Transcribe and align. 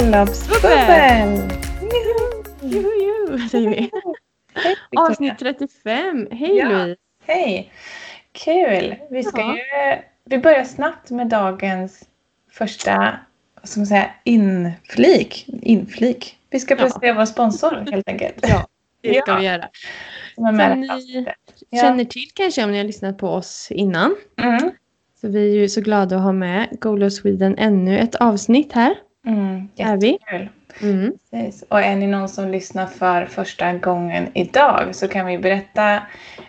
Bröllopsbubbel! 0.00 1.50
Juhu, 2.62 2.88
juhu, 3.02 3.48
säger 3.48 3.68
vi. 3.70 3.76
Hej, 3.76 3.90
Victoria. 4.90 5.08
Avsnitt 5.10 5.38
35. 5.38 6.28
Hej 6.30 6.56
Ja. 6.56 6.68
Louise. 6.68 7.00
Hej! 7.26 7.72
Kul! 8.32 8.94
Vi, 9.10 9.22
ska 9.22 9.40
Ja. 9.40 9.56
ju, 9.56 9.98
vi 10.24 10.38
börjar 10.38 10.64
snabbt 10.64 11.10
med 11.10 11.26
dagens 11.26 12.02
första 12.52 13.16
vad 13.60 13.68
ska 13.68 13.80
man 13.80 13.86
säga, 13.86 14.10
inflik. 14.24 15.44
inflik. 15.62 16.38
Vi 16.50 16.60
ska 16.60 16.74
Ja. 16.74 16.78
presentera 16.78 17.14
vår 17.14 17.24
sponsor 17.24 17.84
helt 17.92 18.08
enkelt. 18.08 18.36
Ja, 18.42 18.66
det 19.00 19.22
ska 19.22 19.30
Ja. 19.32 19.38
vi 19.38 19.44
göra. 19.46 19.68
Som 20.34 20.44
är 20.44 20.52
med 20.52 20.78
ni. 20.78 21.26
Ja. 21.70 21.80
känner 21.80 22.04
till 22.04 22.28
kanske 22.34 22.64
om 22.64 22.72
ni 22.72 22.78
har 22.78 22.84
lyssnat 22.84 23.18
på 23.18 23.28
oss 23.28 23.68
innan. 23.70 24.16
Mm. 24.42 24.70
Så 25.20 25.28
vi 25.28 25.50
är 25.50 25.60
ju 25.60 25.68
så 25.68 25.80
glada 25.80 26.16
att 26.16 26.22
ha 26.22 26.32
med 26.32 26.68
Golo 26.80 27.10
Sweden 27.10 27.58
ännu 27.58 27.98
ett 27.98 28.14
avsnitt 28.14 28.72
här. 28.72 28.94
Mm. 29.26 29.68
Jättekul. 29.74 30.48
Mm. 30.82 31.12
Och 31.68 31.80
är 31.80 31.96
ni 31.96 32.06
någon 32.06 32.28
som 32.28 32.48
lyssnar 32.50 32.86
för 32.86 33.26
första 33.26 33.72
gången 33.72 34.28
idag 34.34 34.94
så 34.94 35.08
kan 35.08 35.26
vi 35.26 35.38
berätta 35.38 35.94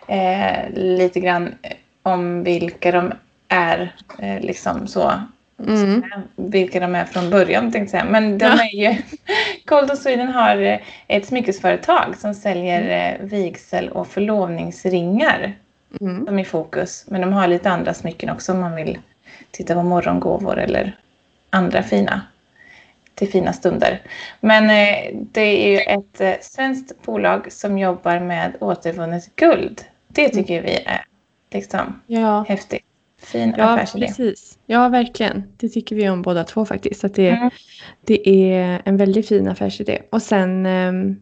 eh, 0.08 0.70
lite 0.73 1.20
grann 1.20 1.55
om 2.04 2.44
vilka 2.44 2.91
de 2.91 3.13
är. 3.48 3.94
Eh, 4.20 4.40
liksom 4.40 4.88
så. 4.88 5.12
Mm. 5.68 6.04
Vilka 6.35 6.79
de 6.79 6.96
är 6.96 7.05
från 7.05 7.29
början 7.29 7.71
tänkte 7.71 7.79
jag 7.79 7.90
säga. 7.90 8.12
Men 8.12 8.38
de 8.38 8.46
Ja. 8.46 8.51
är 8.63 8.76
ju... 8.76 8.96
Cold 9.66 9.91
of 9.91 9.99
Sweden 9.99 10.27
har 10.27 10.57
eh, 10.57 10.79
ett 11.07 11.26
smyckesföretag 11.26 12.16
som 12.18 12.34
säljer 12.34 13.13
eh, 13.20 13.26
vigsel 13.26 13.90
och 13.90 14.07
förlovningsringar 14.07 15.54
Mm. 16.01 16.26
som 16.26 16.40
är 16.40 16.41
i 16.41 16.46
fokus. 16.46 17.05
Men 17.07 17.21
de 17.21 17.34
har 17.34 17.48
lite 17.48 17.70
andra 17.70 17.94
smycken 17.94 18.29
också 18.29 18.51
om 18.51 18.60
man 18.60 18.76
vill 18.76 18.98
titta 19.51 19.73
på 19.73 19.84
morgongåvor 19.84 20.57
eller 20.60 20.96
andra 21.49 21.84
fina 21.84 22.21
till 23.18 23.32
fina 23.32 23.54
stunder. 23.54 24.01
Men 24.40 24.63
eh, 24.63 25.20
det 25.32 25.41
är 25.41 25.71
ju 25.71 25.77
ett 25.77 26.21
eh, 26.21 26.34
svenskt 26.41 27.01
bolag 27.05 27.51
som 27.51 27.77
jobbar 27.77 28.20
med 28.20 28.55
återvunnet 28.60 29.35
guld. 29.35 29.82
Det 30.07 30.29
tycker 30.29 30.62
vi 30.62 30.73
är 30.85 31.04
liksom 31.51 32.01
Ja. 32.07 32.45
häftigt. 32.48 32.82
Fin 33.21 33.54
Ja, 33.57 33.63
affärsidé. 33.73 34.07
precis. 34.07 34.57
Ja, 34.65 34.90
verkligen. 34.90 35.43
Det 35.57 35.70
tycker 35.70 35.95
vi 35.95 36.10
om 36.10 36.21
båda 36.21 36.43
två 36.43 36.65
faktiskt. 36.65 37.04
Att 37.04 37.15
det, 37.15 37.29
Mm. 37.29 37.49
det 38.05 38.29
är 38.29 38.82
en 38.85 38.98
väldigt 38.98 39.27
fin 39.27 39.48
affärsidé. 39.48 40.01
Och 40.10 40.21
sen, 40.21 40.65
ehm, 40.65 41.15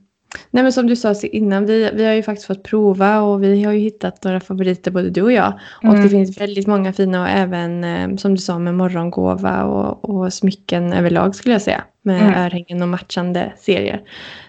nej 0.52 0.64
men 0.64 0.74
som 0.74 0.88
du 0.88 0.96
sa 0.96 1.14
innan, 1.24 1.66
vi, 1.66 1.90
vi 1.94 2.06
har 2.06 2.14
ju 2.14 2.24
faktiskt 2.24 2.48
fått 2.48 2.64
prova 2.64 3.22
och 3.22 3.44
vi 3.44 3.64
har 3.64 3.74
ju 3.74 3.80
hittat 3.80 4.24
några 4.24 4.40
favoriter 4.40 4.92
både 4.92 5.10
du 5.10 5.22
och 5.22 5.32
jag. 5.32 5.54
Och 5.78 5.84
Mm. 5.90 6.04
det 6.04 6.10
finns 6.10 6.42
väldigt 6.42 6.68
många 6.68 6.94
fina 6.94 7.22
och 7.22 7.30
även 7.30 7.84
ehm, 7.84 8.18
som 8.18 8.32
du 8.36 8.42
sa 8.42 8.60
med 8.60 8.76
morgongåva 8.76 9.64
och, 9.64 10.10
och 10.10 10.34
smycken 10.34 10.94
överlag 10.94 11.36
skulle 11.36 11.56
jag 11.56 11.62
säga. 11.62 11.84
Med 12.02 12.22
Mm. 12.22 12.34
örhängen 12.46 12.82
och 12.82 12.88
matchande 12.88 13.54
serier. 13.58 14.02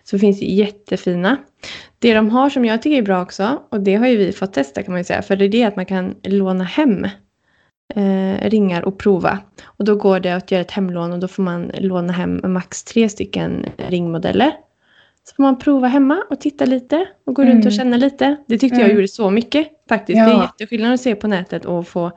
Så 0.05 0.19
finns 0.19 0.41
det 0.41 0.47
jättefina. 0.47 1.37
Det 1.99 2.15
de 2.15 2.31
har 2.31 2.51
som 2.51 2.65
jag 2.65 2.83
tycker 2.83 2.99
är 2.99 3.03
bra 3.03 3.23
också, 3.23 3.63
och 3.71 3.81
det 3.81 3.95
har 3.95 4.07
ju 4.07 4.17
vi 4.17 4.33
fått 4.33 4.53
testa 4.53 4.83
kan 4.83 4.93
man 4.93 5.01
ju 5.01 5.05
säga, 5.05 5.23
för 5.23 5.37
det 5.37 5.45
är 5.45 5.49
det 5.49 5.65
att 5.65 5.77
man 5.77 5.87
kan 5.87 6.15
låna 6.23 6.65
hem 6.65 7.05
eh, 7.95 8.49
ringar 8.51 8.83
och 8.83 8.99
prova. 8.99 9.39
Och 9.65 9.85
då 9.85 9.97
går 9.97 10.21
det 10.21 10.33
att 10.33 10.51
göra 10.51 10.61
ett 10.61 10.71
hemlån 10.71 11.13
och 11.13 11.19
då 11.19 11.29
får 11.29 11.43
man 11.43 11.71
låna 11.79 12.13
hem 12.13 12.41
max 12.45 12.85
tre 12.85 13.09
stycken 13.09 13.67
ringmodeller. 13.89 14.53
Så 15.29 15.35
får 15.35 15.43
man 15.43 15.59
prova 15.59 15.89
hemma 15.89 16.23
och 16.31 16.41
titta 16.41 16.65
lite 16.65 17.07
och 17.27 17.35
gå 17.35 17.43
runt 17.43 17.53
Mm. 17.55 17.67
och 17.67 17.73
känna 17.73 17.97
lite. 17.97 18.37
Det 18.47 18.59
tyckte 18.59 18.77
jag 18.77 18.85
Mm. 18.85 18.97
gjorde 18.97 19.09
så 19.09 19.31
mycket 19.31 19.69
faktiskt. 19.89 20.19
Ja. 20.19 20.25
Det 20.27 20.33
är 20.33 20.41
jätteskillnad 20.43 20.95
att 20.95 21.01
se 21.01 21.15
på 21.15 21.27
nätet 21.29 21.65
och 21.65 21.89
få, 21.89 22.13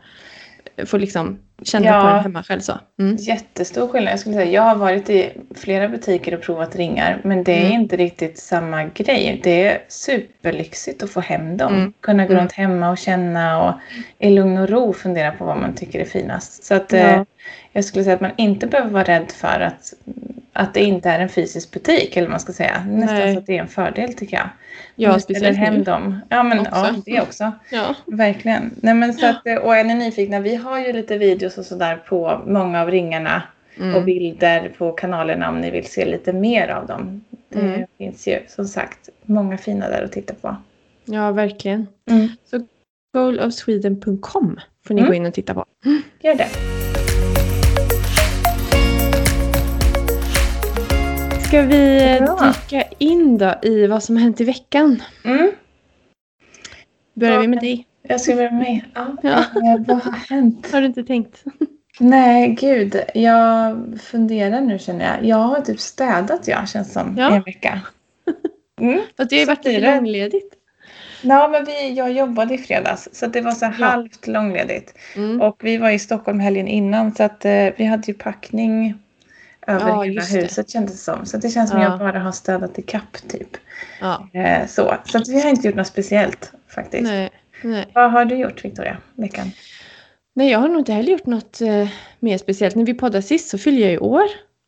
få 0.86 0.98
liksom 0.98 1.40
känna 1.64 1.86
Ja. 1.86 2.02
på 2.02 2.08
den 2.08 2.24
hemma 2.24 2.44
själv 2.44 2.60
så. 2.60 2.74
Mm. 3.00 3.16
Jättestor 3.16 3.88
skillnad. 3.88 4.12
Jag 4.12 4.20
skulle 4.20 4.36
säga, 4.36 4.52
jag 4.52 4.62
har 4.62 4.76
varit 4.76 5.10
i 5.10 5.30
flera 5.56 5.88
butiker 5.90 6.34
och 6.34 6.42
provat 6.42 6.76
ringar, 6.76 7.22
men 7.24 7.44
det 7.44 7.52
är 7.54 7.66
Mm. 7.66 7.82
inte 7.82 7.98
riktigt 7.98 8.38
samma 8.40 8.84
grej. 8.84 9.40
Det 9.44 9.68
är 9.68 9.82
superlyxigt 9.88 11.04
att 11.04 11.10
få 11.10 11.20
hem 11.20 11.58
dem. 11.58 11.74
Mm. 11.76 11.94
Kunna 12.02 12.26
gå 12.26 12.32
Mm. 12.32 12.42
runt 12.42 12.52
hemma 12.52 12.90
och 12.90 12.98
känna 12.98 13.64
och 13.70 13.74
i 14.20 14.30
lugn 14.30 14.58
och 14.58 14.70
ro 14.70 14.94
fundera 14.94 15.32
på 15.32 15.46
vad 15.46 15.58
man 15.58 15.76
tycker 15.76 16.00
är 16.00 16.06
finast. 16.06 16.64
Så 16.64 16.76
att, 16.76 16.92
Ja. 16.92 16.98
eh, 17.00 17.22
jag 17.74 17.86
skulle 17.86 18.04
säga 18.04 18.16
att 18.16 18.22
man 18.22 18.32
inte 18.38 18.68
behöver 18.68 18.90
vara 18.92 19.04
rädd 19.04 19.32
för 19.32 19.60
att, 19.60 19.94
att 20.54 20.74
det 20.74 20.84
inte 20.84 21.10
är 21.10 21.20
en 21.20 21.30
fysisk 21.30 21.72
butik, 21.72 22.18
eller 22.18 22.28
vad 22.28 22.32
man 22.32 22.40
ska 22.40 22.54
säga. 22.54 22.84
Nästan 22.88 23.16
Nej. 23.18 23.34
så 23.34 23.40
att 23.40 23.46
det 23.46 23.58
är 23.58 23.62
en 23.62 23.68
fördel 23.68 24.14
tycker 24.14 24.38
jag. 24.38 24.50
Ja, 24.96 25.10
Om 25.10 25.16
du 25.16 25.20
ställer 25.22 25.40
speciellt 25.40 25.58
hem 25.58 25.74
nu. 25.76 25.84
dem. 25.84 26.20
Ja, 26.30 26.44
men 26.44 26.60
Också. 26.60 26.72
ja, 26.74 26.94
det 27.06 27.22
också. 27.22 27.52
Ja. 27.72 27.96
Verkligen. 28.06 28.72
Nej, 28.82 28.94
men 28.94 29.14
så 29.14 29.26
att, 29.26 29.42
och 29.64 29.76
är 29.76 29.84
ni 29.84 29.94
nyfikna, 29.96 30.40
vi 30.40 30.56
har 30.56 30.80
ju 30.80 30.94
lite 30.94 31.18
videos 31.18 31.58
och 31.58 31.66
sådär 31.66 31.96
på 32.10 32.42
många 32.46 32.82
av 32.82 32.92
ringarna 32.92 33.44
och 33.78 33.84
Mm. 33.84 34.06
bilder 34.06 34.70
på 34.78 34.92
kanalerna 34.92 35.50
om 35.50 35.62
ni 35.62 35.72
vill 35.72 35.86
se 35.86 36.06
lite 36.06 36.34
mer 36.34 36.68
av 36.68 36.88
dem. 36.88 37.24
Det 37.50 37.60
Mm. 37.60 37.82
finns 37.98 38.28
ju 38.28 38.40
som 38.48 38.66
sagt 38.68 39.10
många 39.26 39.58
fina 39.58 39.90
där 39.90 40.04
att 40.04 40.12
titta 40.12 40.34
på. 40.34 40.56
ja, 41.06 41.32
verkligen. 41.32 41.88
Mm. 42.12 42.28
goalofsweden.com 43.14 44.60
får 44.88 44.94
ni 44.94 45.02
Mm. 45.02 45.10
gå 45.10 45.14
in 45.16 45.26
och 45.26 45.34
titta 45.34 45.54
på. 45.54 45.66
Gör 46.22 46.36
det. 46.36 46.48
Ska 51.50 51.62
vi 51.62 52.18
eh, 52.20 52.52
dyka 52.70 52.84
in 52.98 53.38
då 53.38 53.54
i 53.62 53.88
vad 53.88 54.04
som 54.04 54.16
har 54.16 54.24
hänt 54.24 54.42
i 54.42 54.44
veckan? 54.44 55.04
Mm. 55.26 55.52
Börjar 57.14 57.34
Ja. 57.34 57.40
vi 57.42 57.48
med 57.48 57.60
dig? 57.60 57.86
Jag 58.02 58.22
ska 58.22 58.36
börja 58.36 58.52
med. 58.52 58.82
Ja. 58.96 59.16
Ja. 59.24 59.40
Eh, 59.40 59.80
vad 59.88 59.98
har 60.04 60.12
hänt? 60.12 60.72
Har 60.72 60.82
du 60.82 60.88
inte 60.88 61.04
tänkt? 61.04 61.44
Nej, 62.00 62.48
gud. 62.60 63.02
Jag 63.14 63.78
funderar 64.04 64.62
nu 64.62 64.80
känner 64.80 65.06
jag. 65.16 65.26
Jag 65.26 65.38
har 65.38 65.62
typ 65.62 65.80
städat 65.80 66.48
jag 66.48 66.70
känns 66.70 66.94
som 66.94 67.16
Ja. 67.18 67.36
en 67.36 67.42
vecka. 67.42 67.82
Mm. 68.82 69.00
Fast 69.18 69.30
det 69.30 69.36
har 69.36 69.40
ju 69.42 69.46
varit 69.46 69.66
lite 69.66 69.96
långledigt. 69.96 70.54
Ja, 71.22 71.48
men 71.48 71.66
vi, 71.66 71.94
jag 71.94 72.12
jobbade 72.12 72.54
i 72.54 72.58
fredags 72.58 73.10
så 73.12 73.28
det 73.28 73.42
var 73.42 73.52
så 73.52 73.66
halvt 73.66 74.28
långledigt. 74.28 74.94
Mm. 75.16 75.42
Och 75.42 75.58
vi 75.64 75.78
var 75.78 75.90
i 75.90 76.00
Stockholm 76.00 76.40
helgen 76.40 76.68
innan 76.68 77.16
så 77.16 77.24
att 77.24 77.46
eh, 77.46 77.68
vi 77.78 77.86
hade 77.86 78.08
ju 78.08 78.14
packning 78.14 78.96
över 79.70 79.88
Ja, 79.90 80.02
hela 80.02 80.14
just 80.14 80.34
det. 80.34 80.42
huset 80.42 80.70
kändes 80.70 80.92
det 80.94 80.98
som. 81.14 81.26
Så 81.26 81.38
det 81.38 81.50
känns 81.50 81.70
som 81.70 81.82
Ja. 81.82 81.90
jag 81.90 82.00
bara 82.00 82.20
har 82.20 82.32
städat 82.32 82.80
i 82.80 82.82
kapp 82.82 83.18
typ. 83.28 83.58
Ja. 84.02 84.30
Eh, 84.34 84.68
så 84.68 84.96
så 85.06 85.18
att 85.18 85.28
vi 85.30 85.42
har 85.42 85.50
inte 85.50 85.68
gjort 85.68 85.76
något 85.76 85.88
speciellt 85.88 86.52
faktiskt. 86.76 87.04
Nej, 87.04 87.30
nej. 87.64 87.88
Vad 87.94 88.12
har 88.12 88.26
du 88.26 88.36
gjort 88.36 88.66
Victoria? 88.66 88.98
Veckan? 89.16 89.52
nej, 90.36 90.52
jag 90.52 90.60
har 90.60 90.68
nog 90.68 90.80
inte 90.80 90.94
heller 90.94 91.12
gjort 91.12 91.26
något 91.26 91.62
eh, 91.62 91.88
mer 92.20 92.38
speciellt. 92.38 92.76
När 92.76 92.86
vi 92.86 92.94
poddade 92.94 93.22
sist 93.22 93.50
så 93.50 93.58
fyllde 93.58 93.82
jag 93.82 93.92
ju 93.92 93.98
år. 93.98 94.24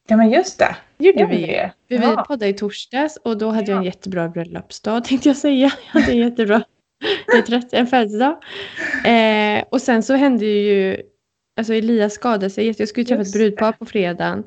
Ja 0.07 0.17
men 0.17 0.29
just 0.29 0.59
det. 0.59 0.75
Gjorde 0.97 1.19
Ja, 1.19 1.27
vi 1.27 1.35
ju. 1.37 1.69
Vi 1.87 1.95
Ja. 2.05 2.25
poddade 2.27 2.47
i 2.47 2.53
torsdags 2.53 3.17
och 3.17 3.37
då 3.37 3.49
hade 3.49 3.71
jag 3.71 3.77
en 3.77 3.83
jättebra 3.83 4.29
bröllopsdag 4.29 5.03
tänkte 5.05 5.29
jag 5.29 5.37
säga. 5.37 5.71
Jag 5.93 6.01
hade 6.01 6.11
en 6.11 6.17
jättebra 6.17 6.63
jag 7.27 7.37
är 7.37 7.41
trött, 7.41 7.73
en 7.73 7.87
födelsedag. 7.87 8.37
Eh, 9.05 9.63
och 9.69 9.81
sen 9.81 10.03
så 10.03 10.13
hände 10.13 10.45
ju, 10.45 10.97
alltså 11.57 11.73
Elias 11.73 12.13
skadade 12.13 12.49
sig. 12.49 12.75
Jag 12.77 12.87
skulle 12.87 13.05
träffa 13.05 13.21
ett 13.21 13.33
brudpar 13.33 13.71
på 13.71 13.85
fredagen. 13.85 14.43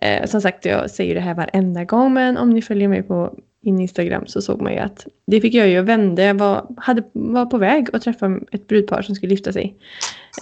Eh, 0.00 0.26
som 0.26 0.40
sagt, 0.40 0.64
jag 0.64 0.90
säger 0.90 1.14
det 1.14 1.20
här 1.20 1.34
varenda 1.34 1.84
gång 1.84 2.12
men 2.14 2.36
om 2.36 2.50
ni 2.50 2.62
följer 2.62 2.88
mig 2.88 3.02
på 3.02 3.34
min 3.62 3.80
Instagram 3.80 4.26
så 4.26 4.42
såg 4.42 4.62
man 4.62 4.72
ju 4.72 4.78
att 4.78 5.06
det 5.26 5.40
fick 5.40 5.54
jag 5.54 5.68
ju. 5.68 5.74
Jag 5.74 5.82
vände, 5.82 6.22
jag 6.22 6.34
var, 6.34 6.66
hade, 6.76 7.02
var 7.12 7.46
på 7.46 7.58
väg 7.58 7.88
att 7.92 8.02
träffa 8.02 8.40
ett 8.52 8.66
brudpar 8.66 9.02
som 9.02 9.14
skulle 9.14 9.34
gifta 9.34 9.52
sig. 9.52 9.76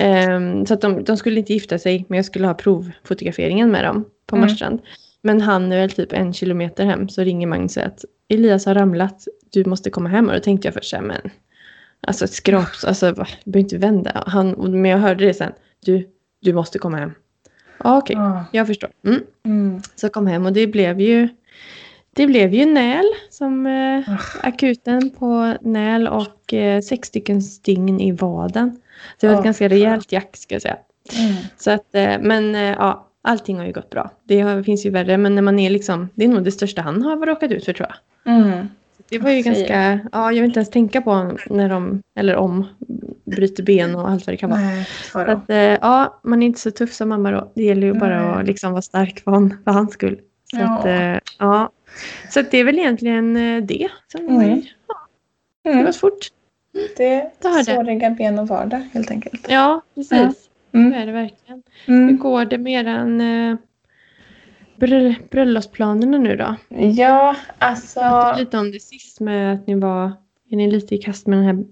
Ehm, 0.00 0.66
så 0.66 0.74
att 0.74 0.80
de, 0.80 1.04
de 1.04 1.16
skulle 1.16 1.40
inte 1.40 1.52
gifta 1.52 1.78
sig 1.78 2.04
men 2.08 2.16
jag 2.16 2.24
skulle 2.24 2.46
ha 2.46 2.54
provfotograferingen 2.54 3.70
med 3.70 3.84
dem 3.84 4.04
på 4.26 4.36
Mm. 4.36 4.48
Marstrand. 4.48 4.80
Men 5.22 5.40
han 5.40 5.72
är 5.72 5.76
väl 5.76 5.90
typ 5.90 6.12
en 6.12 6.32
kilometer 6.32 6.84
hem 6.84 7.08
så 7.08 7.22
ringer 7.22 7.46
Magnus 7.46 7.70
och 7.70 7.74
säger 7.74 7.86
att 7.86 8.04
Elias 8.28 8.66
har 8.66 8.74
ramlat, 8.74 9.24
du 9.52 9.64
måste 9.64 9.90
komma 9.90 10.08
hem. 10.08 10.28
Och 10.28 10.34
då 10.34 10.40
tänkte 10.40 10.68
jag 10.68 10.74
först 10.74 10.90
så 10.90 10.96
här, 10.96 11.02
men 11.02 11.30
alltså 12.00 12.24
ett 12.24 12.32
skrap, 12.32 12.68
alltså 12.86 13.06
du 13.06 13.14
behöver 13.50 13.58
inte 13.58 13.78
vända. 13.78 14.22
Han, 14.26 14.50
men 14.80 14.90
jag 14.90 14.98
hörde 14.98 15.26
det 15.26 15.34
sen, 15.34 15.52
du, 15.84 16.08
du 16.42 16.52
måste 16.52 16.78
komma 16.78 16.96
hem. 16.96 17.12
Okej, 17.78 18.16
Ja. 18.16 18.44
jag 18.52 18.66
förstår. 18.66 18.90
Mm. 19.06 19.20
Mm. 19.44 19.80
Så 19.94 20.08
kom 20.08 20.26
hem 20.26 20.46
och 20.46 20.52
det 20.52 20.66
blev 20.66 21.00
ju 21.00 21.28
det 22.12 22.26
blev 22.26 22.54
ju 22.54 22.66
näl 22.66 23.04
som 23.30 23.66
eh, 23.66 24.14
Ah. 24.14 24.18
akuten 24.42 25.10
på 25.10 25.54
näl 25.60 26.08
och 26.08 26.54
eh, 26.54 26.80
sex 26.80 27.08
stycken 27.08 27.42
stygn 27.42 28.00
i 28.00 28.12
vaden. 28.12 28.80
Så 29.20 29.26
det 29.26 29.26
var 29.26 29.34
ett 29.34 29.40
Ah, 29.40 29.44
ganska 29.44 29.68
rejält 29.68 30.12
jack 30.12 30.36
ska 30.36 30.54
jag 30.54 30.62
säga. 30.62 30.76
Mm. 31.18 31.34
Så 31.56 31.70
att, 31.70 31.94
eh, 31.94 32.16
men 32.20 32.54
eh, 32.54 32.60
ja, 32.62 33.06
allting 33.22 33.58
har 33.58 33.66
ju 33.66 33.72
gått 33.72 33.90
bra. 33.90 34.10
Det 34.24 34.40
har, 34.40 34.62
finns 34.62 34.86
ju 34.86 34.90
värre, 34.90 35.16
men 35.16 35.34
när 35.34 35.42
man 35.42 35.58
är 35.58 35.70
liksom, 35.70 36.08
det 36.14 36.24
är 36.24 36.28
nog 36.28 36.44
det 36.44 36.52
största 36.52 36.82
han 36.82 37.02
har 37.02 37.26
råkat 37.26 37.50
ut 37.52 37.64
för 37.64 37.72
tror 37.72 37.88
jag. 37.88 38.32
Mm. 39.10 39.20
Det 39.24 39.24
var 39.24 39.30
ju 39.30 39.42
ganska, 39.42 40.00
ja 40.12 40.32
jag 40.32 40.40
vill 40.42 40.44
inte 40.44 40.60
ens 40.60 40.70
tänka 40.70 41.00
på 41.02 41.36
när 41.50 41.68
de, 41.68 42.02
eller 42.18 42.36
om, 42.36 42.66
bryter 43.24 43.62
ben 43.62 43.94
och 43.94 44.08
allt 44.10 44.26
vad 44.26 44.32
det 44.32 44.36
kan 44.36 44.50
vara. 44.50 44.60
Nej, 44.60 44.88
Så 45.12 45.18
att, 45.18 45.50
eh, 45.50 45.56
ja, 45.58 46.20
man 46.24 46.42
är 46.42 46.46
inte 46.46 46.60
så 46.60 46.70
tuff 46.70 46.92
som 46.92 47.08
mamma 47.08 47.30
då. 47.30 47.52
Det 47.54 47.62
gäller 47.62 47.86
ju 47.86 47.92
bara 47.94 48.22
Nej. 48.32 48.40
att 48.40 48.46
liksom 48.46 48.72
vara 48.72 48.82
stark 48.82 49.20
för, 49.20 49.30
hon, 49.30 49.54
för 49.64 49.70
hans 49.70 49.92
skull. 49.92 50.20
Så, 50.50 50.56
Ja. 50.60 50.78
att, 50.78 50.86
eh, 50.86 51.18
ja. 51.38 51.70
så 52.30 52.42
det 52.50 52.58
är 52.58 52.64
väl 52.64 52.78
egentligen 52.78 53.36
eh, 53.36 53.62
det. 53.64 53.88
Som 54.12 54.28
Mm. 54.28 54.62
ja, 54.88 54.94
det 55.64 55.70
har 55.72 55.80
Mm. 55.80 55.92
fort. 55.92 56.28
Det 56.96 57.14
är 57.14 57.62
såriga 57.64 58.10
ben 58.10 58.38
och 58.38 58.48
vardag 58.48 58.88
helt 58.92 59.10
enkelt. 59.10 59.46
Ja, 59.48 59.80
precis. 59.94 60.10
Ja. 60.12 60.32
Det 60.70 60.96
är 60.96 61.06
det 61.06 61.12
verkligen. 61.12 61.62
Hur 61.86 62.12
går 62.12 62.44
det 62.44 62.58
med 62.58 62.88
eh, 63.20 63.56
br 64.78 65.14
bröllopsplanerna 65.30 66.18
nu 66.18 66.36
då? 66.36 66.54
Ja, 66.78 67.36
alltså. 67.58 68.00
Jag 68.00 68.10
pratade 68.10 68.40
lite 68.40 68.58
om 68.58 68.72
det 68.72 68.80
sist 68.82 69.20
med 69.20 69.54
att 69.54 69.66
ni 69.66 69.74
var, 69.74 70.12
är 70.50 70.56
ni 70.56 70.70
lite 70.70 70.94
i 70.94 70.98
kast 70.98 71.26
med 71.26 71.38
den 71.38 71.44
här 71.46 71.64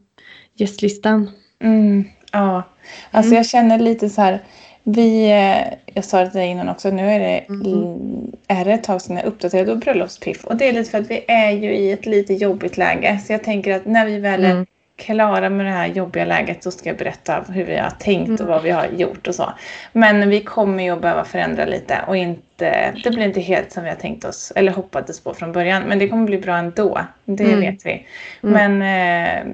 gästlistan? 0.55 1.31
Mm, 1.63 2.05
ja, 2.33 2.63
alltså 3.11 3.29
Mm. 3.31 3.37
jag 3.37 3.47
känner 3.47 3.79
lite 3.79 4.09
så 4.11 4.21
här. 4.23 4.43
Vi, 4.89 5.31
eh, 5.31 5.75
jag 5.95 6.05
sa 6.05 6.21
det 6.21 6.31
till 6.31 6.41
dig 6.41 6.49
innan 6.49 6.69
också, 6.69 6.91
nu 6.91 7.03
är 7.11 7.19
det, 7.21 7.39
Mm. 7.39 8.33
är 8.49 8.65
det 8.65 8.73
ett 8.73 8.85
tag 8.85 9.03
sedan 9.03 9.17
jag 9.17 9.25
uppdaterade 9.27 9.77
bröllopspiff. 9.77 10.45
Och 10.45 10.57
det 10.57 10.69
är 10.69 10.73
lite 10.73 10.91
för 10.91 10.99
att 10.99 11.11
vi 11.11 11.25
är 11.29 11.51
ju 11.51 11.77
i 11.77 11.93
ett 11.93 12.07
lite 12.07 12.35
jobbigt 12.35 12.77
läge. 12.77 13.19
Så 13.27 13.33
jag 13.33 13.45
tänker 13.45 13.77
att 13.77 13.87
när 13.87 14.07
vi 14.07 14.19
väl 14.19 14.45
är 14.45 14.51
Mm. 14.51 14.67
Klara 14.97 15.49
med 15.51 15.67
det 15.67 15.73
här 15.73 15.87
jobbiga 15.87 16.25
läget 16.25 16.63
så 16.63 16.71
ska 16.71 16.89
jag 16.89 16.99
berätta 16.99 17.45
hur 17.49 17.65
vi 17.65 17.77
har 17.77 17.91
tänkt 17.91 18.41
och 18.41 18.47
vad 18.47 18.63
vi 18.63 18.71
har 18.71 18.87
gjort 18.87 19.27
och 19.29 19.35
så. 19.35 19.53
Men 19.93 20.29
vi 20.29 20.41
kommer 20.41 20.85
ju 20.85 20.91
att 20.91 21.01
behöva 21.03 21.25
förändra 21.25 21.65
lite 21.65 21.99
och 22.07 22.17
inte, 22.17 22.93
det 23.05 23.11
blir 23.11 23.25
inte 23.25 23.41
helt 23.41 23.73
som 23.73 23.83
vi 23.85 23.89
har 23.89 23.97
tänkt 23.97 24.25
oss 24.25 24.53
eller 24.57 24.73
hoppades 24.73 25.21
på 25.21 25.35
från 25.35 25.53
början. 25.53 25.83
Men 25.83 25.99
det 25.99 26.09
kommer 26.09 26.27
bli 26.27 26.39
bra 26.39 26.57
ändå, 26.57 27.01
det 27.25 27.45
Mm. 27.45 27.61
vet 27.61 27.87
vi. 27.87 28.07
Mm. 28.43 28.77
Men 28.79 28.83
eh, 28.83 29.53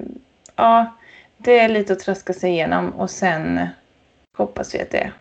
ja, 0.55 0.95
det 1.37 1.59
är 1.59 1.69
lite 1.69 1.93
att 1.93 1.99
tröska 1.99 2.33
sig 2.33 2.51
igenom 2.51 2.89
och 2.89 3.09
sen 3.09 3.67
hoppas 4.37 4.75
vi 4.75 4.81
att 4.81 4.91
det 4.91 5.11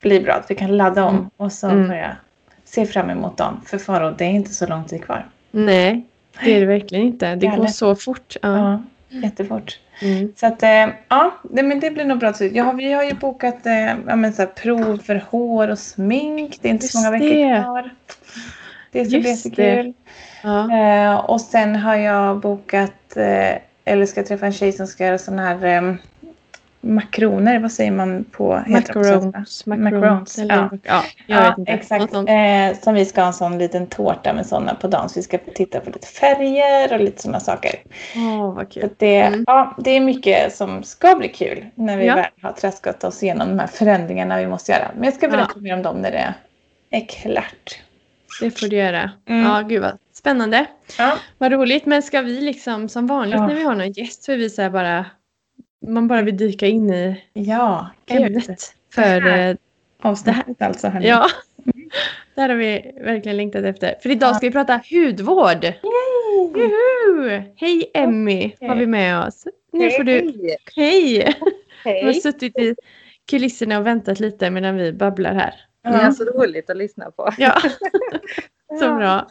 blir 0.00 0.20
bra. 0.24 0.32
Att 0.34 0.50
vi 0.50 0.54
kan 0.54 0.76
ladda 0.76 1.04
om 1.04 1.14
Mm. 1.16 1.30
och 1.36 1.52
så 1.52 1.68
Mm. 1.68 1.88
börja 1.88 2.16
se 2.64 2.86
fram 2.86 3.10
emot 3.10 3.36
dem. 3.36 3.60
För 3.66 3.78
Faro, 3.78 4.10
det 4.10 4.24
är 4.24 4.30
inte 4.30 4.54
så 4.54 4.66
lång 4.66 4.84
tid 4.84 5.04
kvar. 5.04 5.26
Nej, 5.50 6.04
det 6.44 6.56
är 6.56 6.60
det 6.60 6.66
verkligen 6.66 7.04
inte. 7.06 7.34
Det 7.34 7.46
går 7.46 7.56
Galet. 7.56 7.74
så 7.74 7.94
fort. 7.94 8.36
Ja. 8.42 8.58
Ja, 8.58 8.82
jättefort. 9.08 9.78
Mm. 10.02 10.32
Så 10.36 10.46
att, 10.46 10.62
eh, 10.62 10.86
ja, 11.08 11.34
det, 11.42 11.62
men 11.62 11.80
det 11.80 11.90
blir 11.90 12.04
nog 12.04 12.18
bra. 12.18 12.32
till 12.32 12.38
slut. 12.38 12.52
Ja, 12.54 12.72
vi 12.72 12.92
har 12.92 13.04
ju 13.04 13.14
bokat 13.14 13.66
eh, 13.66 13.86
ja, 14.06 14.16
men 14.16 14.32
så 14.32 14.42
här, 14.42 14.46
prov 14.46 14.98
för 14.98 15.24
hår 15.30 15.68
och 15.68 15.78
smink. 15.78 16.58
Det 16.62 16.68
är 16.68 16.72
inte 16.72 16.88
så 16.88 16.98
Just 16.98 17.06
många 17.06 17.18
veckor 17.18 17.54
det. 17.54 17.62
kvar. 17.62 17.90
Det 18.92 19.04
ska 19.04 19.20
bli 19.20 19.30
jättekul. 19.30 19.92
Ja. 20.42 20.78
Eh, 20.78 21.14
och 21.16 21.40
sen 21.40 21.76
har 21.76 21.96
jag 21.96 22.40
bokat, 22.40 23.16
eh, 23.16 23.58
eller 23.84 24.06
ska 24.06 24.24
träffa 24.24 24.46
en 24.46 24.52
tjej 24.52 24.72
som 24.72 24.86
ska 24.86 25.06
göra 25.06 25.18
sådana 25.18 25.42
här 25.42 25.64
eh, 25.64 25.94
makroner. 26.80 27.58
Vad 27.58 27.72
säger 27.72 27.90
man 27.90 28.24
på? 28.32 28.62
Macarons. 28.66 29.66
Macarons, 29.66 30.38
ja. 30.38 30.70
ja. 30.82 31.04
Ja, 31.26 31.56
exakt. 31.66 32.14
Eh, 32.14 32.80
som 32.82 32.94
vi 32.94 33.04
ska 33.04 33.20
ha 33.20 33.26
en 33.26 33.32
sån 33.32 33.58
liten 33.58 33.86
tårta 33.86 34.32
med 34.32 34.46
sådana 34.46 34.74
på 34.74 34.88
dagen. 34.88 35.08
Så 35.08 35.18
vi 35.18 35.22
ska 35.22 35.38
titta 35.54 35.80
på 35.80 35.90
lite 35.90 36.06
färger 36.06 36.92
och 36.94 37.00
lite 37.00 37.22
sådana 37.22 37.40
saker. 37.40 37.70
Åh, 38.16 38.54
vad 38.54 38.72
kul. 38.72 38.88
det, 38.96 39.16
Mm. 39.20 39.44
ja, 39.46 39.76
det 39.78 39.90
är 39.90 40.00
mycket 40.00 40.54
som 40.56 40.82
ska 40.82 41.14
bli 41.16 41.28
kul 41.28 41.66
när 41.74 41.96
vi 41.96 42.06
Ja. 42.06 42.14
väl 42.14 42.24
har 42.42 42.52
traskat 42.52 43.04
oss 43.04 43.22
igenom 43.22 43.48
de 43.48 43.58
här 43.58 43.66
förändringarna 43.66 44.38
vi 44.38 44.46
måste 44.46 44.72
göra. 44.72 44.90
Men 44.94 45.04
jag 45.04 45.14
ska 45.14 45.28
berätta 45.28 45.52
Ja. 45.54 45.60
mer 45.60 45.74
om 45.74 45.82
dem 45.82 45.96
när 45.96 46.10
det 46.10 46.34
är 46.90 47.06
klart. 47.06 47.78
Det 48.40 48.50
får 48.60 48.66
du 48.68 48.76
göra. 48.76 49.10
Mm. 49.28 49.44
Ja, 49.50 49.60
gud 49.60 49.82
vad 49.82 49.98
spännande. 50.12 50.66
Ja. 50.98 51.16
Vad 51.38 51.52
roligt. 51.52 51.86
Men 51.86 52.02
ska 52.02 52.20
vi 52.20 52.40
liksom 52.40 52.88
som 52.88 53.06
vanligt 53.06 53.34
Ja. 53.36 53.46
när 53.46 53.54
vi 53.54 53.62
har 53.64 53.74
någon 53.74 53.92
gäst 53.92 54.26
för 54.26 54.36
vi 54.36 54.50
så 54.50 54.62
här 54.62 54.70
bara 54.70 55.04
man 55.86 56.08
bara 56.08 56.22
vill 56.22 56.36
dyka 56.36 56.66
in 56.66 56.92
i 56.92 57.22
Ja, 57.32 57.88
ämnet 58.06 58.74
för 58.94 59.02
Det 59.20 59.30
här. 59.30 59.50
eh, 59.50 59.56
Avsnittet 60.02 60.62
alltså. 60.62 60.88
Hörni. 60.88 61.08
ja. 61.08 61.26
Det 62.34 62.40
här 62.42 62.48
har 62.48 62.56
vi 62.56 62.92
verkligen 63.00 63.36
längtat 63.36 63.64
efter. 63.64 63.94
För 64.02 64.10
idag 64.10 64.36
ska 64.36 64.46
vi 64.46 64.52
prata 64.52 64.80
hudvård. 64.90 65.64
Juhu! 66.56 67.42
Hej 67.56 67.90
Emmy 67.94 68.52
har 68.60 68.76
vi 68.76 68.86
med 68.86 69.26
oss. 69.26 69.44
Nu 69.72 69.90
får 69.90 70.04
du... 70.04 70.32
Hej! 70.76 71.34
Du 71.84 71.90
har 71.90 72.02
Hej! 72.02 72.14
suttit 72.14 72.58
i 72.58 72.74
kulisserna 73.30 73.78
och 73.78 73.86
väntat 73.86 74.20
lite 74.20 74.50
medan 74.50 74.76
vi 74.76 74.92
babblar 74.92 75.34
här. 75.34 75.54
Det 75.82 75.88
är 75.88 76.10
så 76.10 76.24
roligt 76.24 76.70
att 76.70 76.76
lyssna 76.76 77.10
på. 77.10 77.30
Ja, 77.38 77.54
så 78.68 78.94
bra. 78.94 79.28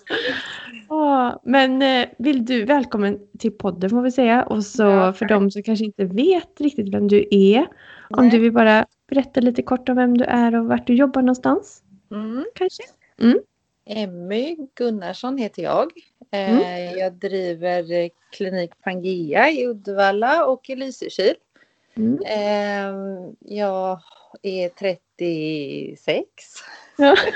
Åh, 0.89 1.35
men 1.43 1.81
eh, 1.81 2.07
vill 2.17 2.45
du, 2.45 2.65
välkommen 2.65 3.19
till 3.39 3.51
podden 3.51 3.89
får 3.89 4.01
vi 4.01 4.11
säga. 4.11 4.43
Och 4.43 4.65
så 4.65 5.13
för 5.13 5.25
de 5.25 5.51
som 5.51 5.63
kanske 5.63 5.85
inte 5.85 6.05
vet 6.05 6.61
riktigt 6.61 6.93
vem 6.93 7.07
du 7.07 7.27
är. 7.31 7.67
Om 8.09 8.29
du 8.29 8.39
vill 8.39 8.51
bara 8.51 8.85
berätta 9.09 9.39
lite 9.41 9.61
kort 9.63 9.89
om 9.89 9.95
vem 9.95 10.17
du 10.17 10.23
är 10.25 10.55
och 10.55 10.65
vart 10.65 10.87
du 10.87 10.93
jobbar 10.93 11.21
någonstans. 11.21 11.81
Mm. 12.11 12.45
Kanske? 12.55 12.83
Emmy 13.85 14.57
Gunnarsson 14.75 15.37
heter 15.37 15.63
jag. 15.63 15.91
Eh, 16.31 16.49
Mm. 16.49 16.97
Jag 16.99 17.13
driver 17.13 17.91
eh, 17.91 18.09
klinik 18.31 18.71
Pangea 18.83 19.49
i 19.49 19.67
Uddevalla 19.67 20.45
och 20.45 20.69
i 20.69 20.75
Lysekil. 20.75 21.33
Mm. 21.97 22.19
Eh, 22.25 23.29
Jag 23.39 23.99
är 24.41 24.69
36. 24.69 26.25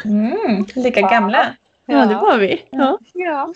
Mm, 0.06 0.66
lika 0.76 1.02
gamla. 1.02 1.56
Ja, 1.92 2.06
det 2.06 2.16
var 2.16 2.40
vi. 2.40 2.68
Ja. 2.72 3.00
Ja. 3.14 3.54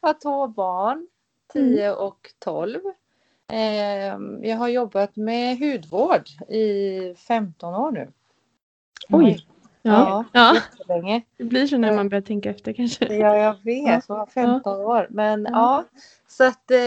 Jag 0.00 0.08
har 0.08 0.14
två 0.14 0.46
barn, 0.48 1.06
10 1.52 1.92
och 1.92 2.30
12. 2.38 2.80
Eh, 3.52 4.18
Jag 4.50 4.56
har 4.56 4.68
jobbat 4.68 5.16
med 5.16 5.58
hudvård 5.58 6.28
i 6.48 7.14
15 7.14 7.74
år 7.74 7.90
nu. 7.90 8.12
Oj. 9.08 9.46
Ja. 9.82 10.24
Ja. 10.32 10.54
jättelänge. 10.54 11.22
det 11.36 11.44
blir 11.44 11.66
så 11.66 11.78
när 11.78 11.92
man 11.96 12.08
börjar 12.08 12.22
tänka 12.22 12.50
efter 12.50 12.72
kanske. 12.72 13.14
Ja, 13.14 13.36
jag 13.36 13.64
vet. 13.64 14.04
Jag 14.08 14.16
var 14.16 14.26
15 14.26 14.80
år. 14.80 15.06
Men 15.10 15.44
ja, 15.50 15.84
så 16.28 16.44
att 16.44 16.70
eh, 16.70 16.78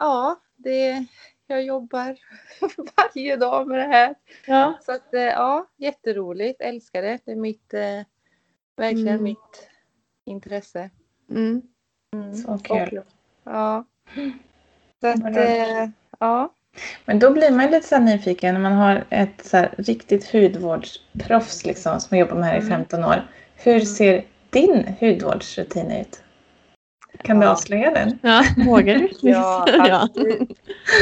ja, 0.00 0.36
det, 0.56 1.06
jag 1.46 1.62
jobbar 1.64 2.16
varje 2.96 3.36
dag 3.36 3.68
med 3.68 3.78
det 3.78 3.84
här. 3.96 4.14
Ja. 4.46 4.74
Så 4.82 4.92
att 4.92 5.14
eh, 5.14 5.22
ja, 5.22 5.66
jätteroligt. 5.76 6.60
Älskar 6.60 7.02
det. 7.02 7.18
Det 7.24 7.32
är 7.32 7.36
mitt, 7.36 7.74
eh, 7.74 7.80
verkligen 8.76 9.08
Mm. 9.08 9.22
mitt 9.22 9.68
intresse. 10.26 10.90
Mm. 11.30 11.62
Mm. 12.14 12.34
Så 12.34 12.58
kul. 12.58 13.00
Ja. 13.44 13.84
Så 15.00 15.06
att 15.06 15.36
eh, 15.36 15.88
ja. 16.20 16.52
Men 17.04 17.18
då 17.18 17.30
blir 17.30 17.50
man 17.50 17.64
ju 17.64 17.70
lite 17.70 17.86
så 17.88 17.98
nyfiken 17.98 18.54
när 18.54 18.60
man 18.60 18.72
har 18.72 19.04
ett 19.10 19.44
så 19.46 19.56
här 19.56 19.74
riktigt 19.78 20.32
hudvårdsproffs 20.32 21.64
liksom, 21.66 22.00
som 22.00 22.14
har 22.14 22.20
jobbat 22.20 22.34
med 22.36 22.42
det 22.42 22.46
här 22.48 22.54
i 22.56 22.58
Mm. 22.58 22.70
15 22.70 23.04
år. 23.04 23.26
Hur 23.56 23.80
ser 23.80 24.24
din 24.50 24.94
hudvårdsrutin 25.00 25.90
ut? 25.90 26.22
Kan 27.22 27.40
du 27.40 27.46
Ja. 27.46 27.52
avslöja 27.52 27.90
den? 27.90 28.18
ja, 28.22 28.44
vågar 28.66 28.94
du? 28.94 29.08
Ja, 29.22 29.64
ja. 29.68 30.02
absolut. 30.02 30.58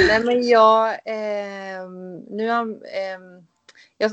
Nej 0.08 0.24
men 0.24 0.48
jag, 0.48 0.98
ehm, 1.04 2.16
nu 2.18 2.48
har, 2.48 2.62
ehm, 2.64 3.46
jag, 3.98 4.10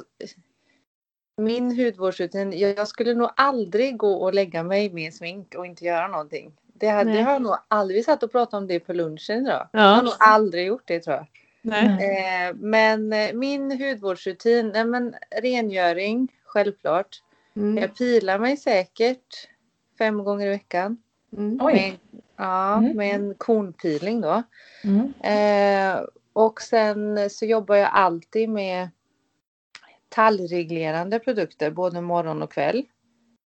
min 1.38 1.78
hudvårdsrutin, 1.78 2.60
jag, 2.60 2.88
skulle 2.88 3.14
nog 3.14 3.30
aldrig 3.36 3.98
gå 3.98 4.14
och 4.14 4.34
lägga 4.34 4.64
mig 4.64 4.90
med 4.90 5.14
smink 5.14 5.56
och 5.56 5.66
inte 5.66 5.86
göra 5.86 6.08
någonting. 6.08 6.54
Det, 6.74 6.88
hade, 6.88 7.12
det 7.12 7.22
har 7.22 7.32
jag 7.32 7.42
nog 7.42 7.56
aldrig, 7.68 7.98
vi 7.98 8.04
satt 8.04 8.24
och 8.24 8.32
pratade 8.32 8.58
om 8.58 8.68
det 8.68 8.80
på 8.80 8.94
lunchen 8.94 9.46
idag. 9.46 9.68
Jag 9.72 9.82
har 9.82 9.96
ja. 9.96 10.02
nog 10.02 10.14
aldrig 10.20 10.68
gjort 10.68 10.84
det 10.86 11.00
tror 11.00 11.16
jag. 11.16 11.28
Eh, 11.64 12.56
men 12.56 13.14
eh, 13.14 13.34
min 13.34 13.72
hudvårdsrutin, 13.72 14.68
nej 14.68 14.86
men 14.86 15.16
rengöring, 15.42 16.28
självklart. 16.46 17.22
Mm. 17.56 17.78
Jag 17.78 17.96
pilar 17.96 18.40
mig 18.40 18.58
säkert 18.58 19.48
fem 19.98 20.24
gånger 20.24 20.46
i 20.48 20.50
veckan. 20.50 20.98
Mm. 21.38 21.58
Med, 21.58 21.94
ja, 22.38 22.78
Mm. 22.78 22.98
med 22.98 23.16
en 23.16 23.36
kornpeeling 23.36 24.22
då. 24.22 24.44
Mm. 24.84 25.14
Eh, 25.22 26.04
och 26.34 26.62
sen 26.62 27.30
så 27.30 27.46
jobbar 27.46 27.76
jag 27.76 27.90
alltid 27.94 28.50
med 28.50 28.90
tallreglerande 30.12 31.20
produkter 31.20 31.72
både 31.72 32.02
morgon 32.02 32.42
och 32.42 32.52
kväll. 32.54 32.86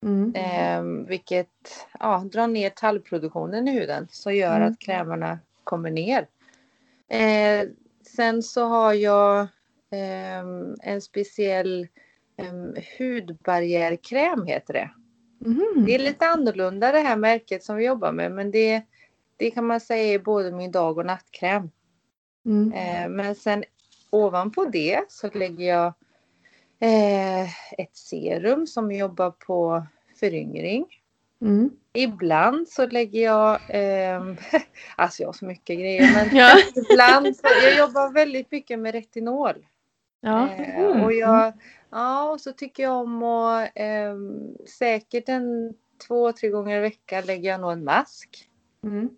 Mm. 0.04 0.36
Eh, 0.36 1.08
vilket 1.08 1.88
ja, 2.00 2.24
drar 2.32 2.48
ner 2.48 2.70
tallproduktionen 2.70 3.68
i 3.68 3.72
huden 3.72 4.08
så 4.12 4.32
gör 4.32 4.56
Mm. 4.56 4.72
att 4.72 4.80
krämerna 4.80 5.40
kommer 5.64 5.92
ner. 5.92 6.28
Eh, 7.10 7.70
sen 8.16 8.44
så 8.44 8.66
har 8.66 8.94
jag 8.94 9.48
ehm, 9.92 10.76
en 10.82 11.02
speciell 11.02 11.88
um, 12.52 12.76
hudbarriärkräm 12.98 14.46
heter 14.46 14.74
det. 14.74 14.90
Mhm. 15.40 15.86
Det 15.86 15.96
är 15.96 16.00
lite 16.00 16.28
annorlunda 16.28 16.92
det 16.92 17.00
här 17.00 17.18
märket 17.18 17.64
som 17.64 17.76
vi 17.76 17.86
jobbar 17.86 18.12
med 18.12 18.32
men 18.32 18.52
det, 18.52 18.82
det 19.38 19.52
kan 19.52 19.66
man 19.66 19.80
säga 19.80 20.14
är 20.14 20.20
både 20.20 20.52
min 20.52 20.72
dag 20.72 20.98
och 20.98 21.06
nattkräm. 21.06 21.72
Mm. 22.46 22.74
Eh, 22.74 23.10
men 23.10 23.36
sen 23.36 23.64
ovanpå 24.10 24.66
det 24.66 25.04
så 25.10 25.30
lägger 25.34 25.66
jag 25.66 25.94
eh, 26.80 27.44
ett 27.82 27.96
serum 27.98 28.68
som 28.68 28.92
jobbar 28.92 29.32
på 29.32 29.86
föryngring. 30.20 30.86
Mm. 31.42 31.70
Ibland 31.94 32.68
så 32.70 32.88
lägger 32.88 33.24
jag, 33.24 33.60
ehm, 33.70 34.38
alltså 34.96 35.24
jag 35.24 35.28
har 35.28 35.34
så 35.34 35.46
mycket 35.46 35.78
grejer 35.80 36.14
men 36.14 36.36
Ja. 36.38 36.52
ibland 36.92 37.36
så, 37.36 37.48
jag 37.64 37.78
jobbar 37.78 38.14
väldigt 38.14 38.52
mycket 38.52 38.80
med 38.80 38.92
retinol. 38.94 39.66
Ja. 40.22 40.50
Eh, 40.50 40.80
Mm. 40.80 41.04
och 41.04 41.14
jag, 41.14 41.54
ja 41.90 42.32
och 42.32 42.42
så 42.42 42.52
tycker 42.52 42.84
jag 42.84 42.94
om 43.02 43.24
att 43.24 43.70
ehm, 43.76 44.56
säkert 44.80 45.30
en 45.30 45.74
två, 46.08 46.32
tre 46.32 46.50
gånger 46.50 46.78
i 46.78 46.82
veckan 46.82 47.24
lägger 47.26 47.50
jag 47.50 47.62
nog 47.62 47.72
en 47.72 47.84
mask. 47.84 48.30
Mm. 48.84 49.10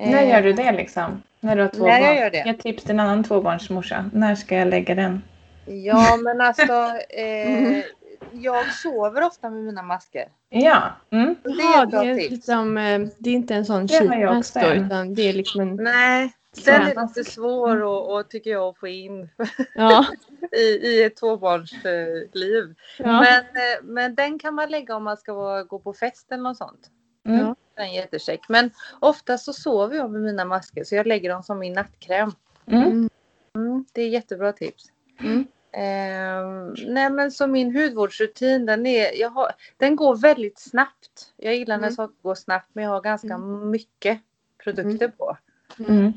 När 0.00 0.22
Eh, 0.22 0.28
gör 0.30 0.42
du 0.42 0.52
det 0.52 0.72
liksom? 0.72 1.22
När 1.40 1.56
du 1.56 1.62
har 1.62 1.68
två 1.68 1.86
När 1.86 1.98
jag 1.98 2.08
barn? 2.08 2.16
gör 2.16 2.30
det. 2.30 2.42
Ge 2.46 2.54
tips 2.54 2.82
till 2.82 2.90
en 2.90 3.00
annan 3.00 3.24
tvåbarnsmorsa. 3.24 4.10
När 4.12 4.34
ska 4.34 4.56
jag 4.56 4.68
lägga 4.68 4.94
den? 4.94 5.22
Ja, 5.68 6.16
men 6.22 6.40
alltså. 6.40 6.72
Eh, 7.08 7.84
jag 8.32 8.72
sover 8.74 9.22
ofta 9.22 9.50
med 9.50 9.64
mina 9.64 9.82
masker. 9.82 10.28
Ja. 10.48 10.82
Mm. 11.10 11.36
Det 11.42 11.50
är 11.50 11.56
Ja, 11.76 11.82
ett 11.84 11.90
bra 11.90 12.02
det, 12.02 12.10
är 12.10 12.14
tips. 12.14 12.30
liksom, 12.30 12.76
eh, 12.78 13.00
det 13.18 13.30
är 13.30 13.34
inte 13.34 13.54
en 13.54 13.64
sån 13.64 13.88
sheetmask 13.88 14.38
också 14.56 14.60
då, 14.60 14.74
utan 14.74 15.14
det 15.14 15.22
är 15.28 15.32
liksom 15.32 15.60
en... 15.60 15.76
Nej, 15.76 16.32
den 16.64 16.82
är 16.82 17.06
lite 17.06 17.30
svår 17.30 17.82
och, 17.82 18.14
och 18.14 18.28
tycker 18.30 18.50
jag 18.50 18.62
att 18.62 18.78
få 18.78 18.88
in 18.88 19.28
Ja, 19.74 20.06
i, 20.56 20.60
i 20.62 21.02
ett 21.04 21.16
tvåbarnsliv. 21.16 22.74
ja. 22.98 23.20
Men, 23.20 23.40
eh, 23.44 23.82
men 23.82 24.14
den 24.14 24.38
kan 24.38 24.54
man 24.54 24.70
lägga 24.70 24.96
om 24.96 25.04
man 25.04 25.16
ska 25.16 25.34
vara, 25.34 25.62
gå 25.64 25.78
på 25.78 25.92
fest 25.92 26.32
eller 26.32 26.42
något 26.42 26.56
sånt. 26.56 26.90
Mm. 27.26 27.40
Ja. 27.40 27.56
Den 27.76 27.86
är 27.86 27.94
jättecheck. 27.94 28.40
Men 28.48 28.70
ofta 29.00 29.38
så 29.38 29.52
sover 29.52 29.96
jag 29.96 30.10
med 30.10 30.20
mina 30.22 30.44
masker 30.44 30.84
så 30.84 30.94
jag 30.94 31.06
lägger 31.06 31.30
dem 31.30 31.42
som 31.42 31.58
min 31.58 31.72
nattkräm. 31.72 32.32
Mm. 32.66 32.82
Mm. 32.82 33.08
Mm, 33.56 33.84
det 33.92 34.02
är 34.02 34.08
jättebra 34.08 34.52
tips. 34.52 34.84
Mm. 35.72 35.84
Ehm, 35.84 36.74
nej 36.94 37.10
men 37.10 37.30
så 37.30 37.46
min 37.46 37.76
hudvårdsrutin 37.76 38.66
den, 38.66 38.86
är, 38.86 39.20
jag 39.20 39.30
har, 39.30 39.52
den 39.76 39.96
går 39.96 40.16
väldigt 40.16 40.58
snabbt. 40.58 41.32
Jag 41.36 41.54
gillar 41.54 41.76
när 41.76 41.84
Mm. 41.84 41.94
saker 41.94 42.22
går 42.22 42.34
snabbt 42.34 42.68
men 42.72 42.84
jag 42.84 42.90
har 42.90 43.00
ganska 43.00 43.38
mycket 43.38 44.20
produkter 44.64 45.08
på. 45.08 45.36
Mm. 45.88 46.12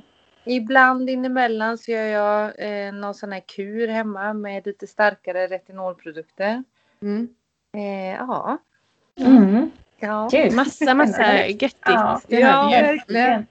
Ibland 0.46 1.10
inemellan 1.10 1.78
så 1.78 1.92
gör 1.92 2.06
jag 2.06 2.54
eh, 2.58 2.94
någon 2.94 3.14
sån 3.14 3.32
här 3.32 3.40
kur 3.40 3.88
hemma 3.88 4.34
med 4.34 4.66
lite 4.66 4.88
starkare 4.88 5.48
retinolprodukter. 5.48 6.64
Mm. 7.02 7.30
Eh, 7.74 8.16
ja. 8.16 8.58
Mm. 9.20 9.72
ja. 10.00 10.30
Gud. 10.32 10.54
Massa, 10.54 10.94
massa 10.94 11.48
göttigt. 11.48 11.78
Ja, 11.86 12.22
det 12.28 12.40
Ja, 12.40 12.70
verkligen. 12.70 13.46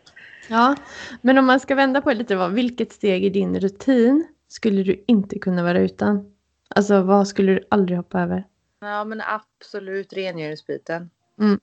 Ja, 0.49 0.76
men 1.21 1.38
om 1.38 1.47
man 1.47 1.61
ska 1.61 1.75
vända 1.75 2.00
på 2.00 2.09
det 2.09 2.14
lite, 2.14 2.37
vad, 2.37 2.52
vilket 2.52 2.92
steg 2.92 3.25
i 3.25 3.28
din 3.28 3.61
rutin 3.61 4.26
skulle 4.50 4.83
du 4.83 5.04
inte 5.07 5.38
kunna 5.38 5.62
vara 5.62 5.78
utan? 5.80 6.35
Alltså 6.69 7.02
vad 7.02 7.28
skulle 7.28 7.52
du 7.52 7.66
aldrig 7.71 7.97
hoppa 7.99 8.21
över? 8.21 8.45
Ja 8.80 9.04
men 9.04 9.21
absolut 9.21 10.12
rengöringsbiten. 10.12 11.11
Mm. 11.38 11.61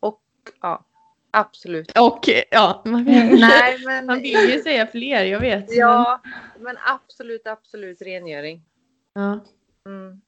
Och 0.00 0.22
ja, 0.60 0.84
absolut. 1.30 1.98
Och 1.98 2.20
ja, 2.50 2.82
man 2.84 3.04
vill. 3.04 3.40
Nej 3.40 3.78
men, 3.86 4.06
man 4.06 4.20
vill 4.20 4.50
ju 4.50 4.60
säga 4.62 4.86
fler, 4.86 5.24
jag 5.24 5.40
vet. 5.40 5.68
men- 5.68 5.76
ja, 5.78 6.20
men 6.58 6.76
absolut, 6.86 7.46
absolut 7.46 8.02
rengöring. 8.02 8.62
ja 9.14 9.40
Mm. 9.86 10.20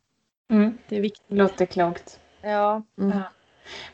Mm. 0.50 0.78
det 0.88 0.96
är 0.96 1.00
viktigt. 1.00 1.26
Låter 1.28 1.66
klokt. 1.66 2.20
Ja, 2.42 2.82
Mm. 2.98 3.18
Ja. 3.18 3.22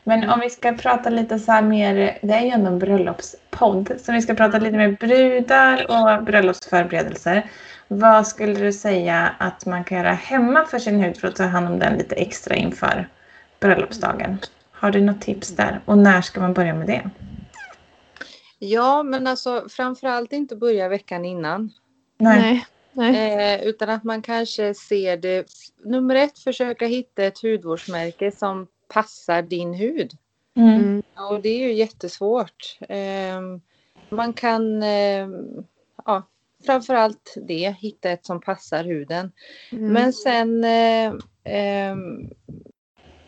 Men 0.03 0.29
om 0.29 0.39
vi 0.39 0.49
ska 0.49 0.73
prata 0.73 1.09
lite 1.09 1.39
så 1.39 1.51
här 1.51 1.61
mer, 1.61 2.17
det 2.21 2.33
är 2.33 2.41
ju 2.41 2.49
ändå 2.49 2.67
en 2.67 2.79
bröllopspodd, 2.79 3.93
så 3.99 4.11
vi 4.11 4.21
ska 4.21 4.33
prata 4.33 4.59
lite 4.59 4.77
mer 4.77 4.97
brudar 4.99 5.85
och 5.89 6.23
bröllopsförberedelser. 6.23 7.49
Vad 7.87 8.27
skulle 8.27 8.53
du 8.53 8.73
säga 8.73 9.35
att 9.37 9.65
man 9.65 9.83
kan 9.83 9.97
göra 9.97 10.13
hemma 10.13 10.65
för 10.65 10.79
sin 10.79 10.99
hud 10.99 11.17
för 11.17 11.27
att 11.27 11.35
ta 11.35 11.43
hand 11.43 11.67
om 11.67 11.79
den 11.79 11.97
lite 11.97 12.15
extra 12.15 12.55
inför 12.55 13.09
bröllopsdagen? 13.59 14.37
Har 14.71 14.91
du 14.91 15.01
något 15.01 15.21
tips 15.21 15.55
där? 15.55 15.81
Och 15.85 15.97
när 15.97 16.21
ska 16.21 16.41
man 16.41 16.53
börja 16.53 16.73
med 16.73 16.87
det? 16.87 17.09
ja 18.63 19.03
men 19.03 19.27
alltså 19.27 19.65
framförallt 19.69 20.33
inte 20.33 20.55
börja 20.55 20.89
veckan 20.89 21.25
innan. 21.25 21.71
Nej. 22.17 22.65
Nej. 22.91 23.55
Eh, 23.55 23.63
utan 23.63 23.89
att 23.89 24.03
man 24.03 24.21
kanske 24.21 24.73
ser 24.73 25.17
det. 25.17 25.45
Nummer 25.85 26.15
ett, 26.15 26.39
försöka 26.39 26.85
hitta 26.85 27.23
ett 27.23 27.41
hudvårdsmärke 27.41 28.31
som 28.31 28.67
passar 28.93 29.41
din 29.41 29.73
hud. 29.73 30.11
Mm. 30.55 30.75
Mm. 30.75 31.03
Och 31.29 31.41
det 31.41 31.49
är 31.49 31.59
ju 31.59 31.73
jättesvårt. 31.73 32.77
Ehm, 32.89 33.61
man 34.09 34.33
kan, 34.33 34.83
ehm, 34.83 35.65
ja, 36.05 36.23
framförallt 36.65 37.33
det, 37.47 37.75
hitta 37.79 38.09
ett 38.09 38.25
som 38.25 38.41
passar 38.41 38.83
huden. 38.83 39.31
Mm. 39.71 39.93
Men 39.93 40.13
sen 40.13 40.63
eh, 40.63 41.13
ehm, 41.43 42.29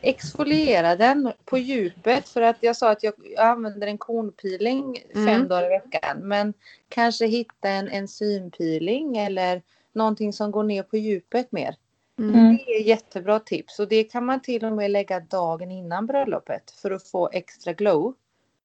exfoliera 0.01 0.95
den 0.95 1.31
på 1.45 1.57
djupet 1.57 2.29
för 2.29 2.41
att 2.41 2.57
jag 2.59 2.75
sa 2.77 2.91
att 2.91 3.03
jag, 3.03 3.13
jag 3.35 3.45
använder 3.47 3.87
en 3.87 3.97
kornpeeling 3.97 4.97
fem 5.13 5.27
Mm. 5.27 5.47
dagar 5.47 5.65
i 5.65 5.69
veckan. 5.69 6.17
Men 6.27 6.53
kanske 6.89 7.25
hitta 7.25 7.69
en 7.69 7.89
enzympeeling 7.89 9.17
eller 9.17 9.61
någonting 9.93 10.33
som 10.33 10.51
går 10.51 10.63
ner 10.63 10.83
på 10.83 10.97
djupet 10.97 11.51
mer. 11.51 11.75
Mm. 12.19 12.35
Mm. 12.35 12.57
Det 12.57 12.71
är 12.71 12.81
jättebra 12.83 13.39
tips 13.39 13.79
och 13.79 13.87
det 13.87 14.03
kan 14.03 14.25
man 14.25 14.41
till 14.41 14.65
och 14.65 14.71
med 14.73 14.91
lägga 14.91 15.19
dagen 15.19 15.71
innan 15.71 16.05
bröllopet 16.05 16.71
för 16.71 16.91
att 16.91 17.07
få 17.07 17.29
extra 17.33 17.73
glow. 17.73 18.13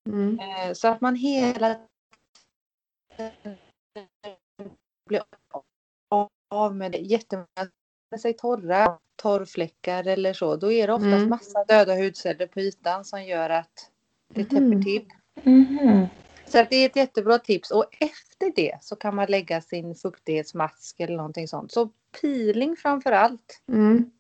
Mm. 0.07 0.38
Eh, 0.40 0.73
Så 0.73 0.88
att 0.88 1.00
man 1.00 1.14
hela 1.16 1.80
tiden 3.16 3.57
blir 5.09 5.23
av 6.50 6.76
med 6.76 6.92
det. 6.92 6.99
Jättemånga 6.99 7.47
sig 8.21 8.33
torra 8.35 8.99
torrfläckar 9.16 10.07
eller 10.07 10.33
så. 10.33 10.57
Då 10.57 10.73
är 10.73 10.87
det 10.87 10.92
oftast 10.92 11.12
Mm. 11.14 11.28
massa 11.28 11.64
döda 11.64 11.95
hudceller 11.95 12.47
på 12.47 12.61
ytan 12.61 13.04
som 13.04 13.25
gör 13.25 13.50
att 13.50 13.90
det 14.28 14.45
täpper 14.45 14.61
Mhm. 14.61 14.83
till. 14.85 15.07
Mhm. 15.42 16.07
Så 16.47 16.61
att 16.61 16.71
det 16.71 16.76
är 16.76 16.87
ett 16.87 16.97
jättebra 16.97 17.38
tips 17.38 17.71
och 17.71 17.85
efter 18.00 18.52
det 18.57 18.78
så 18.83 18.97
kan 18.97 19.14
man 19.14 19.26
lägga 19.30 19.61
sin 19.61 19.95
fuktighetsmask 19.95 21.00
eller 21.00 21.16
någonting 21.16 21.49
sånt. 21.49 21.73
Så 21.73 21.88
peeling 22.20 22.76
framför 22.76 23.12
allt. 23.12 23.62
Mm. 23.68 24.10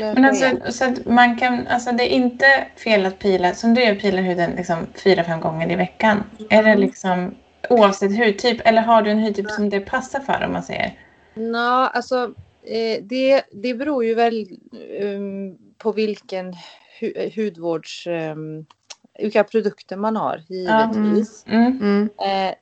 Men 0.00 0.24
alltså, 0.24 0.72
så 0.72 0.84
att 0.84 1.06
man 1.06 1.36
kan, 1.36 1.66
alltså 1.66 1.92
det 1.92 2.02
är 2.02 2.16
inte 2.16 2.66
fel 2.76 3.06
att 3.06 3.18
pila, 3.18 3.54
som 3.54 3.74
du 3.74 3.84
gör, 3.84 3.94
pilar 3.94 4.22
huden 4.22 4.50
liksom 4.50 4.86
fyra, 5.04 5.24
fem 5.24 5.40
gånger 5.40 5.72
i 5.72 5.76
veckan. 5.76 6.22
Är 6.50 6.62
det 6.62 6.76
liksom 6.76 7.34
oavsett 7.70 8.18
hudtyp 8.18 8.60
eller 8.64 8.82
har 8.82 9.02
du 9.02 9.10
en 9.10 9.18
hudtyp 9.18 9.50
som 9.50 9.70
det 9.70 9.80
passar 9.80 10.20
för 10.20 10.44
om 10.46 10.52
man 10.52 10.62
säger? 10.62 10.98
Nå, 11.34 11.68
alltså 11.68 12.34
eh, 12.62 13.02
det, 13.02 13.42
det 13.52 13.74
beror 13.74 14.04
ju 14.04 14.14
väl 14.14 14.46
um, 15.00 15.58
på 15.78 15.92
vilken 15.92 16.54
hu 17.00 17.30
hudvårds... 17.36 18.06
Um, 18.06 18.66
vilka 19.18 19.44
produkter 19.44 19.96
man 19.96 20.16
har 20.16 20.42
givetvis. 20.48 21.44
Mm. 21.46 21.78
Mm. 21.80 22.08
Eh, 22.18 22.54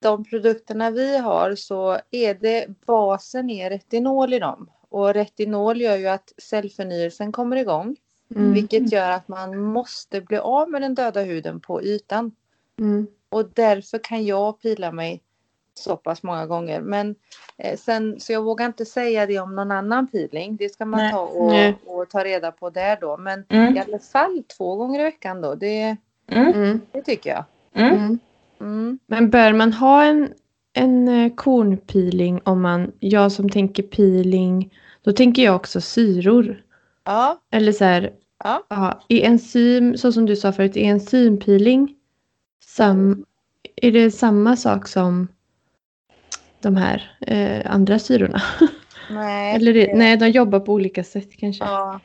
de 0.00 0.24
produkterna 0.24 0.90
vi 0.90 1.16
har 1.18 1.54
så 1.54 1.98
är 2.10 2.34
det 2.34 2.66
basen 2.86 3.50
är 3.50 3.70
retinol 3.70 4.34
i 4.34 4.38
dem. 4.38 4.70
Och 4.88 5.14
retinol 5.14 5.80
gör 5.80 5.96
ju 5.96 6.08
att 6.08 6.32
cellförnyelsen 6.38 7.32
kommer 7.32 7.56
igång. 7.56 7.96
Mm. 8.36 8.52
Vilket 8.52 8.92
gör 8.92 9.10
att 9.10 9.28
man 9.28 9.58
måste 9.58 10.20
bli 10.20 10.38
av 10.38 10.70
med 10.70 10.82
den 10.82 10.94
döda 10.94 11.20
huden 11.22 11.60
på 11.60 11.82
ytan. 11.82 12.32
Mm. 12.78 13.06
Och 13.28 13.48
därför 13.54 13.98
kan 13.98 14.24
jag 14.24 14.60
pila 14.60 14.92
mig 14.92 15.22
så 15.74 15.96
pass 15.96 16.22
många 16.22 16.46
gånger. 16.46 16.80
Men 16.80 17.14
eh, 17.58 17.78
sen, 17.78 18.20
så 18.20 18.32
jag 18.32 18.42
vågar 18.42 18.66
inte 18.66 18.84
säga 18.84 19.26
det 19.26 19.38
om 19.38 19.54
någon 19.54 19.70
annan 19.70 20.06
peeling. 20.06 20.56
Det 20.56 20.68
ska 20.68 20.84
man 20.84 21.00
Nej. 21.00 21.12
ta 21.12 21.20
och, 21.20 21.98
och 22.00 22.08
ta 22.08 22.24
reda 22.24 22.52
på 22.52 22.70
där 22.70 22.98
då. 23.00 23.16
Men 23.16 23.44
Mm. 23.48 23.76
i 23.76 23.80
alla 23.80 23.98
fall 23.98 24.42
två 24.56 24.76
gånger 24.76 25.00
i 25.00 25.02
veckan 25.04 25.40
då. 25.40 25.54
Det, 25.54 25.96
Mm. 26.26 26.48
Mm. 26.54 26.80
det 26.92 27.02
tycker 27.02 27.30
jag. 27.30 27.44
Mm. 28.60 28.98
Men 29.06 29.30
bör 29.30 29.52
man 29.52 29.72
ha 29.72 30.04
en, 30.04 30.32
en 30.72 31.08
eh, 31.08 31.34
kornpeeling 31.34 32.40
om 32.44 32.60
man, 32.62 32.92
jag 33.00 33.32
som 33.32 33.48
tänker 33.48 33.82
peeling, 33.82 34.74
då 35.02 35.12
tänker 35.12 35.42
jag 35.42 35.56
också 35.56 35.80
syror. 35.80 36.62
Ja, 37.04 37.40
Eller 37.50 37.72
så 37.72 37.84
här, 37.84 38.12
ja. 38.44 38.66
ja, 38.68 39.00
är 39.08 39.20
enzym, 39.24 39.96
så 39.96 40.12
som 40.12 40.26
du 40.26 40.36
sa 40.36 40.52
förut, 40.52 40.76
är 40.76 40.84
enzympeeling 40.84 41.94
sam, 42.64 43.24
är 43.76 43.92
det 43.92 44.10
samma 44.10 44.56
sak 44.56 44.88
som 44.88 45.28
de 46.60 46.76
här 46.76 47.16
eh, 47.20 47.72
andra 47.74 47.98
syrorna? 47.98 48.42
Nej. 49.10 49.54
Eller 49.56 49.74
det- 49.74 49.94
nej, 49.94 50.16
de 50.16 50.28
jobbar 50.28 50.60
på 50.60 50.72
olika 50.72 51.04
sätt 51.04 51.36
kanske. 51.36 51.64
Ja. 51.64 52.00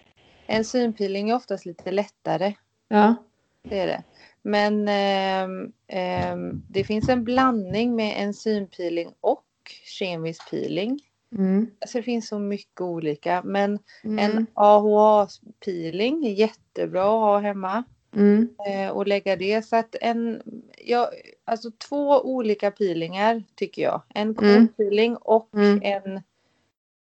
Enzympeeling 0.48 1.30
är 1.30 1.36
oftast 1.36 1.66
lite 1.66 1.92
lättare. 1.92 2.54
Ja. 2.88 3.16
Det 3.64 3.80
är 3.80 3.88
det. 3.88 4.04
Men 4.48 4.88
ehm, 4.88 5.72
ehm, 5.88 6.64
det 6.70 6.84
finns 6.84 7.10
en 7.10 7.24
blandning 7.24 7.96
med 7.96 8.14
enzympeeling 8.18 9.14
och 9.22 9.44
kemisk 9.86 10.50
peeling. 10.50 11.00
Mm. 11.38 11.68
Alltså 11.82 11.98
det 11.98 12.04
finns 12.04 12.28
så 12.28 12.40
mycket 12.40 12.82
olika. 12.82 13.42
Men 13.46 13.80
Mm. 14.04 14.20
en 14.20 14.48
AHA-peeling 14.54 16.26
är 16.26 16.32
jättebra 16.32 17.04
att 17.04 17.10
ha 17.22 17.40
hemma. 17.40 17.84
Mm. 18.16 18.50
Eh, 18.68 18.90
och 18.90 19.08
lägga 19.08 19.36
det. 19.36 19.62
Så 19.66 19.76
att 19.76 19.96
en, 20.02 20.42
ja, 20.86 21.12
alltså 21.46 21.72
två 21.72 22.22
olika 22.22 22.72
peelingar 22.72 23.44
tycker 23.56 23.82
jag. 23.82 24.02
En 24.16 24.22
Mm. 24.22 24.36
kornpeeling 24.36 25.16
och 25.18 25.50
Mm. 25.54 25.80
en 25.84 26.22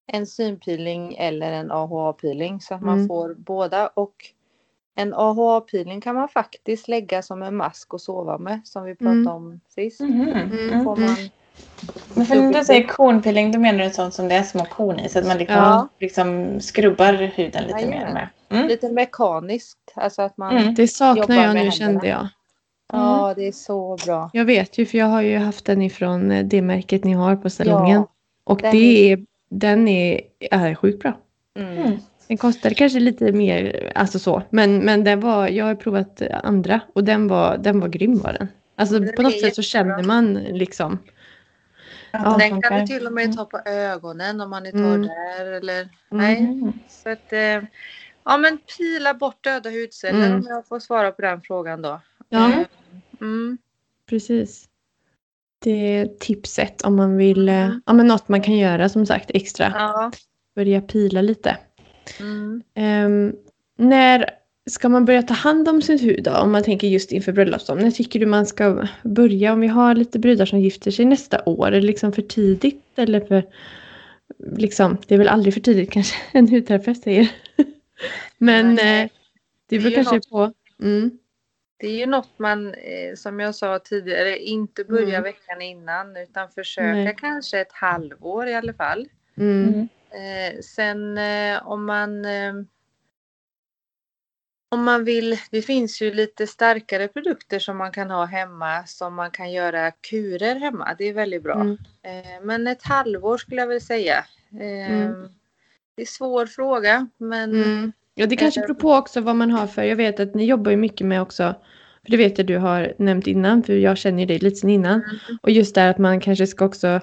enzympeeling 0.06 1.14
eller 1.18 1.52
en 1.52 1.70
AHA-peeling. 1.70 2.60
Så 2.60 2.74
att 2.74 2.82
man 2.82 2.96
Mm. 2.96 3.08
får 3.08 3.34
båda. 3.34 3.86
Och 3.88 4.14
en 4.94 5.14
AHA-peeling 5.14 6.00
kan 6.00 6.14
man 6.14 6.28
faktiskt 6.28 6.88
lägga 6.88 7.22
som 7.22 7.42
en 7.42 7.56
mask 7.56 7.94
och 7.94 8.00
sova 8.00 8.38
med. 8.38 8.60
Som 8.64 8.84
vi 8.84 8.94
pratade 8.94 9.14
Mm. 9.20 9.28
om 9.32 9.60
sist. 9.68 10.00
Mhm. 10.00 10.28
Mm. 10.28 10.84
Får 10.84 10.96
Mm. 10.96 11.06
man, 11.10 11.16
Men 12.14 12.26
för 12.26 12.34
när 12.36 12.52
du 12.58 12.64
säger 12.64 12.86
kornpeeling, 12.88 13.52
då 13.52 13.58
menar 13.58 13.84
du 13.84 13.90
sånt 13.90 14.14
som 14.14 14.28
det 14.28 14.34
är 14.34 14.42
små 14.42 14.64
korn 14.64 15.00
i, 15.00 15.08
så 15.08 15.18
att 15.18 15.26
man 15.26 15.38
liksom, 15.38 15.56
Ja. 15.56 15.88
liksom 16.00 16.60
skrubbar 16.60 17.12
huden 17.12 17.62
lite 17.64 17.74
mer 17.74 17.82
Jajamän. 17.94 18.14
med. 18.14 18.28
Mm. 18.50 18.66
lite 18.68 18.92
mekaniskt. 18.92 19.78
Alltså 19.94 20.22
att 20.22 20.36
man, 20.36 20.56
Mm. 20.56 20.74
Det 20.74 20.88
saknar 20.88 21.36
jag 21.36 21.36
nu 21.36 21.38
händerna. 21.46 21.70
kände 21.70 22.06
jag. 22.08 22.28
ja 22.92 23.34
det 23.36 23.48
är 23.48 23.52
så 23.52 23.98
bra. 24.06 24.30
Jag 24.32 24.44
vet 24.44 24.78
ju 24.78 24.86
för 24.86 24.98
jag 24.98 25.06
har 25.06 25.22
ju 25.22 25.38
haft 25.38 25.64
den 25.64 25.82
ifrån 25.82 26.30
eh, 26.30 26.44
det 26.44 26.62
märket 26.62 27.04
ni 27.04 27.12
har 27.12 27.36
på 27.36 27.50
salongen. 27.50 28.00
Ja, 28.00 28.06
och 28.44 28.58
den 28.62 28.70
det 28.70 29.12
är, 29.12 29.26
den 29.50 29.88
är, 29.88 30.20
är 30.50 30.74
sjukt 30.74 31.02
bra. 31.02 31.12
Mm. 32.22 32.28
Mm. 32.28 32.28
Den 32.28 32.36
kostade 32.36 32.74
kanske 32.74 33.00
lite 33.00 33.32
mer, 33.32 33.92
alltså 33.94 34.18
så. 34.18 34.42
Men, 34.50 34.78
men 34.78 35.04
den 35.04 35.20
var, 35.20 35.48
jag 35.48 35.64
har 35.64 35.74
provat 35.74 36.22
andra 36.42 36.80
och 36.94 37.04
den 37.04 37.28
var, 37.28 37.58
den 37.58 37.80
var 37.80 37.88
grym 37.88 38.18
var 38.18 38.32
den. 38.32 38.48
Alltså 38.76 38.98
Den 38.98 39.14
på 39.16 39.22
något 39.22 39.40
sätt 39.40 39.54
så 39.54 39.62
känner 39.62 40.02
man 40.02 40.34
liksom. 40.34 40.98
Ja, 42.12 42.36
Den 42.38 42.62
kan 42.62 42.80
du 42.80 42.86
till 42.86 43.06
och 43.06 43.12
med 43.12 43.36
ta 43.36 43.44
på 43.44 43.58
ögonen 43.66 44.40
om 44.40 44.50
man 44.50 44.66
är 44.66 44.70
torr 44.70 44.78
Mm. 44.94 45.02
där. 45.06 45.46
Eller, 45.52 45.80
Mm. 45.80 45.90
nej. 46.10 46.38
Mm. 46.38 46.72
Så 46.88 47.08
att, 47.10 47.32
eh, 47.32 47.62
ja 48.24 48.38
men 48.38 48.58
pila 48.78 49.14
bort 49.14 49.44
döda 49.44 49.70
hudceller 49.70 50.26
Mm. 50.26 50.38
om 50.40 50.46
jag 50.48 50.66
får 50.66 50.80
svara 50.80 51.10
på 51.12 51.22
den 51.22 51.40
frågan 51.42 51.82
då. 51.82 52.00
Ja, 52.28 52.48
Eh, 52.50 52.58
Mm. 53.20 53.58
precis. 54.08 54.68
Det 55.58 55.70
är 55.96 56.06
tipset 56.06 56.82
om 56.82 56.96
man 56.96 57.16
vill, 57.16 57.48
eh, 57.48 57.54
Mm. 57.64 57.82
ja 57.86 57.92
men 57.92 58.06
något 58.06 58.28
man 58.28 58.42
kan 58.42 58.56
göra 58.56 58.88
som 58.88 59.06
sagt 59.06 59.30
extra. 59.34 59.72
Ja. 59.74 60.12
Börja 60.54 60.80
pila 60.80 61.22
lite. 61.22 61.56
Mm. 62.20 62.62
Ehm, 62.74 63.32
när 63.78 64.30
ska 64.70 64.88
man 64.88 65.04
börja 65.04 65.22
ta 65.22 65.34
hand 65.34 65.68
om 65.68 65.82
sin 65.82 65.98
hud 65.98 66.22
då? 66.24 66.30
Om 66.36 66.52
man 66.52 66.62
tänker 66.62 66.86
just 66.88 67.12
inför 67.12 67.32
bröllopsdagen. 67.32 67.82
När 67.84 67.90
tycker 67.90 68.20
du 68.20 68.26
man 68.26 68.46
ska 68.46 68.88
börja? 69.02 69.52
Om 69.52 69.60
vi 69.60 69.66
har 69.68 69.94
lite 69.94 70.18
brudar 70.18 70.46
som 70.46 70.60
gifter 70.60 70.90
sig 70.90 71.04
nästa 71.04 71.42
år. 71.46 71.66
Är 71.66 71.70
det 71.70 71.80
liksom 71.80 72.12
för 72.12 72.22
tidigt? 72.22 72.84
Eller 72.96 73.20
för... 73.20 73.44
Liksom, 74.56 74.96
det 75.06 75.14
är 75.14 75.18
väl 75.18 75.28
aldrig 75.28 75.54
för 75.54 75.60
tidigt 75.60 75.90
kanske 75.90 76.16
en 76.38 76.48
hudterapeut 76.48 77.02
säger. 77.02 77.30
Men 78.38 78.70
eh, 78.70 79.08
det 79.68 79.76
är 79.76 79.80
beror 79.80 79.90
ju 79.90 79.94
kanske 79.94 80.14
något- 80.14 80.30
på. 80.30 80.52
Mm, 80.82 81.10
Det 81.78 81.86
är 81.86 81.98
ju 81.98 82.06
något 82.06 82.38
man, 82.38 82.66
eh, 82.74 83.14
som 83.16 83.40
jag 83.40 83.54
sa 83.54 83.78
tidigare, 83.78 84.38
inte 84.38 84.84
börja 84.84 85.08
Mm. 85.08 85.22
veckan 85.22 85.62
innan 85.62 86.16
utan 86.16 86.48
försöka 86.48 86.92
Nej. 86.94 87.16
kanske 87.20 87.60
ett 87.60 87.72
halvår 87.72 88.46
i 88.46 88.54
alla 88.54 88.72
fall. 88.72 89.08
mm, 89.36 89.68
Mm. 89.68 89.88
Sen 90.62 91.18
eh, 91.18 91.66
om 91.66 91.84
man 91.84 92.24
eh, 92.24 92.52
om 94.68 94.84
man 94.84 95.04
vill, 95.04 95.38
det 95.50 95.62
finns 95.62 96.02
ju 96.02 96.14
lite 96.14 96.46
starkare 96.46 97.08
produkter 97.08 97.58
som 97.58 97.76
man 97.76 97.92
kan 97.92 98.10
ha 98.10 98.24
hemma 98.24 98.86
som 98.86 99.14
man 99.14 99.30
kan 99.30 99.52
göra 99.52 99.90
kurer 99.90 100.54
hemma. 100.54 100.94
Det 100.98 101.04
är 101.04 101.12
väldigt 101.12 101.42
bra. 101.42 101.54
mm, 101.54 101.78
Eh, 102.02 102.42
men 102.42 102.66
ett 102.66 102.82
halvår 102.82 103.38
skulle 103.38 103.60
jag 103.60 103.66
vilja 103.66 103.80
säga. 103.80 104.24
Eh, 104.60 104.92
Mm. 104.92 105.28
Det 105.96 106.02
är 106.02 106.06
svår 106.06 106.46
fråga 106.46 107.08
men 107.16 107.50
mm. 107.50 107.92
Ja, 108.14 108.26
det 108.26 108.36
kanske 108.36 108.60
beror 108.60 108.74
på 108.74 108.94
också 108.94 109.20
vad 109.20 109.36
man 109.36 109.50
har 109.50 109.66
för. 109.66 109.82
Jag 109.82 109.96
vet 109.96 110.20
att 110.20 110.34
ni 110.34 110.44
jobbar 110.44 110.70
ju 110.70 110.76
mycket 110.76 111.06
med 111.06 111.22
också. 111.22 111.54
För 112.04 112.10
det 112.10 112.16
vet 112.16 112.38
jag 112.38 112.46
du 112.46 112.58
har 112.58 112.94
nämnt 112.98 113.26
innan. 113.26 113.62
För 113.62 113.72
jag 113.72 113.98
känner 113.98 114.20
ju 114.20 114.26
dig 114.26 114.38
lite 114.38 114.56
sen 114.56 114.70
innan. 114.70 114.94
Mm. 114.94 115.38
Och 115.42 115.50
just 115.50 115.74
där 115.74 115.90
att 115.90 115.98
man 115.98 116.20
kanske 116.20 116.46
ska 116.46 116.64
också, 116.64 117.00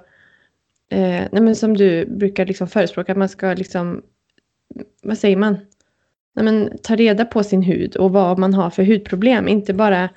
eh, 0.90 1.28
nej 1.32 1.42
men 1.42 1.56
som 1.56 1.78
du 1.78 2.06
brukar 2.06 2.46
liksom 2.46 2.68
förespråka, 2.68 3.12
att 3.12 3.18
man 3.18 3.30
ska 3.30 3.54
liksom, 3.54 4.02
vad 5.04 5.18
säger 5.18 5.38
man? 5.38 5.58
Nej 6.36 6.46
men 6.46 6.78
ta 6.84 6.96
reda 6.96 7.26
på 7.26 7.44
sin 7.44 7.62
hud 7.62 7.96
och 7.96 8.12
vad 8.12 8.38
man 8.40 8.54
har 8.54 8.70
för 8.70 8.84
hudproblem, 8.84 9.48
inte 9.48 9.74
bara, 9.74 10.10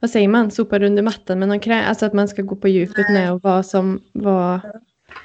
vad 0.00 0.10
säger 0.10 0.28
man, 0.28 0.50
sopa 0.50 0.78
under 0.78 1.02
mattan 1.02 1.38
med 1.38 1.48
någon 1.48 1.60
kräm, 1.60 1.84
alltså 1.88 2.06
att 2.06 2.12
man 2.12 2.28
ska 2.28 2.42
gå 2.42 2.56
på 2.56 2.68
djupet 2.68 3.06
Nej. 3.08 3.12
med 3.22 3.32
och 3.32 3.42
vad 3.42 3.66
som, 3.66 4.02
vad, 4.12 4.60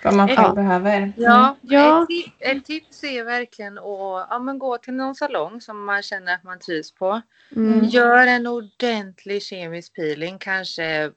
Vad 0.03 0.13
man 0.13 0.27
själv 0.27 0.39
Ja. 0.47 0.53
behöver. 0.53 1.13
Ja, 1.17 1.55
Ja. 1.61 2.07
Ett, 2.39 2.57
ett 2.57 2.65
tips 2.65 3.03
är 3.03 3.23
verkligen 3.23 3.77
att 3.77 3.83
ja, 4.29 4.39
men 4.43 4.59
gå 4.59 4.77
till 4.77 4.93
någon 4.93 5.15
salong 5.15 5.61
som 5.61 5.85
man 5.85 6.01
känner 6.03 6.33
att 6.33 6.43
man 6.43 6.59
trivs 6.59 6.93
på. 6.95 7.21
mm, 7.55 7.83
Gör 7.85 8.27
en 8.27 8.47
ordentlig 8.47 9.43
kemisk 9.43 9.95
peeling, 9.95 10.37
kanske 10.39 11.11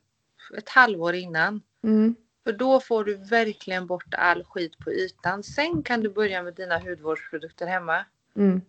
ett 0.59 0.69
halvår 0.69 1.15
innan. 1.15 1.61
mm, 1.85 2.15
För 2.45 2.53
då 2.53 2.81
får 2.81 3.05
du 3.05 3.15
verkligen 3.17 3.87
bort 3.87 4.15
all 4.15 4.45
skit 4.45 4.79
på 4.79 4.91
ytan. 4.93 5.43
Sen 5.43 5.83
kan 5.83 6.01
du 6.01 6.09
börja 6.09 6.43
med 6.43 6.55
dina 6.55 6.79
hudvårdsprodukter 6.79 7.67
hemma. 7.67 8.05
mm, 8.37 8.61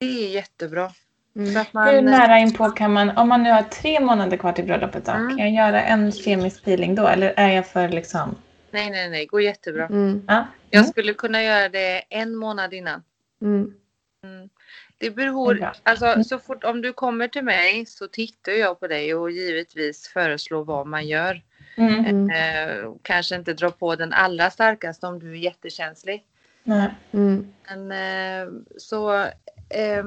Det 0.00 0.06
är 0.06 0.28
jättebra. 0.28 0.92
mm. 1.36 1.56
Att 1.56 1.66
Hur 1.68 2.02
man, 2.02 2.04
nära 2.04 2.38
inpå 2.38 2.70
kan 2.70 2.92
man, 2.92 3.10
om 3.16 3.28
man 3.28 3.42
nu 3.42 3.50
har 3.50 3.62
tre 3.62 4.00
månader 4.00 4.36
kvar 4.36 4.52
till 4.52 4.64
bröllopet 4.64 5.06
då, 5.06 5.12
Mm. 5.12 5.28
kan 5.28 5.38
jag 5.54 5.66
göra 5.66 5.82
en 5.82 6.12
kemisk 6.12 6.64
peeling 6.64 6.94
då? 6.94 7.06
Eller 7.06 7.34
är 7.36 7.48
jag 7.52 7.66
för 7.66 7.88
liksom, 7.88 8.36
nej, 8.70 8.90
nej, 8.90 9.10
nej, 9.10 9.26
går 9.26 9.42
jättebra. 9.42 9.86
Mm, 9.86 10.24
ja? 10.28 10.46
Jag 10.70 10.78
Mm. 10.80 10.90
skulle 10.90 11.14
kunna 11.14 11.42
göra 11.42 11.68
det 11.68 12.02
en 12.08 12.36
månad 12.36 12.74
innan. 12.74 13.02
mm, 13.42 13.74
Mm. 14.24 14.48
Det 14.98 15.10
beror, 15.10 15.70
alltså 15.82 16.24
så 16.24 16.38
fort 16.38 16.64
om 16.64 16.82
du 16.82 16.92
kommer 16.92 17.28
till 17.28 17.44
mig 17.44 17.86
så 17.86 18.08
tittar 18.08 18.52
jag 18.52 18.80
på 18.80 18.86
dig 18.86 19.14
och 19.14 19.30
givetvis 19.30 20.08
föreslår 20.08 20.64
vad 20.64 20.86
man 20.86 21.06
gör. 21.08 21.42
Mm. 21.76 22.04
mm, 22.04 22.30
Eh, 22.30 22.92
kanske 23.02 23.36
inte 23.36 23.54
dra 23.54 23.70
på 23.70 23.96
den 23.96 24.12
allra 24.12 24.50
starkaste 24.50 25.06
om 25.06 25.18
du 25.18 25.30
är 25.30 25.36
jättekänslig. 25.36 26.24
Mm, 27.12 27.52
Men, 27.68 27.92
eh, 27.92 28.52
så 28.76 29.14
eh, 29.68 30.04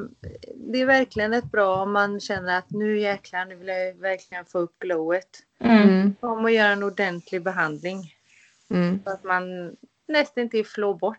det 0.56 0.82
är 0.82 0.86
verkligen 0.86 1.34
ett 1.34 1.52
bra 1.52 1.84
om 1.84 1.92
man 1.92 2.20
känner 2.20 2.58
att 2.58 2.72
nu 2.72 3.00
jäklar, 3.00 3.46
nu 3.46 3.56
vill 3.56 3.68
jag 3.68 3.94
verkligen 3.94 4.46
få 4.46 4.60
upp 4.60 4.80
glowet. 4.80 5.40
Mm. 5.60 5.82
mm, 5.84 6.16
Om 6.20 6.46
att 6.46 6.54
göra 6.54 6.72
en 6.72 6.84
ordentlig 6.84 7.44
behandling 7.44 8.14
mm. 8.70 9.00
så 9.04 9.10
att 9.10 9.24
man 9.24 9.76
nästan 10.08 10.44
inte 10.44 10.64
flår 10.64 10.94
bort. 10.94 11.18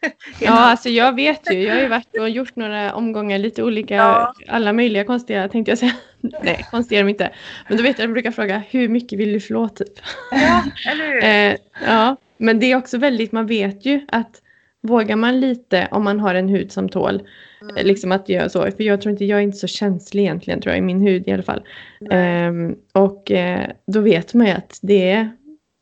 Ja, 0.40 0.50
alltså 0.50 0.88
jag 0.88 1.16
vet 1.16 1.52
ju. 1.52 1.62
Jag 1.62 1.74
har 1.74 1.82
ju 1.82 1.88
varit 1.88 2.18
och 2.18 2.28
gjort 2.30 2.56
några 2.56 2.94
omgångar, 2.94 3.38
lite 3.38 3.62
olika, 3.62 3.94
Ja. 3.94 4.34
alla 4.48 4.72
möjliga 4.72 5.04
konstiga 5.04 5.48
tänkte 5.48 5.70
jag 5.70 5.78
säga. 5.78 5.94
Nej, 6.42 6.66
konstiga 6.70 7.00
är 7.00 7.04
de 7.04 7.10
inte. 7.10 7.30
Men 7.68 7.76
då 7.76 7.82
vet 7.82 7.88
jag 7.98 8.04
att 8.04 8.08
jag 8.08 8.12
brukar 8.12 8.30
fråga, 8.30 8.62
hur 8.70 8.88
mycket 8.88 9.18
vill 9.18 9.32
du 9.32 9.40
flå 9.40 9.68
typ? 9.68 9.88
ja, 10.30 10.64
eller 10.90 11.04
hur? 11.06 11.24
Eh, 11.24 11.56
ja, 11.86 12.16
men 12.36 12.60
det 12.60 12.72
är 12.72 12.76
också 12.76 12.98
väldigt, 12.98 13.32
man 13.32 13.46
vet 13.46 13.86
ju 13.86 14.00
att 14.08 14.42
vågar 14.82 15.16
man 15.16 15.40
lite 15.40 15.88
om 15.90 16.04
man 16.04 16.20
har 16.20 16.34
en 16.34 16.48
hud 16.48 16.72
som 16.72 16.88
tål, 16.88 17.14
eh, 17.14 17.68
Mm. 17.70 17.86
liksom 17.86 18.12
att 18.12 18.28
göra 18.28 18.48
så. 18.48 18.62
För 18.62 18.82
jag 18.82 19.00
tror 19.00 19.12
inte, 19.12 19.24
jag 19.24 19.38
är 19.38 19.42
inte 19.42 19.56
så 19.58 19.66
känslig 19.66 20.22
egentligen 20.22 20.60
tror 20.60 20.70
jag 20.70 20.78
i 20.78 20.82
min 20.82 21.00
hud 21.02 21.28
i 21.28 21.32
alla 21.32 21.42
fall. 21.42 21.62
Ehm, 22.10 22.74
och 22.92 23.30
eh, 23.30 23.70
då 23.86 24.00
vet 24.00 24.34
man 24.34 24.46
ju 24.46 24.52
att 24.52 24.78
det 24.82 25.10
är, 25.10 25.30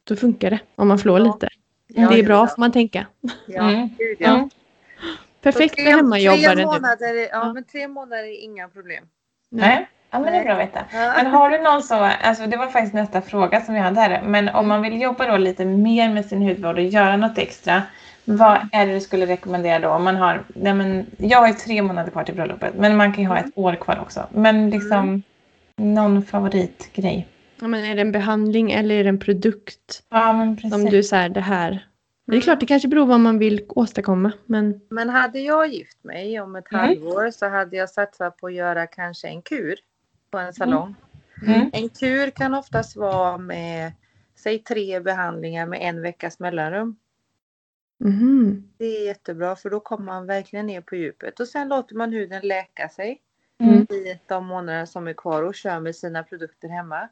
då 0.08 0.16
funkar 0.16 0.50
det 0.50 0.58
om 0.76 0.88
man 0.88 0.98
flår 0.98 1.18
Ja. 1.18 1.24
lite. 1.24 1.48
Ja, 1.94 2.09
det 2.09 2.18
är 2.18 2.24
bra 2.24 2.46
får 2.46 2.61
man 2.61 2.72
tänka. 2.72 3.07
Ja, 3.46 3.62
Mm. 3.70 3.88
gud, 3.98 4.16
ja. 4.18 4.29
Mm. 4.37 4.50
Perfekt 5.42 5.74
för 5.74 5.83
tre- 5.83 5.90
hemmajobbare 5.92 6.55
Tre 6.55 6.64
månader, 6.66 7.14
är- 7.14 7.20
ja, 7.20 7.29
Ja. 7.33 7.53
men 7.53 7.64
tre 7.64 7.88
månader 7.88 8.22
är 8.24 8.44
inga 8.44 8.68
problem. 8.68 9.05
Nej. 9.50 9.88
Ja, 10.11 10.18
men 10.18 10.33
det 10.33 10.38
är 10.38 10.44
bra 10.44 10.53
att 10.53 10.59
veta. 10.61 10.85
Men 10.92 11.26
har 11.26 11.50
du 11.50 11.59
någon 11.59 11.83
så, 11.83 11.94
alltså 11.94 12.46
det 12.46 12.57
var 12.57 12.66
faktiskt 12.66 12.94
nästa 12.94 13.20
fråga 13.22 13.61
som 13.61 13.74
vi 13.74 13.81
hade 13.81 14.00
här, 14.00 14.22
men 14.22 14.48
om 14.48 14.68
man 14.68 14.83
vill 14.83 15.00
jobba 15.03 15.26
då 15.31 15.37
lite 15.37 15.64
mer 15.64 16.09
med 16.14 16.26
sin 16.26 16.42
hudvård 16.42 16.79
och 16.79 16.85
göra 16.85 17.16
något 17.16 17.38
extra, 17.38 17.83
vad 18.24 18.59
är 18.72 18.87
det 18.87 18.92
du 18.92 19.00
skulle 19.00 19.26
rekommendera 19.26 19.79
då? 19.79 19.88
Om 19.88 20.05
man 20.05 20.16
har, 20.16 20.42
nej 20.48 20.74
men, 20.74 21.07
jag 21.16 21.38
har 21.38 21.48
ju 21.48 21.55
tre 21.55 21.83
månader 21.83 22.11
kvar 22.11 22.24
till 22.24 22.35
bröllopet, 22.35 22.74
men 22.74 22.96
man 22.96 23.12
kan 23.12 23.22
ju 23.24 23.29
ha 23.29 23.38
ett 23.38 23.53
år 23.55 23.74
kvar 23.74 23.98
också. 24.03 24.26
Men 24.31 24.70
liksom 24.70 25.22
någon 25.76 26.22
favoritgrej? 26.22 27.26
Ja, 27.61 27.68
men 27.68 27.85
är 27.85 27.94
det 27.94 28.01
en 28.01 28.12
behandling 28.12 28.73
eller 28.73 28.94
är 28.94 29.03
det 29.05 29.09
en 29.09 29.18
produkt? 29.18 30.03
Ja, 30.09 30.33
men 30.33 30.57
precis. 30.57 30.70
Som 30.70 30.85
du 30.85 31.03
säger 31.03 31.29
det 31.29 31.40
här. 31.40 31.87
Det 32.27 32.37
är 32.37 32.40
klart 32.40 32.61
det 32.61 32.66
kanske 32.66 32.88
beror 32.88 33.03
på 33.05 33.09
vad 33.09 33.20
man 33.20 33.38
vill 33.38 33.64
åstadkomma. 33.68 34.33
Men 34.46 34.81
Men 34.88 35.09
hade 35.09 35.40
jag 35.40 35.68
gift 35.68 36.05
mig 36.05 36.40
om 36.40 36.57
ett 36.57 36.73
Mm. 36.73 36.81
halvår 36.87 37.31
så 37.31 37.49
hade 37.49 37.77
jag 37.77 37.90
satsat 37.90 38.37
på 38.37 38.46
att 38.46 38.55
göra 38.55 38.87
kanske 38.87 39.29
en 39.29 39.42
kur 39.42 39.75
på 40.31 40.38
en 40.38 40.53
salong. 40.55 40.94
Mm. 41.46 41.70
En 41.73 41.88
kur 41.88 42.31
kan 42.31 42.55
oftast 42.55 42.96
vara 42.96 43.38
med, 43.38 43.92
säg 44.37 44.59
tre 44.59 45.01
behandlingar 45.01 45.66
med 45.66 45.79
en 45.83 46.03
veckas 46.03 46.38
mellanrum. 46.38 46.96
mhm. 48.05 48.68
Det 48.79 48.85
är 48.85 49.07
jättebra 49.07 49.57
för 49.57 49.70
då 49.70 49.81
kommer 49.81 50.05
man 50.05 50.27
verkligen 50.27 50.66
ner 50.66 50.81
på 50.81 50.96
djupet 50.96 51.40
och 51.40 51.49
sen 51.49 51.68
låter 51.68 51.94
man 51.94 52.12
huden 52.12 52.42
läka 52.49 52.88
sig 52.88 53.20
Mm. 53.59 53.77
i 53.83 54.20
de 54.27 54.46
månader 54.46 54.87
som 54.87 55.09
är 55.09 55.12
kvar 55.12 55.42
och 55.42 55.55
kör 55.55 55.81
med 55.81 55.96
sina 55.96 56.23
produkter 56.23 56.68
hemma. 56.68 57.09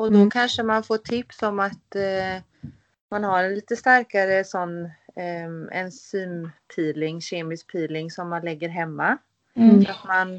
Och 0.00 0.12
då 0.12 0.18
Mm. 0.18 0.30
kanske 0.30 0.62
man 0.62 0.82
får 0.82 0.98
tips 0.98 1.42
om 1.42 1.60
att 1.60 1.94
eh, 1.94 2.42
man 3.10 3.24
har 3.24 3.44
en 3.44 3.54
lite 3.54 3.76
starkare 3.76 4.44
sån 4.44 4.84
eh, 5.16 5.78
enzympeeling, 5.80 7.20
kemisk 7.20 7.72
peeling 7.72 8.10
som 8.10 8.28
man 8.28 8.42
lägger 8.44 8.68
hemma. 8.68 9.18
Mm. 9.54 9.84
Så 9.84 9.90
att 9.90 10.04
man, 10.06 10.34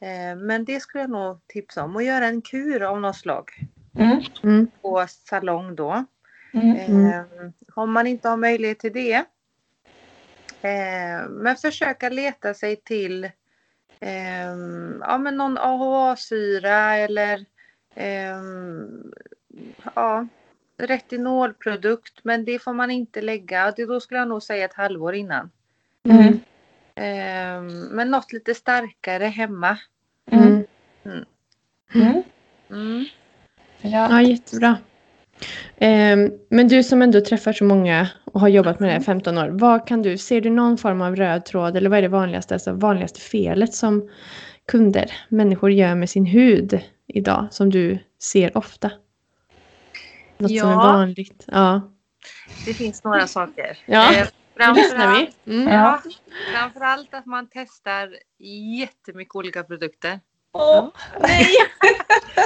eh, 0.00 0.36
men 0.36 0.64
det 0.64 0.80
skulle 0.80 1.02
jag 1.02 1.10
nog 1.10 1.40
tipsa 1.46 1.84
om. 1.84 1.96
Att 1.96 2.04
göra 2.04 2.26
en 2.26 2.42
kur 2.42 2.82
av 2.82 3.00
något 3.00 3.16
slag 3.16 3.50
Mm. 3.98 4.22
Mm. 4.42 4.66
på 4.82 5.06
salong 5.08 5.74
då. 5.76 6.04
Mm. 6.52 6.76
Mm. 6.76 7.06
Eh, 7.06 7.24
om 7.74 7.92
man 7.92 8.06
inte 8.06 8.28
har 8.28 8.36
möjlighet 8.36 8.78
till 8.78 8.92
det. 8.92 9.24
Eh, 10.62 11.28
men 11.28 11.56
försöka 11.56 12.08
leta 12.08 12.54
sig 12.54 12.76
till 12.76 13.24
eh, 14.00 14.54
ja, 15.00 15.18
men 15.18 15.36
någon 15.36 15.58
AHA-syra 15.58 16.96
eller 16.96 17.44
eh, 17.94 18.40
ja, 19.94 20.26
retinolprodukt. 20.76 22.20
Men 22.22 22.44
det 22.44 22.58
får 22.58 22.72
man 22.72 22.90
inte 22.90 23.22
lägga. 23.22 23.72
Det, 23.76 23.86
då 23.86 24.00
skulle 24.00 24.20
jag 24.20 24.28
nog 24.28 24.42
säga 24.42 24.64
ett 24.64 24.74
halvår 24.74 25.14
innan. 25.14 25.50
Mm. 26.08 26.40
Eh, 26.94 27.72
men 27.90 28.10
något 28.10 28.32
lite 28.32 28.54
starkare 28.54 29.24
hemma. 29.24 29.78
Mm. 30.30 30.64
Mm. 31.04 31.24
Mm. 31.94 32.22
Mm. 32.70 33.04
Ja. 33.80 34.08
Ja, 34.10 34.22
jättebra. 34.22 34.76
Ehm, 35.78 36.30
men 36.48 36.68
du 36.68 36.82
som 36.82 37.02
ändå 37.02 37.20
träffar 37.20 37.52
så 37.52 37.64
många 37.64 38.08
och 38.24 38.40
har 38.40 38.48
jobbat 38.48 38.80
med 38.80 38.88
det 38.88 38.92
här 38.92 39.00
15 39.00 39.38
år. 39.38 39.48
Vad 39.48 39.86
kan 39.86 40.02
du, 40.02 40.18
ser 40.18 40.40
du 40.40 40.50
någon 40.50 40.78
form 40.78 41.00
av 41.00 41.16
röd 41.16 41.44
tråd 41.44 41.76
eller 41.76 41.90
vad 41.90 41.98
är 41.98 42.02
det 42.02 42.08
vanligaste, 42.08 42.54
alltså 42.54 42.72
vanligaste 42.72 43.20
felet 43.20 43.74
som 43.74 44.10
kunder, 44.68 45.12
människor 45.28 45.70
gör 45.70 45.94
med 45.94 46.10
sin 46.10 46.26
hud 46.26 46.80
idag 47.14 47.48
som 47.50 47.70
du 47.70 47.98
ser 48.22 48.56
ofta? 48.58 48.90
Något 50.38 50.50
som 50.58 50.68
är 50.68 50.72
Ja. 50.72 50.76
vanligt. 50.76 51.44
Ja. 51.46 51.90
Det 52.66 52.74
finns 52.74 53.04
några 53.04 53.26
saker. 53.26 53.78
Ja, 53.86 54.14
Eh, 54.14 54.26
framförallt, 54.56 55.36
vi. 55.44 55.54
Mm. 55.56 55.74
ja, 55.74 56.02
framförallt 56.54 57.14
att 57.14 57.26
man 57.26 57.48
testar 57.52 58.16
jättemycket 58.78 59.34
olika 59.34 59.62
produkter. 59.64 60.20
Åh, 60.52 60.88
nej! 61.20 61.46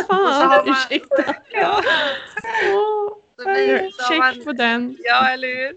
Och 0.09 0.15
så 0.15 0.15
har 0.15 0.49
Fan, 0.49 0.67
man- 0.67 0.77
ursäkta. 0.77 1.35
Ja. 1.51 1.83
Check 4.09 4.19
man, 4.19 4.45
på 4.45 4.53
den. 4.53 4.97
Ja, 4.99 5.29
eller 5.29 5.49
hur? 5.49 5.77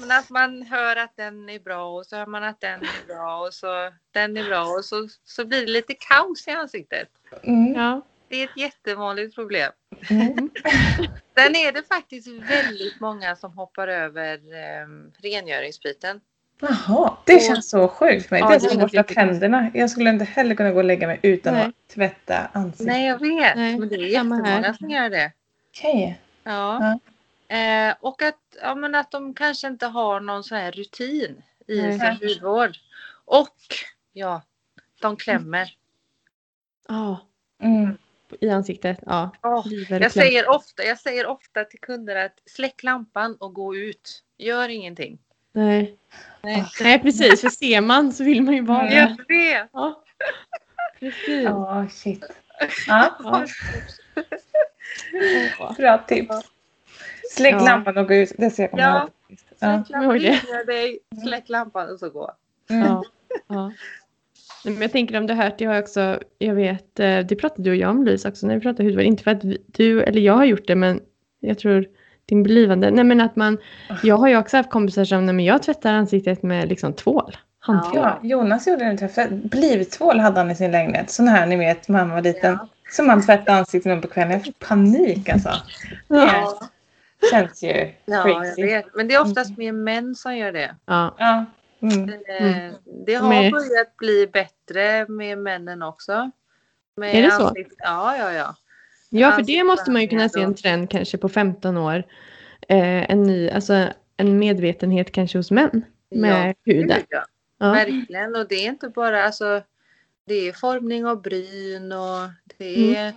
Men 0.00 0.10
att 0.18 0.30
man 0.30 0.62
hör 0.62 0.96
att 0.96 1.16
den 1.16 1.48
är 1.48 1.58
bra 1.58 1.88
och 1.96 2.06
så 2.06 2.16
hör 2.16 2.26
man 2.26 2.44
att 2.44 2.60
den 2.60 2.80
är 2.82 3.06
bra 3.14 3.38
och 3.46 3.54
så 3.54 3.92
den 4.12 4.36
är 4.36 4.44
bra 4.44 4.64
och 4.64 4.84
så, 4.84 5.08
så 5.24 5.44
blir 5.44 5.60
det 5.66 5.72
lite 5.72 5.94
kaos 5.94 6.48
i 6.48 6.50
ansiktet. 6.50 7.08
Mm. 7.42 7.74
Ja. 7.74 8.02
Det 8.28 8.36
är 8.36 8.44
ett 8.44 8.56
jättevanligt 8.56 9.34
problem. 9.34 9.72
Mm. 10.10 10.32
Sen 11.38 11.56
är 11.56 11.72
det 11.72 11.82
faktiskt 11.82 12.28
väldigt 12.28 13.00
många 13.00 13.36
som 13.36 13.52
hoppar 13.52 13.88
över 13.88 14.34
eh, 14.34 14.88
rengöringsbiten. 15.22 16.20
Jaha, 16.60 17.16
det 17.24 17.40
känns 17.40 17.70
så 17.70 17.88
sjukt 17.88 18.26
för 18.28 18.34
mig. 18.34 18.40
Ja, 18.40 18.48
det 18.48 18.54
är 18.54 18.58
som 18.58 18.78
att 18.78 18.80
borsta 18.80 19.02
tänderna. 19.02 19.70
Jag 19.74 19.90
skulle 19.90 20.10
inte 20.10 20.24
heller 20.24 20.54
kunna 20.54 20.70
gå 20.70 20.78
och 20.78 20.84
lägga 20.84 21.06
mig 21.06 21.20
utan 21.22 21.54
Nej. 21.54 21.66
att 21.66 21.94
tvätta 21.94 22.50
ansiktet. 22.52 22.86
Nej, 22.86 23.06
jag 23.06 23.18
vet. 23.18 23.56
Nej, 23.56 23.78
men 23.78 23.88
det 23.88 23.94
är 23.94 23.98
jättemånga 23.98 24.74
som 24.74 24.90
gör 24.90 25.10
det. 25.10 25.32
Okej. 25.70 26.20
Ja. 26.44 26.98
Eh, 27.48 27.94
och 28.00 28.22
att, 28.22 28.38
ja, 28.62 28.74
men 28.74 28.94
att 28.94 29.10
de 29.10 29.34
kanske 29.34 29.66
inte 29.68 29.86
har 29.86 30.20
någon 30.20 30.44
sån 30.44 30.58
här 30.58 30.72
rutin 30.72 31.42
i 31.66 31.82
Nej. 31.82 31.98
sin 31.98 32.28
hudvård. 32.28 32.76
Och 33.24 33.56
ja, 34.12 34.42
de 35.00 35.16
klämmer. 35.16 35.74
Ja, 36.88 37.28
Mm. 37.62 37.98
I 38.40 38.50
ansiktet. 38.50 38.98
Ja. 39.06 39.30
Liver 39.64 40.00
jag, 40.00 40.12
säger 40.12 40.48
ofta, 40.50 40.84
jag 40.84 40.98
säger 40.98 41.26
ofta 41.26 41.64
till 41.64 41.80
kunder 41.80 42.16
att 42.16 42.34
släck 42.46 42.82
lampan 42.82 43.36
och 43.40 43.54
gå 43.54 43.76
ut. 43.76 44.22
Gör 44.38 44.68
ingenting. 44.68 45.18
Nej. 45.52 45.96
Nej. 46.42 46.64
Nej, 46.80 46.98
precis. 47.02 47.40
För 47.40 47.48
ser 47.48 47.80
man 47.80 48.12
så 48.12 48.24
vill 48.24 48.42
man 48.42 48.54
ju 48.54 48.62
vara 48.64 48.82
där. 48.82 48.96
Jag 48.96 49.36
vet. 49.36 49.68
Ja. 49.72 50.04
Precis. 51.00 51.44
Ja, 51.44 51.86
shit. 51.90 52.24
Ja, 52.86 53.16
Ja. 55.58 55.74
bra 55.76 55.98
tips. 56.08 56.36
Släck 57.30 57.54
Ja. 57.54 57.64
lampan 57.64 57.98
och 57.98 58.08
gå 58.08 58.14
ut. 58.14 58.32
Det 58.38 58.50
ser 58.50 58.68
jag 58.72 58.80
Ja. 58.80 59.08
Ja. 59.58 59.84
Släck 59.84 59.90
lampan, 59.90 60.66
dig, 60.66 60.98
släck 61.24 61.48
lampan 61.48 61.90
och 61.90 61.98
så 61.98 62.10
gå. 62.10 62.34
Mm. 62.70 62.86
Ja. 62.86 63.02
ja. 63.46 63.72
Nej, 64.68 64.74
Men 64.74 64.82
jag 64.82 64.92
tänker 64.92 65.18
om 65.18 65.26
du 65.26 65.34
har 65.34 65.44
hört, 65.44 65.60
jag 65.60 65.70
har 65.70 65.78
också, 65.82 66.18
jag 66.38 66.54
vet, 66.54 67.00
eh, 67.00 67.18
det 67.18 67.36
pratade 67.36 67.62
du 67.62 67.70
och 67.70 67.76
jag 67.76 67.90
om 67.90 68.04
Louise 68.04 68.28
också 68.28 68.46
när 68.46 68.54
vi 68.54 68.60
pratade 68.60 68.84
hudvård. 68.84 69.04
Inte 69.04 69.22
för 69.22 69.30
att 69.30 69.44
vi, 69.44 69.58
du 69.66 70.02
eller 70.02 70.20
jag 70.20 70.34
har 70.34 70.44
gjort 70.44 70.66
det, 70.66 70.74
men 70.74 71.00
jag 71.40 71.58
tror 71.58 71.86
din 72.26 72.42
blivande. 72.42 72.90
Nej 72.90 73.04
men 73.04 73.20
att 73.20 73.36
man, 73.36 73.58
jag 74.02 74.16
har 74.16 74.28
ju 74.28 74.36
också 74.36 74.56
haft 74.56 74.70
kompisar 74.70 75.04
som, 75.04 75.26
nej 75.26 75.34
men 75.34 75.44
jag 75.44 75.62
tvättar 75.62 75.92
ansiktet 75.92 76.42
med 76.42 76.68
liksom 76.68 76.92
tvål. 76.92 77.36
Handtvål. 77.60 77.96
Ja, 78.02 78.18
Jonas 78.22 78.66
gjorde 78.66 78.84
en 78.84 78.96
träff. 78.98 79.28
Blivtvål 79.30 80.18
hade 80.18 80.40
han 80.40 80.50
i 80.50 80.54
sin 80.54 80.70
lägenhet. 80.70 81.10
Sån 81.10 81.28
här 81.28 81.46
ni 81.46 81.56
vet, 81.56 81.88
mamma 81.88 82.14
var 82.14 82.22
liten. 82.22 82.52
Ja. 82.52 82.68
Som 82.90 83.08
han 83.08 83.22
tvättade 83.22 83.58
ansiktet 83.58 83.92
med 83.92 84.02
på 84.02 84.08
kvällen. 84.08 84.32
Jag 84.32 84.42
fick 84.42 84.58
panik 84.58 85.28
alltså. 85.28 85.50
Ja. 86.08 86.58
Det 87.20 87.26
känns 87.30 87.62
ju 87.62 87.68
Ja, 87.68 87.92
jag 88.04 88.24
crazy. 88.24 88.62
vet. 88.62 88.94
Men 88.94 89.08
det 89.08 89.14
är 89.14 89.22
oftast 89.22 89.58
mer 89.58 89.72
män 89.72 90.14
som 90.14 90.36
gör 90.36 90.52
det. 90.52 90.74
Ja. 90.86 91.14
Ja. 91.18 91.44
Mm. 91.80 92.08
Eh, 92.10 92.74
Det 93.06 93.14
har 93.14 93.28
Med- 93.28 93.52
börjat 93.52 93.96
bli 93.96 94.26
bättre 94.32 95.06
med 95.08 95.38
männen 95.38 95.82
också. 95.82 96.30
Med 96.96 97.14
Är 97.14 97.22
det 97.22 97.30
så? 97.30 97.42
ansikt- 97.48 97.74
Ja, 97.78 98.16
ja, 98.16 98.32
ja. 98.32 98.54
Ja, 99.10 99.32
för 99.32 99.42
det 99.42 99.64
måste 99.64 99.90
man 99.90 100.02
ju 100.02 100.08
kunna 100.08 100.28
se 100.28 100.40
en 100.40 100.54
trend 100.54 100.90
kanske 100.90 101.18
på 101.18 101.28
15 101.28 101.76
år. 101.76 101.94
Eh, 102.68 103.10
en 103.10 103.22
ny, 103.22 103.50
alltså 103.50 103.88
en 104.16 104.38
medvetenhet 104.38 105.12
kanske 105.12 105.38
hos 105.38 105.50
män 105.50 105.84
med 106.10 106.54
huden. 106.64 106.96
Gud, 106.98 107.06
ja. 107.08 107.24
Ja. 107.58 107.72
Verkligen. 107.72 108.36
Och 108.36 108.48
det 108.48 108.54
är 108.54 108.66
inte 108.68 108.88
bara 108.88 109.24
alltså. 109.24 109.62
Det 110.24 110.34
är 110.34 110.52
formning 110.52 111.06
av 111.06 111.22
bryn 111.22 111.92
och 111.92 112.28
det 112.58 112.96
är, 112.96 113.12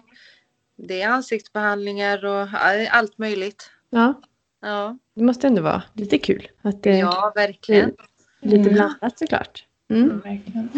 det 0.76 1.02
är 1.02 1.10
ansiktsbehandlingar 1.10 2.26
och 2.26 2.48
ja, 2.54 2.88
allt 2.92 3.18
möjligt. 3.18 3.70
ja, 3.90 4.22
Ja, 4.64 4.98
det 5.16 5.24
måste 5.24 5.48
ändå 5.48 5.62
vara 5.62 5.84
lite 5.94 6.18
kul. 6.18 6.48
Att 6.62 6.84
det 6.84 6.98
ja 6.98 7.32
verkligen. 7.36 7.96
Lite 8.42 8.58
Mm. 8.62 8.74
blandat 8.74 9.20
såklart. 9.20 9.64
Mm. 9.90 10.20
Verkligen. 10.20 10.70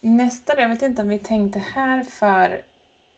Nästa 0.00 0.54
då, 0.54 0.60
jag 0.60 0.68
vet 0.68 0.82
inte 0.82 1.02
om 1.02 1.08
vi 1.08 1.18
tänkte 1.18 1.58
här 1.58 2.02
för 2.02 2.64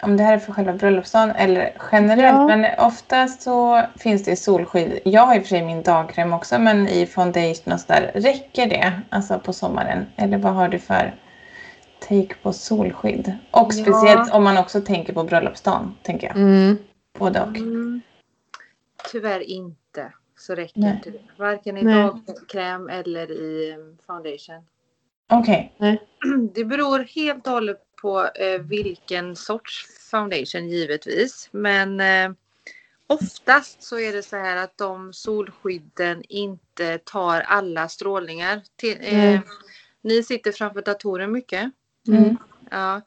om 0.02 0.16
det 0.16 0.22
här 0.22 0.34
är 0.34 0.38
för 0.38 0.52
själva 0.52 0.72
bröllopsdagen 0.72 1.30
eller 1.30 1.72
generellt. 1.92 2.50
Ja. 2.50 2.56
Men 2.56 2.78
ofta 2.78 3.28
så 3.28 3.82
finns 3.98 4.24
det 4.24 4.30
i 4.30 4.36
solskydd. 4.36 4.98
Jag 5.04 5.26
har 5.26 5.34
i 5.36 5.38
och 5.38 5.42
för 5.42 5.48
sig 5.48 5.62
min 5.62 5.82
dagkräm 5.82 6.32
också 6.32 6.58
men 6.58 6.88
i 6.88 7.06
foundation 7.06 7.72
och 7.72 7.80
sådär. 7.80 8.10
Räcker 8.14 8.66
det 8.66 8.92
alltså 9.10 9.38
på 9.38 9.52
sommaren? 9.52 10.06
Eller 10.16 10.38
vad 10.38 10.54
har 10.54 10.68
du 10.68 10.78
för 10.78 11.14
take 12.08 12.34
på 12.42 12.52
solskydd? 12.52 13.32
Och 13.50 13.72
Ja. 13.74 13.82
speciellt 13.84 14.32
om 14.32 14.44
man 14.44 14.58
också 14.58 14.80
tänker 14.80 15.12
på 15.12 15.24
bröllopsdagen. 15.24 15.94
Tänker 16.02 16.26
jag. 16.26 16.36
Mm. 16.36 16.78
Både 17.18 17.40
och. 17.42 17.56
Mm. 17.56 18.00
Tyvärr 19.12 19.40
inte. 19.50 19.76
Så 20.46 20.54
räcker 20.54 20.80
Nej. 20.80 20.94
inte 20.94 21.10
det. 21.10 21.20
Varken 21.36 21.76
i 21.76 21.82
Nej. 21.82 22.10
dagkräm 22.26 22.88
eller 22.88 23.30
i 23.30 23.74
um, 23.74 23.98
foundation. 24.06 24.66
Okej. 25.30 25.76
Det 26.54 26.64
beror 26.64 26.98
helt 26.98 27.46
och 27.46 27.52
hållet 27.52 27.82
på 28.02 28.24
eh, 28.24 28.60
vilken 28.60 29.36
sorts 29.36 29.86
foundation 30.10 30.68
givetvis. 30.68 31.48
Men 31.52 32.00
eh, 32.00 32.36
oftast 33.06 33.82
så 33.82 33.98
är 33.98 34.12
det 34.12 34.22
så 34.22 34.36
här 34.36 34.56
att 34.56 34.78
de 34.78 35.12
solskydden 35.12 36.22
inte 36.28 36.98
tar 36.98 37.40
alla 37.40 37.88
strålningar. 37.88 38.62
Till, 38.76 38.98
eh, 39.00 39.18
Nej. 39.18 39.42
ni 40.02 40.22
sitter 40.22 40.52
framför 40.52 40.82
datorer 40.82 41.26
mycket. 41.26 41.70
Mm. 42.08 42.36
Ja. 42.70 43.00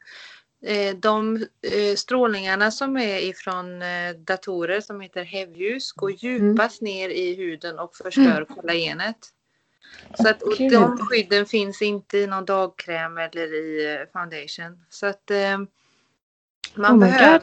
Eh, 0.66 0.96
De 0.96 1.36
eh, 1.62 1.96
strålningarna 1.98 2.72
som 2.72 2.98
är 2.98 3.18
ifrån 3.20 3.82
eh, 3.82 4.12
datorer 4.18 4.82
som 4.82 5.02
heter 5.02 5.24
hävljus 5.24 5.92
går 5.92 6.12
djupast 6.12 6.82
ner 6.82 7.10
i 7.10 7.36
huden 7.36 7.80
och 7.80 7.96
förstör 7.96 8.46
kollagenet. 8.46 9.18
Så 10.14 10.30
att, 10.30 10.42
och 10.42 10.54
de 10.58 10.98
skydden 10.98 11.46
finns 11.46 11.82
inte 11.82 12.18
i 12.18 12.28
någon 12.28 12.46
dagkräm 12.46 13.18
eller 13.18 13.54
i 13.54 14.06
foundation. 14.14 14.86
Så 14.90 15.06
att 15.06 15.32
eh, 15.32 15.58
man 16.76 16.96
Oh 16.96 17.00
behöver... 17.00 17.42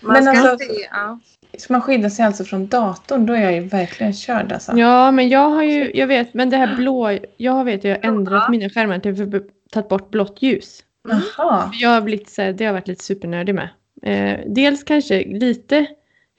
Man 0.00 0.12
Men 0.24 0.34
ska 0.36 0.48
alltså- 0.50 0.68
se, 0.68 0.88
ja. 0.90 1.20
Så 1.58 1.72
man 1.72 1.82
skyddar 1.82 2.08
sig 2.08 2.24
alltså 2.24 2.44
från 2.44 2.66
datorn. 2.66 3.26
Då 3.26 3.32
är 3.32 3.40
jag 3.42 3.52
ju 3.52 3.60
verkligen 3.60 4.12
körd 4.14 4.52
alltså. 4.52 4.72
Ja, 4.76 5.10
men 5.10 5.28
jag 5.28 5.50
har 5.50 5.62
ju, 5.62 5.90
jag 5.94 6.06
vet, 6.06 6.34
men 6.34 6.50
det 6.50 6.56
här 6.56 6.76
blå, 6.76 7.18
jag 7.36 7.64
vet, 7.64 7.84
jag 7.84 7.96
har 7.96 8.04
ändrat 8.04 8.42
Ja. 8.46 8.50
mina 8.50 8.70
skärmar 8.70 8.98
till 8.98 9.16
för 9.16 9.42
tagit 9.72 9.88
bort 9.88 10.10
blått 10.10 10.42
ljus. 10.42 10.84
Jaha. 11.08 11.70
Jag 11.72 11.88
har 11.90 12.00
blivit 12.00 12.28
så 12.30 12.42
här, 12.42 12.52
det 12.52 12.64
har 12.64 12.72
varit 12.72 12.88
lite 12.88 13.04
supernördig 13.04 13.54
med. 13.54 13.68
Eh, 14.02 14.40
dels 14.46 14.84
kanske 14.84 15.24
lite 15.24 15.86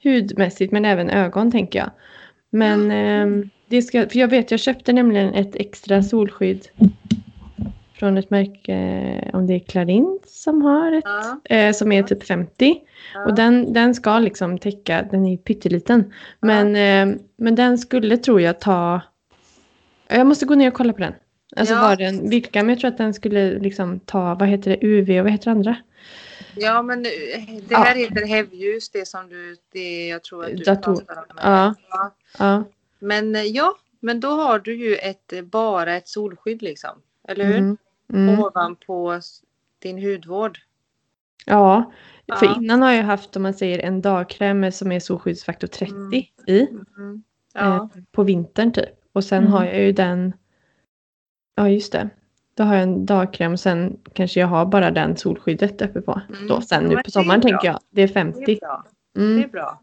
hudmässigt 0.04 0.72
men 0.72 0.84
även 0.84 1.10
ögon 1.10 1.50
tänker 1.52 1.78
jag. 1.78 1.90
Men 2.50 2.90
ehm, 2.90 3.50
det 3.68 3.82
ska, 3.82 4.08
för 4.08 4.18
jag 4.18 4.28
vet, 4.28 4.50
jag 4.50 4.60
köpte 4.60 4.92
nämligen 4.92 5.34
ett 5.34 5.56
extra 5.56 6.02
solskydd 6.02 6.66
från 7.94 8.16
ett 8.18 8.30
märke, 8.30 9.30
om 9.32 9.46
det 9.46 9.54
är 9.54 9.58
Clarins 9.58 10.42
som 10.42 10.62
har 10.62 10.92
ett, 10.92 11.04
Ja, 11.04 11.56
eh, 11.56 11.72
som 11.72 11.92
är 11.92 12.02
typ 12.02 12.24
50. 12.24 12.74
ja. 13.14 13.24
Och 13.24 13.34
den, 13.34 13.72
den 13.72 13.94
ska 13.94 14.18
liksom 14.18 14.58
täcka, 14.58 15.06
den 15.10 15.26
är 15.26 15.36
pytteliten. 15.36 16.12
Men, 16.40 16.76
eh, 16.76 17.16
men 17.36 17.54
den 17.54 17.78
skulle 17.78 18.16
tror 18.16 18.40
jag 18.40 18.60
ta, 18.60 19.00
jag 20.08 20.26
måste 20.26 20.46
gå 20.46 20.54
ner 20.54 20.68
och 20.68 20.74
kolla 20.74 20.92
på 20.92 20.98
den. 21.00 21.12
Alltså 21.56 21.74
Ja. 21.74 21.80
var 21.80 21.96
den, 21.96 22.30
vilka, 22.30 22.62
men 22.62 22.68
jag 22.68 22.80
tror 22.80 22.90
att 22.90 22.98
den 22.98 23.14
skulle 23.14 23.58
liksom 23.58 24.00
ta, 24.00 24.34
vad 24.34 24.48
heter 24.48 24.70
det, 24.70 24.86
UV 24.86 25.10
och 25.18 25.24
vad 25.24 25.32
heter 25.32 25.44
det 25.44 25.50
andra? 25.50 25.76
ja, 26.54 26.82
men 26.82 26.98
eh, 27.06 27.10
det 27.68 27.74
här 27.76 27.94
heter 27.96 28.26
hävljus, 28.26 28.90
det 28.90 29.08
som 29.08 29.28
du, 29.28 29.56
det 29.72 30.06
jag 30.08 30.24
tror 30.24 30.44
att 30.44 30.50
du 30.56 30.64
Dator. 30.64 30.96
pratar 30.96 31.16
om. 31.16 31.36
Ja. 31.42 31.74
Ja. 31.90 32.14
Ja. 32.38 32.64
Men 32.98 33.36
eh, 33.36 33.42
ja, 33.42 33.74
men 34.00 34.20
då 34.20 34.28
har 34.28 34.58
du 34.58 34.74
ju 34.74 34.96
ett, 34.96 35.32
eh, 35.32 35.42
bara 35.42 35.96
ett 35.96 36.08
solskydd 36.08 36.62
liksom. 36.62 36.90
Eller 37.28 37.44
hur? 37.44 37.58
Mm. 37.58 37.76
Mm. 38.12 38.38
Ovanpå 38.40 39.20
din 39.78 39.98
hudvård. 40.02 40.58
Ja, 41.46 41.92
för 42.38 42.46
Ja. 42.46 42.56
innan 42.56 42.82
har 42.82 42.92
jag 42.92 43.02
haft 43.04 43.36
om 43.36 43.42
man 43.42 43.54
säger 43.54 43.78
en 43.78 44.00
dagkräm 44.02 44.72
som 44.72 44.92
är 44.92 45.00
solskyddsfaktor 45.00 45.66
30 45.68 45.94
i 46.46 46.68
Mm. 46.98 47.22
Ja. 47.54 47.74
eh, 47.76 47.86
på 48.12 48.22
vintern 48.22 48.72
typ. 48.72 48.88
Och 49.12 49.24
sen 49.24 49.38
Mm. 49.38 49.52
har 49.52 49.64
jag 49.64 49.80
ju 49.80 49.92
den, 49.92 50.32
ja 51.56 51.68
just 51.68 51.92
det, 51.92 52.08
då 52.54 52.64
har 52.64 52.74
jag 52.74 52.82
en 52.82 53.06
dagkräm 53.06 53.52
och 53.52 53.60
sen 53.60 53.96
kanske 54.12 54.40
jag 54.40 54.46
har 54.46 54.66
bara 54.66 54.90
den 54.90 55.16
solskyddet 55.16 55.82
uppe 55.82 56.00
på. 56.00 56.20
Mm. 56.28 56.46
Då 56.48 56.60
sen 56.60 56.82
Ja, 56.82 56.88
nu 56.88 56.96
på 56.96 57.02
det 57.02 57.10
sommaren 57.10 57.40
tänker 57.40 57.66
jag, 57.66 57.78
det 57.90 58.02
är 58.02 58.06
Det 58.06 58.12
50. 58.12 58.52
är 58.52 58.60
bra. 58.60 58.84
Det 59.14 59.20
Mm. 59.20 59.42
är 59.42 59.48
bra. 59.48 59.82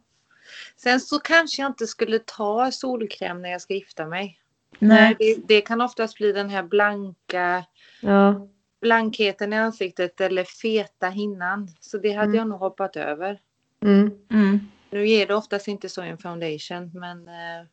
Sen 0.78 1.00
så 1.00 1.20
kanske 1.20 1.62
jag 1.62 1.70
inte 1.70 1.88
skulle 1.88 2.20
ta 2.20 2.72
solkräm 2.72 3.42
när 3.42 3.50
jag 3.50 3.62
ska 3.62 3.74
gifta 3.74 4.06
mig. 4.06 4.40
Nej. 4.80 5.16
Det, 5.20 5.38
det 5.48 5.62
kan 5.62 5.82
oftast 5.82 6.18
bli 6.18 6.32
den 6.32 6.50
här 6.50 6.64
blanka 6.64 7.66
Ja. 8.02 8.48
blankheten 8.82 9.54
i 9.54 9.58
ansiktet 9.58 10.22
eller 10.22 10.44
feta 10.44 11.10
hinnan. 11.10 11.70
Så 11.80 11.98
det 11.98 12.12
hade 12.12 12.26
Mm. 12.28 12.36
jag 12.38 12.48
nog 12.48 12.60
hoppat 12.60 12.96
över. 12.96 13.40
Mm. 13.84 14.12
Mm. 14.32 14.60
Nu 14.90 15.08
ger 15.08 15.28
det 15.28 15.36
oftast 15.36 15.68
inte 15.68 15.90
så 15.90 16.02
en 16.02 16.18
foundation 16.18 16.92
men 16.94 17.28
eh, 17.28 17.66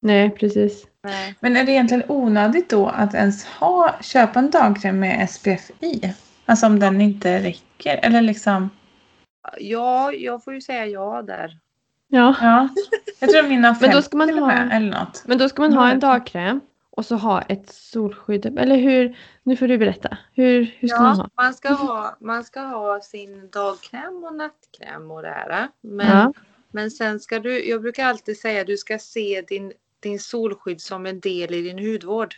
Nej, 0.00 0.30
precis. 0.30 0.86
nej. 1.02 1.34
Men 1.40 1.56
är 1.56 1.64
det 1.64 1.72
egentligen 1.72 2.02
onödigt 2.08 2.68
då 2.68 2.86
att 2.88 3.14
ens 3.14 3.44
ha, 3.44 3.94
köpa 4.02 4.38
en 4.38 4.50
dagkräm 4.50 5.00
med 5.00 5.30
SPF 5.30 5.70
i? 5.80 6.14
Alltså 6.46 6.66
om 6.66 6.78
den 6.80 7.00
inte 7.00 7.38
räcker 7.42 8.00
eller 8.02 8.22
liksom. 8.22 8.70
Ja, 9.58 10.12
jag 10.12 10.44
får 10.44 10.54
ju 10.54 10.60
säga 10.60 10.86
ja 10.86 11.22
där. 11.22 11.58
Ja. 12.08 12.34
Ja. 12.40 12.68
Jag 13.20 13.30
tror 13.30 13.48
mina 13.48 13.76
Men 13.80 13.90
då 13.90 13.96
50 13.96 14.02
ska 14.02 14.16
man 14.16 14.38
ha- 14.38 14.46
med, 14.46 14.68
eller 14.72 14.90
något. 14.90 15.22
Men 15.26 15.38
då 15.38 15.48
ska 15.48 15.62
man 15.62 15.72
ha 15.72 15.90
en 15.90 16.00
dagkräm 16.00 16.60
och 16.90 17.06
så 17.06 17.16
ha 17.16 17.42
ett 17.42 17.72
solskydd. 17.72 18.58
Eller 18.58 18.76
hur? 18.76 19.18
Nu 19.42 19.56
får 19.56 19.68
du 19.68 19.78
berätta. 19.78 20.16
Hur, 20.34 20.74
hur 20.78 20.88
ska 20.88 21.02
man 21.02 21.16
ha? 21.16 21.28
man 21.36 21.54
ska 21.54 21.68
ha, 21.68 22.16
man 22.20 22.44
ska 22.44 22.60
ha 22.60 23.00
sin 23.00 23.48
dagkräm 23.50 24.24
och 24.24 24.34
nattkräm 24.34 25.10
och 25.10 25.22
det 25.22 25.28
här. 25.28 25.68
Men, 25.80 26.06
Ja. 26.18 26.32
men 26.72 26.90
sen 26.90 27.20
ska 27.20 27.38
du, 27.38 27.68
jag 27.68 27.82
brukar 27.82 28.04
alltid 28.06 28.38
säga 28.38 28.64
du 28.64 28.76
ska 28.76 28.98
se 28.98 29.42
din, 29.48 29.72
din 30.00 30.20
solskydd 30.20 30.80
som 30.80 31.06
en 31.06 31.20
del 31.20 31.54
i 31.54 31.62
din 31.62 31.78
hudvård. 31.78 32.34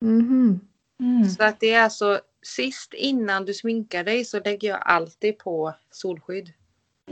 Mhm. 0.00 0.60
Mm. 1.00 1.24
Så 1.24 1.44
att 1.44 1.60
det 1.60 1.72
är 1.72 1.82
alltså 1.82 2.20
sist 2.42 2.94
innan 2.94 3.44
du 3.44 3.54
sminkar 3.54 4.04
dig 4.04 4.24
så 4.24 4.40
lägger 4.40 4.68
jag 4.68 4.82
alltid 4.82 5.38
på 5.38 5.74
solskydd. 5.90 6.52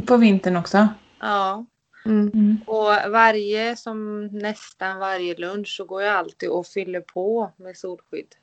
På 0.07 0.17
vintern 0.17 0.57
också. 0.57 0.89
Ja, 1.21 1.67
Mm. 2.05 2.31
Mm. 2.35 2.59
och 2.67 3.11
varje 3.11 3.77
som 3.77 4.27
nästan 4.27 4.99
varje 4.99 5.35
lunch 5.35 5.69
så 5.77 5.85
går 5.85 6.03
jag 6.03 6.15
alltid 6.15 6.49
och 6.49 6.67
fyller 6.67 7.01
på 7.01 7.53
med 7.57 7.77
solskydd. 7.77 8.35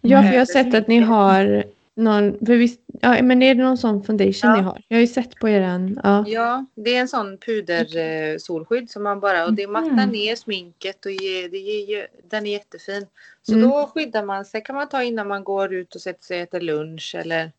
Ja, 0.00 0.22
för 0.22 0.32
jag 0.32 0.40
har 0.40 0.46
sett 0.46 0.74
att 0.74 0.88
ni 0.88 0.98
har 0.98 1.64
någon, 1.98 2.38
för 2.46 2.56
visst, 2.56 2.80
ja, 3.00 3.22
men 3.22 3.42
är 3.42 3.54
det 3.54 3.62
någon 3.62 3.78
sån 3.78 4.02
foundation 4.04 4.50
Ja. 4.50 4.56
ni 4.56 4.62
har? 4.62 4.82
Jag 4.88 4.96
har 4.96 5.00
ju 5.00 5.06
sett 5.06 5.34
på 5.34 5.48
eran, 5.48 6.00
ja. 6.04 6.24
Ja, 6.26 6.64
det 6.74 6.96
är 6.96 7.00
en 7.00 7.08
sån 7.08 7.38
puder 7.38 7.96
eh, 7.96 8.38
solskydd 8.38 8.90
som 8.90 9.02
man 9.02 9.20
bara 9.20 9.44
och 9.46 9.52
det 9.54 9.66
mattar 9.66 9.90
Mhm. 10.06 10.08
ner 10.10 10.36
sminket 10.36 11.06
och 11.06 11.12
ger, 11.12 11.48
det 11.48 11.58
ger, 11.58 12.06
den 12.30 12.46
är 12.46 12.50
jättefin. 12.52 13.06
Så 13.42 13.52
Mm. 13.54 13.68
då 13.70 13.90
skyddar 13.94 14.24
man 14.24 14.44
sig 14.44 14.62
kan 14.64 14.76
man 14.76 14.88
ta 14.88 15.02
innan 15.02 15.28
man 15.28 15.44
går 15.44 15.74
ut 15.74 15.94
och 15.94 16.00
sätter 16.00 16.24
sig 16.24 16.36
och 16.36 16.42
äter 16.42 16.60
lunch 16.60 17.14
eller 17.18 17.52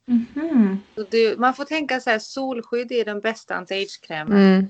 så 0.95 1.03
det, 1.11 1.37
man 1.39 1.53
får 1.53 1.65
tänka 1.65 1.99
så 1.99 2.09
här 2.09 2.19
solskydd 2.19 2.91
är 2.91 3.05
den 3.05 3.19
bästa 3.19 3.55
anti-age-krämen. 3.55 4.37
Mm. 4.37 4.67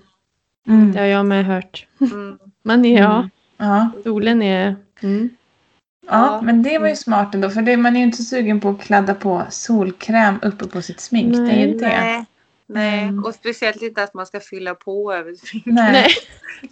Mm. 0.68 0.92
Det 0.92 1.00
har 1.00 1.06
jag 1.06 1.26
med 1.26 1.46
hört. 1.46 1.88
Mm. 2.02 2.40
Man 2.64 2.86
är, 2.86 3.00
ja, 3.02 3.18
Mm. 3.18 3.30
Ja. 3.58 3.92
solen 4.04 4.42
är, 4.42 4.76
mm. 5.02 5.30
Ja, 6.08 6.12
Ja. 6.36 6.42
men 6.42 6.64
det 6.64 6.78
var 6.80 6.88
ju 6.88 6.96
smart 6.96 7.36
ändå. 7.36 7.50
För 7.50 7.62
det, 7.62 7.78
man 7.78 7.96
är 7.96 8.00
ju 8.00 8.06
inte 8.06 8.24
sugen 8.24 8.60
på 8.60 8.70
att 8.70 8.82
kladda 8.82 9.14
på 9.16 9.44
solkräm 9.50 10.40
uppe 10.42 10.68
på 10.68 10.82
sitt 10.82 11.00
smink. 11.00 11.34
det 11.36 11.40
är 11.52 11.68
ju 11.68 11.68
Nej. 11.68 11.78
det. 11.78 11.88
Nej, 11.88 12.26
nej. 12.68 13.04
Mm. 13.04 13.24
och 13.24 13.34
speciellt 13.36 13.82
inte 13.82 14.04
att 14.04 14.14
man 14.14 14.26
ska 14.26 14.40
fylla 14.40 14.76
på 14.76 15.14
över 15.14 15.34
sminket. 15.36 15.74
Nej. 15.74 15.92
Nej, 15.92 16.08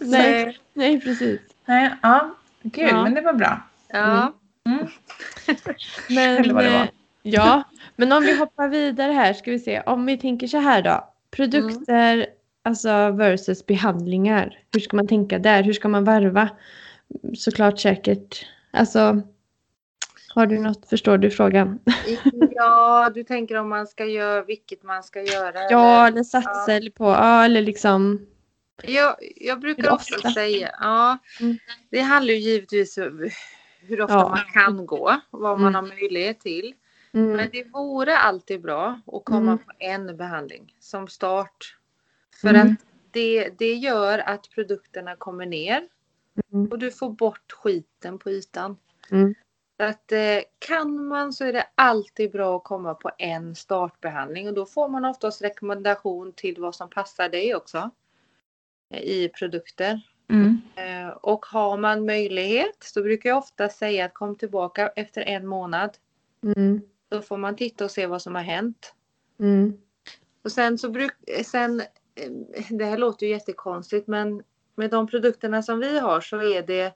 nej, 0.00 0.58
nej, 0.74 1.00
precis. 1.00 1.40
Nej. 1.66 1.90
Ja, 2.02 2.34
gud, 2.62 2.88
Ja. 2.88 3.02
men 3.02 3.14
det 3.14 3.20
var 3.20 3.32
bra. 3.32 3.60
Ja. 3.92 4.32
Mm. 4.66 4.78
Men, 6.10 6.36
Eller 6.36 6.54
vad 6.54 6.64
det 6.64 6.70
var. 6.70 6.80
eh, 6.80 6.88
Ja, 7.22 7.62
men 7.96 8.12
om 8.12 8.22
vi 8.22 8.38
hoppar 8.38 8.68
vidare 8.68 9.12
här 9.12 9.32
ska 9.32 9.50
vi 9.50 9.58
se. 9.58 9.80
Om 9.80 10.06
vi 10.06 10.18
tänker 10.18 10.46
så 10.46 10.58
här 10.58 10.82
då. 10.82 11.08
Produkter 11.30 12.26
alltså 12.62 13.10
versus 13.10 13.66
behandlingar. 13.66 14.58
Hur 14.72 14.80
ska 14.80 14.96
man 14.96 15.06
tänka 15.08 15.38
där? 15.38 15.62
Hur 15.62 15.72
ska 15.72 15.88
man 15.88 16.04
varva? 16.04 16.48
Såklart 17.34 17.80
säkert. 17.80 18.46
Alltså, 18.70 19.22
har 20.34 20.46
du 20.46 20.58
något? 20.58 20.88
Förstår 20.88 21.18
du 21.18 21.30
frågan? 21.30 21.78
ja, 22.54 23.10
du 23.14 23.24
tänker 23.24 23.54
om 23.56 23.68
man 23.68 23.86
ska 23.86 24.04
göra 24.04 24.42
vilket 24.42 24.82
man 24.82 25.02
ska 25.02 25.22
göra. 25.22 25.60
Ja, 25.70 26.06
eller? 26.06 26.08
eller 26.12 26.22
satsa 26.24 26.72
eller 26.72 26.90
på, 26.90 27.04
ja, 27.04 27.44
eller 27.44 27.62
liksom. 27.62 28.26
Jag, 28.82 29.16
jag 29.36 29.60
brukar 29.60 29.90
ofta? 29.92 30.30
säga, 30.30 30.70
ja, 30.80 31.18
Mm. 31.40 31.58
det 31.90 32.00
handlar 32.00 32.34
ju 32.34 32.40
givetvis 32.40 32.98
om 32.98 33.30
hur 33.80 34.00
ofta 34.00 34.14
Ja. 34.14 34.28
man 34.28 34.44
kan 34.52 34.86
gå, 34.86 35.20
vad 35.30 35.60
man 35.60 35.74
Mm. 35.74 35.74
har 35.74 35.82
möjlighet 35.94 36.40
till. 36.40 36.74
Mm, 37.12 37.36
Men 37.36 37.48
det 37.52 37.64
vore 37.64 38.16
alltid 38.18 38.60
bra 38.62 39.00
att 39.06 39.24
komma 39.24 39.52
Mm. 39.52 39.58
på 39.58 39.72
en 39.78 40.16
behandling 40.16 40.74
som 40.80 41.08
start. 41.08 41.76
För 42.40 42.48
Mm. 42.48 42.66
att 42.72 42.78
det, 43.10 43.48
det 43.58 43.74
gör 43.74 44.18
att 44.18 44.50
produkterna 44.50 45.16
kommer 45.16 45.46
ner 45.46 45.82
Mm. 46.52 46.70
och 46.70 46.78
du 46.78 46.90
får 46.90 47.10
bort 47.10 47.52
skiten 47.52 48.18
på 48.18 48.30
ytan. 48.30 48.76
Mm. 49.10 49.34
Så 49.76 49.84
att, 49.84 50.12
eh, 50.12 50.38
kan 50.58 51.06
man 51.06 51.32
så 51.32 51.44
är 51.44 51.52
det 51.52 51.66
alltid 51.74 52.32
bra 52.32 52.56
att 52.56 52.64
komma 52.64 52.94
på 52.94 53.10
en 53.18 53.54
startbehandling 53.54 54.48
och 54.48 54.54
då 54.54 54.66
får 54.66 54.88
man 54.88 55.04
oftast 55.04 55.42
rekommendation 55.42 56.32
till 56.32 56.60
vad 56.60 56.74
som 56.74 56.90
passar 56.90 57.28
dig 57.28 57.54
också 57.54 57.90
i 58.94 59.28
produkter. 59.28 60.00
Mm. 60.30 60.60
Eh, 60.76 61.08
Och 61.08 61.46
har 61.46 61.76
man 61.76 62.06
möjlighet 62.06 62.76
så 62.80 63.02
brukar 63.02 63.28
jag 63.30 63.38
ofta 63.38 63.68
säga 63.68 64.04
att 64.04 64.14
kom 64.14 64.36
tillbaka 64.36 64.88
efter 64.96 65.22
en 65.22 65.46
månad. 65.46 65.96
mm, 66.42 66.80
Då 67.08 67.22
får 67.22 67.36
man 67.36 67.56
titta 67.56 67.84
och 67.84 67.90
se 67.90 68.06
vad 68.06 68.22
som 68.22 68.34
har 68.34 68.42
hänt. 68.42 68.94
mm, 69.40 69.78
Och 70.44 70.52
sen 70.52 70.78
så 70.78 70.90
bruk, 70.90 71.12
sen, 71.44 71.80
eh, 72.14 72.30
det 72.70 72.84
här 72.84 72.98
låter 72.98 73.26
ju 73.26 73.32
jättekonstigt 73.32 74.06
men 74.06 74.42
med 74.78 74.90
de 74.90 75.06
produkterna 75.06 75.62
som 75.62 75.78
vi 75.80 75.98
har 75.98 76.20
så 76.20 76.42
är 76.42 76.62
det, 76.62 76.92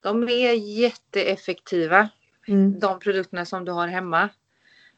de 0.00 0.28
är 0.28 0.52
jätteeffektiva. 0.52 2.08
mm, 2.48 2.78
De 2.80 2.98
produkterna 2.98 3.44
som 3.44 3.64
du 3.64 3.72
har 3.72 3.86
hemma. 3.88 4.28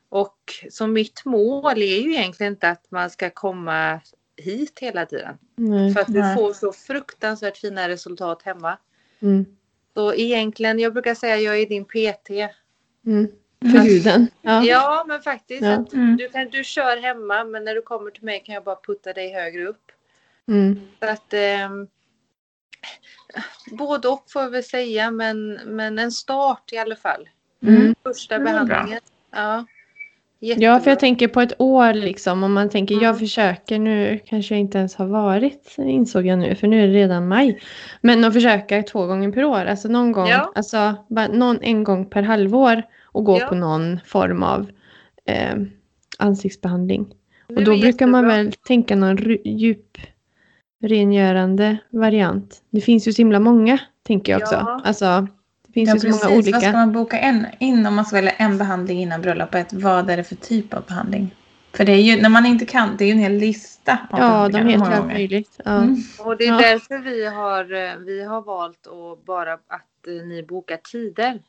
Och 0.08 0.38
så 0.70 0.86
mitt 0.86 1.24
mål 1.24 1.82
är 1.82 2.00
ju 2.00 2.14
egentligen 2.14 2.52
inte 2.52 2.68
att 2.68 2.90
man 2.90 3.10
ska 3.10 3.30
komma 3.30 4.00
hit 4.36 4.78
hela 4.80 5.06
tiden. 5.06 5.38
nej, 5.56 5.92
För 5.94 6.00
att 6.00 6.06
du 6.12 6.34
får 6.34 6.52
så 6.52 6.72
fruktansvärt 6.72 7.56
fina 7.56 7.88
resultat 7.88 8.42
hemma. 8.42 8.78
mm, 9.20 9.46
Så 9.94 10.14
egentligen, 10.14 10.78
jag 10.78 10.92
brukar 10.92 11.14
säga 11.14 11.36
jag 11.36 11.60
är 11.60 11.66
din 11.66 11.84
PT. 11.84 12.30
mm. 13.06 13.28
För 13.60 13.78
huden. 13.78 14.26
Ja. 14.42 14.64
Ja, 14.64 15.04
men 15.08 15.22
faktiskt. 15.22 15.62
Ja. 15.62 15.72
Att 15.72 15.92
Mm. 15.92 16.16
du, 16.16 16.28
kan, 16.28 16.48
du 16.50 16.64
kör 16.64 16.96
hemma 16.96 17.44
men 17.44 17.64
när 17.64 17.74
du 17.74 17.82
kommer 17.82 18.10
till 18.10 18.24
mig 18.24 18.42
kan 18.44 18.54
jag 18.54 18.64
bara 18.64 18.78
putta 18.86 19.12
dig 19.12 19.32
högre 19.32 19.66
upp. 19.66 19.92
Mm, 20.48 20.80
Så 21.00 21.06
att, 21.08 21.32
ehm, 21.34 21.88
både 23.78 24.08
och 24.08 24.24
får 24.28 24.42
jag 24.42 24.50
väl 24.50 24.64
säga, 24.64 25.10
men, 25.10 25.52
men 25.66 25.98
en 25.98 26.10
start 26.12 26.72
i 26.72 26.78
alla 26.78 26.96
fall. 26.96 27.28
mm. 27.62 27.94
Första 28.02 28.38
bra. 28.38 28.44
behandlingen. 28.44 29.00
Ja, 29.32 29.64
Ja, 30.38 30.54
för 30.54 30.62
Jättebra. 30.62 30.90
jag 30.90 31.00
tänker 31.00 31.28
på 31.28 31.40
ett 31.40 31.60
år 31.60 31.92
liksom. 31.94 32.42
Om 32.42 32.52
man 32.52 32.70
tänker, 32.70 32.94
jag 32.94 33.02
Mm. 33.04 33.18
försöker 33.18 33.78
nu, 33.78 34.20
kanske 34.26 34.54
jag 34.54 34.60
inte 34.60 34.78
ens 34.78 34.94
har 34.96 35.06
varit, 35.06 35.74
insåg 35.78 36.26
jag 36.26 36.38
nu, 36.38 36.54
för 36.54 36.66
nu 36.68 36.82
är 36.84 36.86
det 36.88 36.92
redan 36.94 37.28
maj. 37.28 37.60
Men 38.00 38.24
att 38.24 38.32
försöka 38.32 38.82
två 38.82 39.06
gånger 39.06 39.32
per 39.32 39.44
år, 39.44 39.64
alltså 39.64 39.88
någon 39.88 40.12
gång, 40.12 40.28
Ja. 40.28 40.52
alltså 40.54 40.94
bara 41.08 41.28
någon, 41.28 41.58
en 41.62 41.84
gång 41.84 42.10
per 42.10 42.22
halvår 42.22 42.82
och 43.04 43.24
gå 43.24 43.38
Ja. 43.40 43.46
på 43.46 43.54
någon 43.54 44.00
form 44.04 44.42
av 44.42 44.70
eh, 45.24 45.54
ansiktsbehandling. 46.18 47.06
Och 47.48 47.62
då 47.64 47.78
brukar 47.78 48.06
man 48.06 48.24
jättebra. 48.24 48.42
väl 48.44 48.52
tänka 48.52 48.96
någon 48.96 49.18
djup 49.44 49.98
rengörande 50.82 51.76
variant. 51.90 52.62
Det 52.70 52.80
finns 52.80 53.08
ju 53.08 53.12
så 53.12 53.20
himla 53.22 53.40
många, 53.40 53.78
tänker 54.02 54.32
jag 54.32 54.42
också. 54.42 54.54
Ja. 54.54 54.80
Alltså, 54.84 55.26
det 55.66 55.72
finns 55.72 55.88
Ja, 55.88 55.94
ju 55.94 56.00
så 56.00 56.06
många 56.08 56.18
precis. 56.36 56.52
Vad 56.52 56.60
ska 56.62 56.68
olika. 56.68 56.78
man 56.78 56.92
boka 56.92 57.18
en, 57.18 57.46
in 57.60 57.86
om 57.86 57.94
man 57.94 58.04
ska 58.04 58.16
välja 58.16 58.30
en 58.32 58.58
behandling 58.58 59.00
innan 59.02 59.22
bröllopet? 59.22 59.72
Vad 59.72 60.10
är 60.10 60.16
det 60.16 60.24
för 60.24 60.34
typ 60.36 60.74
av 60.74 60.82
behandling? 60.88 61.34
För 61.72 61.84
det 61.84 61.92
är 61.92 62.00
ju, 62.00 62.22
när 62.22 62.28
man 62.28 62.46
inte 62.46 62.64
kan, 62.66 62.96
det 62.98 63.04
är 63.04 63.06
ju 63.06 63.12
en 63.12 63.18
hel 63.18 63.32
lista. 63.32 63.98
av 64.10 64.18
Ja, 64.20 64.48
de 64.48 64.58
heter 64.58 64.78
många 64.78 64.96
allt 64.96 65.06
möjligt. 65.06 65.60
Ja. 65.64 65.76
Mm. 65.82 65.96
Och 66.24 66.36
det 66.36 66.44
är 66.46 66.48
Ja. 66.52 66.58
därför 66.58 66.98
vi 66.98 67.26
har, 67.26 67.72
eh, 67.72 67.96
vi 68.06 68.24
har 68.24 68.42
valt 68.42 68.86
att 68.86 69.24
bara 69.24 69.52
att 69.52 70.06
eh, 70.06 70.26
ni 70.26 70.42
bokar 70.48 70.76
tider. 70.76 71.42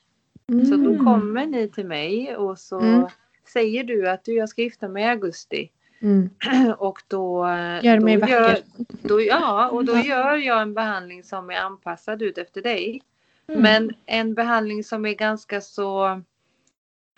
Så 0.69 0.75
då 0.75 0.89
Mm. 0.91 1.05
kommer 1.05 1.45
ni 1.45 1.69
till 1.69 1.85
mig 1.85 2.35
och 2.35 2.59
så 2.59 2.79
Mm. 2.79 3.07
säger 3.53 3.83
du 3.83 4.09
att 4.09 4.23
du, 4.25 4.33
jag 4.33 4.49
ska 4.49 4.61
gifta 4.61 4.87
mig 4.87 5.03
i 5.03 5.07
augusti. 5.07 5.69
Mm. 5.99 6.29
Och 6.77 6.99
då, 7.07 7.47
Gör 7.83 7.97
då 7.97 8.03
mig 8.05 8.17
vacker. 8.17 8.57
Då, 8.87 9.21
ja, 9.21 9.69
och 9.69 9.85
då 9.85 9.93
Ja. 9.93 10.03
gör 10.03 10.35
jag 10.35 10.61
en 10.61 10.73
behandling 10.73 11.23
som 11.23 11.49
är 11.49 11.55
anpassad 11.55 12.21
ut 12.21 12.37
efter 12.37 12.61
dig. 12.61 13.01
Mm. 13.47 13.61
Men 13.61 13.93
en 14.05 14.33
behandling 14.33 14.83
som 14.83 15.05
är 15.05 15.13
ganska 15.13 15.61
så 15.61 16.21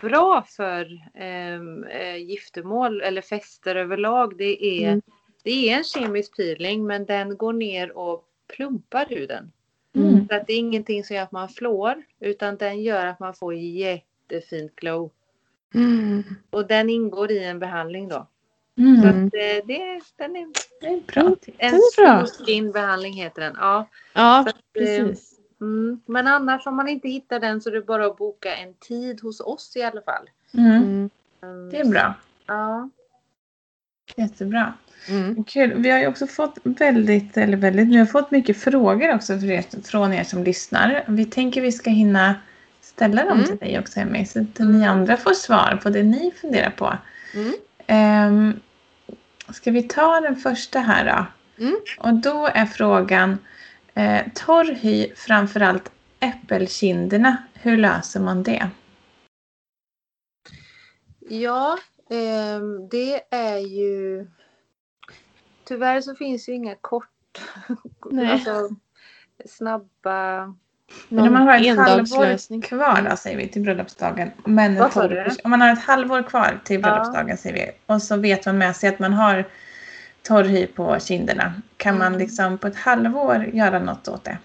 bra 0.01 0.43
för 0.47 1.01
ehm, 1.13 1.83
eh, 1.83 2.15
giftermål 2.17 3.01
eller 3.01 3.21
fester 3.21 3.75
överlag. 3.75 4.37
Det 4.37 4.65
är, 4.65 4.87
Mm. 4.87 5.01
det 5.43 5.69
är 5.69 5.77
en 5.77 5.83
kemisk 5.83 6.35
peeling 6.35 6.87
men 6.87 7.05
den 7.05 7.37
går 7.37 7.53
ner 7.53 7.97
och 7.97 8.25
plumpar 8.55 9.05
huden. 9.09 9.51
Mm. 9.95 10.27
Så 10.27 10.35
att 10.35 10.47
det 10.47 10.53
är 10.53 10.57
ingenting 10.57 11.03
som 11.03 11.15
gör 11.15 11.23
att 11.23 11.31
man 11.31 11.49
flår 11.49 12.03
utan 12.19 12.57
den 12.57 12.83
gör 12.83 13.05
att 13.05 13.19
man 13.19 13.33
får 13.33 13.53
jättefint 13.55 14.75
glow. 14.75 15.11
Mm. 15.73 16.23
Och 16.49 16.67
den 16.67 16.89
ingår 16.89 17.31
i 17.31 17.43
en 17.43 17.59
behandling 17.59 18.07
då. 18.07 18.27
Mm. 18.79 19.01
Så 19.01 19.07
att, 19.07 19.15
eh, 19.15 19.65
det, 19.67 19.99
den 20.17 20.35
är 20.35 20.47
Det 20.81 20.87
är 20.87 21.01
bra 21.13 21.21
en 21.57 21.71
Den 21.71 21.73
är 21.79 22.05
bra. 22.05 22.25
skin-behandling 22.25 23.13
heter 23.13 23.41
den. 23.41 23.55
Ja. 23.59 23.87
Ja, 24.13 24.39
att, 24.39 24.47
eh, 24.47 24.53
precis. 24.73 25.33
Mm. 25.61 26.01
Men 26.05 26.27
annars 26.27 26.67
om 26.67 26.75
man 26.75 26.87
inte 26.87 27.07
hittar 27.09 27.39
den 27.39 27.61
så 27.61 27.69
är 27.69 27.73
det 27.73 27.81
bara 27.81 28.05
att 28.05 28.17
boka 28.17 28.55
en 28.55 28.73
tid 28.73 29.21
hos 29.21 29.39
oss 29.41 29.73
i 29.75 29.83
alla 29.83 30.01
fall. 30.01 30.29
Mm. 30.53 31.09
Mm. 31.43 31.69
Det 31.69 31.77
är 31.79 31.85
bra. 31.85 32.13
Ja. 32.47 32.89
Jättebra. 34.15 34.73
Mm. 35.09 35.43
Kul. 35.43 35.73
Vi 35.75 35.89
har 35.89 35.99
ju 35.99 36.07
också 36.07 36.27
fått 36.27 36.57
väldigt, 36.63 37.37
eller 37.37 37.57
väldigt, 37.57 37.87
vi 37.87 37.97
har 37.97 38.05
fått 38.05 38.31
mycket 38.31 38.57
frågor 38.57 39.15
också 39.15 39.33
er, 39.33 39.81
från 39.91 40.13
er 40.13 40.23
som 40.23 40.43
lyssnar. 40.43 41.03
Vi 41.07 41.25
tänker 41.25 41.61
vi 41.61 41.71
ska 41.71 41.89
hinna 41.89 42.35
ställa 42.81 43.23
dem 43.23 43.31
Mm. 43.37 43.45
till 43.45 43.57
dig 43.57 43.79
också 43.79 43.99
Emmy, 43.99 44.25
så 44.25 44.41
att 44.41 44.59
ni 44.59 44.85
andra 44.87 45.17
får 45.17 45.33
svar 45.33 45.79
på 45.83 45.89
det 45.89 46.03
ni 46.03 46.31
funderar 46.41 46.69
på. 46.69 46.97
Mm. 47.33 47.53
Um, 48.33 48.59
ska 49.53 49.71
vi 49.71 49.83
ta 49.83 50.19
den 50.19 50.35
första 50.35 50.79
här 50.79 51.05
då? 51.05 51.25
Mm. 51.63 51.75
Och 51.99 52.13
då 52.13 52.47
är 52.47 52.65
frågan, 52.65 53.37
eh, 53.93 54.21
torr 54.35 54.73
hy, 54.73 55.15
framförallt 55.15 55.91
äppelkinderna, 56.19 57.37
hur 57.53 57.77
löser 57.77 58.19
man 58.19 58.43
det? 58.43 58.69
Ja, 61.19 61.77
ehm, 62.09 62.89
det 62.89 63.21
är 63.35 63.57
ju... 63.57 64.27
Tyvärr 65.63 66.01
så 66.01 66.15
finns 66.15 66.49
ju 66.49 66.53
inga 66.53 66.75
kort... 66.75 67.05
Alltså, 68.31 68.69
snabba... 69.45 70.55
Men 71.09 71.27
om 71.27 71.33
man 71.33 71.41
har 71.47 71.57
ett 71.57 71.77
halvår 71.77 72.61
kvar 72.61 73.09
då, 73.09 73.15
säger 73.15 73.37
vi, 73.37 73.47
till 73.47 73.61
bröllopsdagen. 73.61 74.31
Men 74.45 74.75
Vad 74.75 74.93
sa 74.93 75.07
du? 75.07 75.25
om 75.43 75.49
man 75.51 75.61
har 75.61 75.73
ett 75.73 75.79
halvår 75.83 76.23
kvar 76.23 76.59
till 76.63 76.81
bröllopsdagen, 76.81 77.37
säger 77.37 77.55
vi. 77.55 77.71
Och 77.93 78.01
så 78.01 78.17
vet 78.17 78.45
man 78.45 78.57
med 78.57 78.75
sig 78.75 78.89
att 78.89 78.99
man 78.99 79.13
har 79.13 79.45
torr 80.21 80.43
hy 80.43 80.67
på 80.67 80.99
kinderna. 80.99 81.53
Kan 81.77 81.97
man 81.97 82.07
Mm. 82.07 82.19
liksom 82.19 82.57
på 82.57 82.67
ett 82.67 82.75
halvår 82.75 83.45
göra 83.53 83.79
något 83.79 84.07
åt 84.07 84.23
det? 84.23 84.37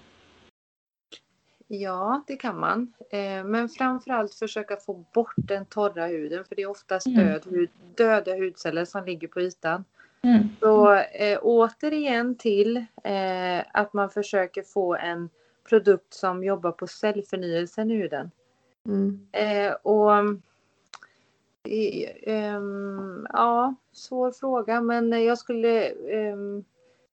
Ja, 1.68 2.24
det 2.26 2.36
kan 2.36 2.58
man. 2.60 2.92
Eh, 3.12 3.44
men 3.44 3.68
framförallt 3.68 4.34
försöka 4.34 4.76
få 4.76 5.04
bort 5.14 5.34
den 5.36 5.66
torra 5.66 6.06
huden. 6.06 6.44
För 6.48 6.56
det 6.56 6.62
är 6.62 6.70
oftast 6.70 7.06
Mm. 7.06 7.26
död 7.26 7.42
hud, 7.50 7.70
döda 7.96 8.32
hudceller 8.34 8.84
som 8.84 9.04
ligger 9.04 9.28
på 9.28 9.40
ytan. 9.40 9.84
Mm. 10.22 10.48
Så 10.60 10.94
eh, 10.94 11.38
återigen 11.42 12.34
till 12.38 12.76
eh, 13.04 13.64
att 13.72 13.92
man 13.92 14.10
försöker 14.10 14.62
få 14.62 14.94
en 14.96 15.30
produkt 15.68 16.14
som 16.14 16.44
jobbar 16.44 16.72
på 16.72 16.86
cellförnyelsen 16.86 17.90
i 17.90 17.94
huden. 17.96 18.30
Mm. 18.86 19.26
Eh, 19.32 19.72
och 19.72 20.12
eh, 21.68 22.10
ehm, 22.22 23.26
ja, 23.32 23.74
svår 23.92 24.32
fråga 24.32 24.80
men 24.80 25.24
jag 25.24 25.38
skulle 25.38 25.88
ehm, 25.90 26.64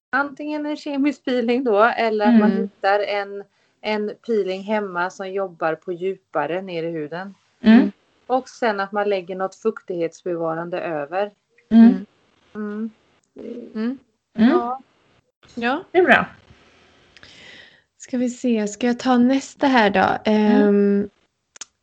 antingen 0.10 0.66
en 0.66 0.78
kemisk 0.78 1.26
peeling 1.26 1.64
då 1.64 1.84
eller 1.84 2.26
att 2.26 2.40
man 2.40 2.52
Mm. 2.52 2.62
hittar 2.64 3.00
en, 3.00 3.44
en 3.82 4.12
peeling 4.26 4.62
hemma 4.62 5.10
som 5.10 5.32
jobbar 5.32 5.76
på 5.76 5.92
djupare 5.92 6.62
ner 6.62 6.84
i 6.84 6.90
huden. 6.92 7.36
Mm. 7.62 7.92
Och 8.28 8.50
sen 8.50 8.80
att 8.80 8.92
man 8.92 9.10
lägger 9.10 9.36
något 9.36 9.56
fuktighetsbevarande 9.56 10.82
över. 10.82 11.32
Mm. 11.70 12.06
Mm. 12.56 12.90
Mm. 13.36 13.70
Mm. 13.74 13.98
Ja. 14.34 14.82
Ja, 15.56 15.84
Det 15.92 15.98
är 15.98 16.04
bra. 16.04 16.26
Ska 18.02 18.18
vi 18.18 18.30
se. 18.30 18.68
Ska 18.68 18.88
jag 18.88 19.00
ta 19.00 19.18
nästa 19.18 19.68
här 19.68 19.90
då? 19.90 20.32
Ehm, 20.32 21.10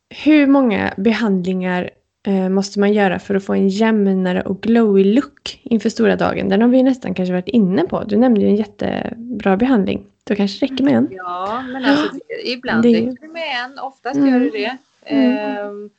hur 0.09 0.47
många 0.47 0.93
behandlingar 0.97 1.89
eh, 2.27 2.49
måste 2.49 2.79
man 2.79 2.93
göra 2.93 3.19
för 3.19 3.35
att 3.35 3.43
få 3.43 3.53
en 3.53 3.69
jämnare 3.69 4.41
och 4.41 4.61
glowy 4.61 5.03
look 5.03 5.59
inför 5.63 5.89
stora 5.89 6.15
dagen? 6.15 6.49
Den 6.49 6.61
har 6.61 6.69
vi 6.69 6.83
nästan 6.83 7.13
kanske 7.13 7.33
varit 7.33 7.47
inne 7.47 7.83
på. 7.87 8.03
Du 8.03 8.17
nämnde 8.17 8.41
ju 8.41 8.47
en 8.47 8.55
jättebra 8.55 9.57
behandling. 9.57 10.05
Då 10.23 10.35
kanske 10.35 10.65
det 10.65 10.71
räcker 10.73 10.83
med 10.83 10.93
en. 10.93 11.07
Ja, 11.11 11.63
men 11.71 11.85
alltså 11.85 12.13
det, 12.27 12.49
ibland 12.49 12.83
Det- 12.83 12.89
räcker 12.93 13.17
det 13.21 13.27
med 13.27 13.43
en. 13.65 13.79
Oftast 13.79 14.15
Mm. 14.17 14.29
gör 14.33 14.39
det 14.39 14.49
det. 14.49 14.77
Mm. 15.03 15.37
Ehm, 15.37 15.89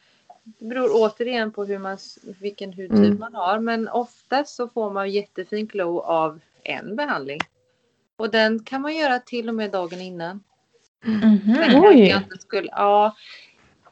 det 0.45 0.65
beror 0.65 0.89
återigen 0.93 1.53
på 1.53 1.65
hur 1.65 1.79
man, 1.79 1.99
vilken 2.41 2.73
hudtyp 2.73 2.91
Mm. 2.93 3.19
man 3.19 3.35
har. 3.35 3.59
Men 3.59 3.89
oftast 3.89 4.55
så 4.57 4.69
får 4.69 4.91
man 4.91 5.11
jättefin 5.11 5.67
glow 5.67 5.99
av 5.99 6.41
en 6.65 6.97
behandling. 6.97 7.41
Och 8.21 8.31
den 8.31 8.65
kan 8.65 8.83
man 8.83 8.97
göra 8.97 9.19
till 9.19 9.49
och 9.49 9.55
med 9.55 9.71
dagen 9.71 10.01
innan. 10.01 10.43
Men 11.03 11.41
kanske 11.57 11.79
Oj. 11.89 12.27
skulle, 12.41 12.69
ja, 12.73 13.17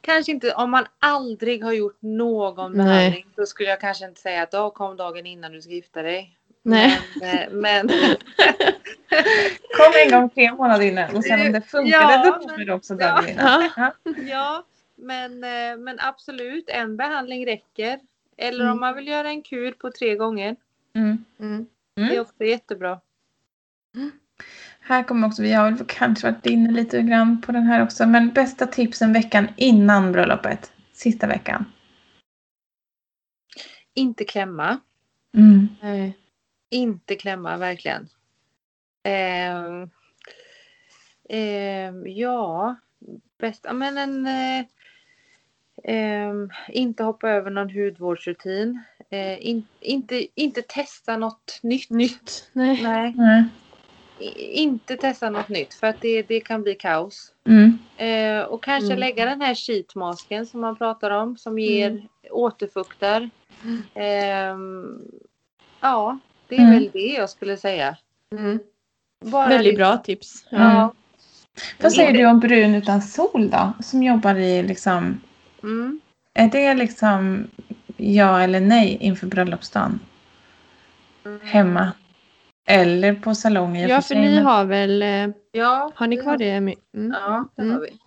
kanske 0.00 0.32
inte 0.32 0.52
om 0.52 0.70
man 0.70 0.86
aldrig 0.98 1.64
har 1.64 1.72
gjort 1.72 1.96
någon 2.02 2.72
Nej. 2.72 2.86
behandling. 2.86 3.26
Då 3.36 3.46
skulle 3.46 3.68
jag 3.68 3.80
kanske 3.80 4.04
inte 4.04 4.20
säga 4.20 4.42
att 4.42 4.50
då 4.50 4.70
kom 4.70 4.96
dagen 4.96 5.26
innan 5.26 5.52
du 5.52 5.62
ska 5.62 5.72
gifta 5.72 6.02
dig. 6.02 6.36
Nej. 6.62 6.98
Men, 7.20 7.38
eh, 7.38 7.48
men 7.52 7.88
Kom 9.76 9.92
en 10.04 10.10
gång 10.10 10.30
tre 10.30 10.52
månader 10.52 10.84
innan 10.84 11.16
och 11.16 11.24
sen 11.24 11.40
om 11.46 11.52
det 11.52 11.60
funkade 11.60 11.90
Ja, 11.90 12.22
då 12.24 12.48
kommer 12.48 12.64
det 12.64 12.72
också 12.74 12.94
ja. 12.94 13.06
dagen 13.06 13.28
innan. 13.28 13.70
Ja. 13.76 13.92
Ja, 14.28 14.64
men, 14.96 15.44
eh, 15.44 15.76
men 15.78 16.00
absolut 16.00 16.68
en 16.68 16.96
behandling 16.96 17.46
räcker. 17.46 18.00
Eller 18.36 18.60
Mm. 18.64 18.72
om 18.72 18.80
man 18.80 18.96
vill 18.96 19.08
göra 19.08 19.28
en 19.28 19.42
kur 19.42 19.72
på 19.72 19.90
tre 19.90 20.14
gånger. 20.16 20.56
Mm. 20.94 21.24
Mm. 21.40 21.66
Det 21.94 22.02
är 22.02 22.06
Mm. 22.06 22.20
också 22.20 22.44
jättebra. 22.44 23.00
Här 24.80 25.02
kommer 25.02 25.26
också, 25.26 25.42
vi 25.42 25.52
har 25.52 25.76
kanske 25.88 26.30
varit 26.30 26.46
inne 26.46 26.72
lite 26.72 27.02
grann 27.02 27.40
på 27.40 27.52
den 27.52 27.62
här 27.62 27.82
också, 27.82 28.06
men 28.06 28.32
bästa 28.32 28.66
tipsen 28.66 29.12
veckan 29.12 29.48
innan 29.56 30.12
bröllopet. 30.12 30.72
Sista 30.92 31.26
veckan. 31.26 31.64
Inte 33.94 34.24
klämma. 34.24 34.80
Mm. 35.34 35.68
Nej. 35.82 36.18
Inte 36.70 37.16
klämma 37.16 37.56
verkligen. 37.56 38.08
Ehm, 39.02 39.90
ehm, 41.28 42.06
ja, 42.06 42.76
bästa 43.38 43.72
men 43.72 43.98
en 43.98 44.26
eh, 44.26 44.64
ehm, 45.84 46.50
inte 46.68 47.02
hoppa 47.02 47.30
över 47.30 47.50
någon 47.50 47.70
hudvårdsrutin. 47.70 48.82
Eh, 49.10 49.46
in, 49.46 49.66
inte, 49.80 50.26
inte 50.40 50.62
testa 50.62 51.16
något 51.16 51.60
nytt. 51.62 51.90
Nytt. 51.90 52.50
Nej. 52.52 52.82
Nej, 52.82 53.14
Nej. 53.16 53.44
Inte 54.36 54.96
testa 54.96 55.30
något 55.30 55.48
nytt 55.48 55.74
för 55.74 55.86
att 55.86 56.00
det, 56.00 56.22
det 56.22 56.40
kan 56.40 56.62
bli 56.62 56.74
kaos. 56.74 57.32
Mm. 57.46 57.78
Eh, 57.96 58.44
och 58.44 58.62
kanske 58.62 58.86
Mm. 58.86 58.98
lägga 58.98 59.24
den 59.24 59.40
här 59.40 59.54
sheetmasken 59.54 60.46
som 60.46 60.60
man 60.60 60.76
pratar 60.76 61.10
om 61.10 61.36
som 61.36 61.58
ger 61.58 61.90
Mm. 61.90 62.02
återfuktar. 62.30 63.30
Mm. 63.64 63.82
Ehm, 63.94 64.98
ja, 65.80 66.18
det 66.48 66.54
är 66.56 66.60
Mm. 66.60 66.72
väl 66.74 66.90
det 66.92 67.06
jag 67.18 67.30
skulle 67.30 67.56
säga. 67.56 67.96
Mm. 68.36 68.58
Bara 69.24 69.48
Väldigt 69.48 69.64
lite- 69.64 69.76
bra 69.76 69.96
tips. 69.96 70.44
Ja. 70.50 70.58
Ja. 70.58 70.92
Vad 71.80 71.92
säger 71.92 72.12
du 72.12 72.26
om 72.26 72.40
brun 72.40 72.74
utan 72.74 73.02
sol 73.02 73.50
då? 73.50 73.72
Som 73.82 74.02
jobbar 74.02 74.34
i 74.34 74.62
liksom, 74.62 75.20
Mm. 75.62 76.00
är 76.34 76.48
det 76.48 76.74
liksom 76.74 77.46
ja 77.96 78.40
eller 78.40 78.60
nej 78.60 78.98
inför 79.00 79.26
bröllopsdagen? 79.26 80.00
Mm. 81.24 81.40
Hemma? 81.42 81.92
Eller 82.70 83.14
på 83.14 83.34
salong 83.34 83.76
i 83.76 83.86
och 83.86 83.90
Ja, 83.90 84.00
för 84.00 84.14
ni 84.14 84.34
men- 84.34 84.44
har 84.46 84.64
väl... 84.64 85.02
eh, 85.02 85.28
Ja, 85.52 85.92
Har 85.94 86.06
ni 86.06 86.16
kvar 86.16 86.36
det? 86.36 86.50
Mm. 86.50 86.76
Ja, 86.94 87.48
det 87.56 87.62
Mm. 87.62 87.74
har 87.74 87.80
vi. 87.80 87.98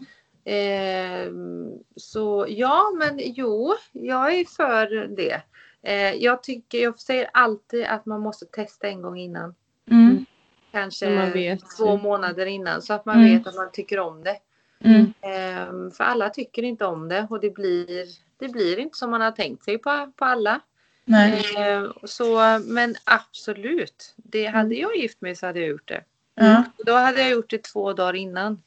Ehm, 0.45 1.71
så 1.95 2.45
ja, 2.49 2.91
men 2.99 3.19
jo, 3.23 3.73
jag 3.91 4.33
är 4.35 4.45
för 4.45 5.07
det. 5.15 5.41
Eh, 5.83 6.13
jag 6.23 6.43
tycker, 6.43 6.77
jag 6.83 6.99
säger 6.99 7.29
alltid 7.33 7.85
att 7.85 8.05
man 8.05 8.21
måste 8.21 8.45
testa 8.45 8.87
en 8.87 9.01
gång 9.01 9.17
innan. 9.19 9.55
Mm. 9.91 10.25
Kanske 10.71 11.05
Så 11.05 11.11
man 11.11 11.31
vet. 11.31 11.59
två 11.77 11.97
månader 11.97 12.45
innan 12.45 12.81
så 12.81 12.93
att 12.93 13.05
man 13.05 13.15
Mm. 13.15 13.37
vet 13.37 13.47
att 13.47 13.55
man 13.55 13.69
tycker 13.73 13.99
om 13.99 14.23
det. 14.23 14.37
Mm. 14.83 15.13
Ehm, 15.21 15.91
för 15.91 16.03
alla 16.03 16.29
tycker 16.29 16.63
inte 16.63 16.85
om 16.85 17.07
det 17.09 17.27
och 17.29 17.39
det 17.39 17.49
blir, 17.49 18.05
det 18.39 18.47
blir 18.47 18.79
inte 18.79 18.97
som 18.97 19.11
man 19.11 19.21
har 19.21 19.31
tänkt 19.31 19.63
sig 19.63 19.77
på, 19.77 20.11
på 20.15 20.25
alla. 20.25 20.59
Nej. 21.05 21.43
Ehm, 21.57 21.93
så, 22.03 22.59
men 22.65 22.95
absolut, 23.03 24.13
det 24.17 24.45
hade 24.45 24.75
jag 24.75 24.95
gift 24.95 25.21
mig 25.21 25.35
så 25.35 25.45
hade 25.45 25.59
jag 25.59 25.69
gjort 25.69 25.87
det. 25.87 26.01
Ja. 26.35 26.63
Då 26.85 26.93
hade 26.93 27.21
jag 27.21 27.29
gjort 27.31 27.49
det 27.49 27.63
två 27.63 27.93
dagar 27.93 28.13
innan. 28.15 28.61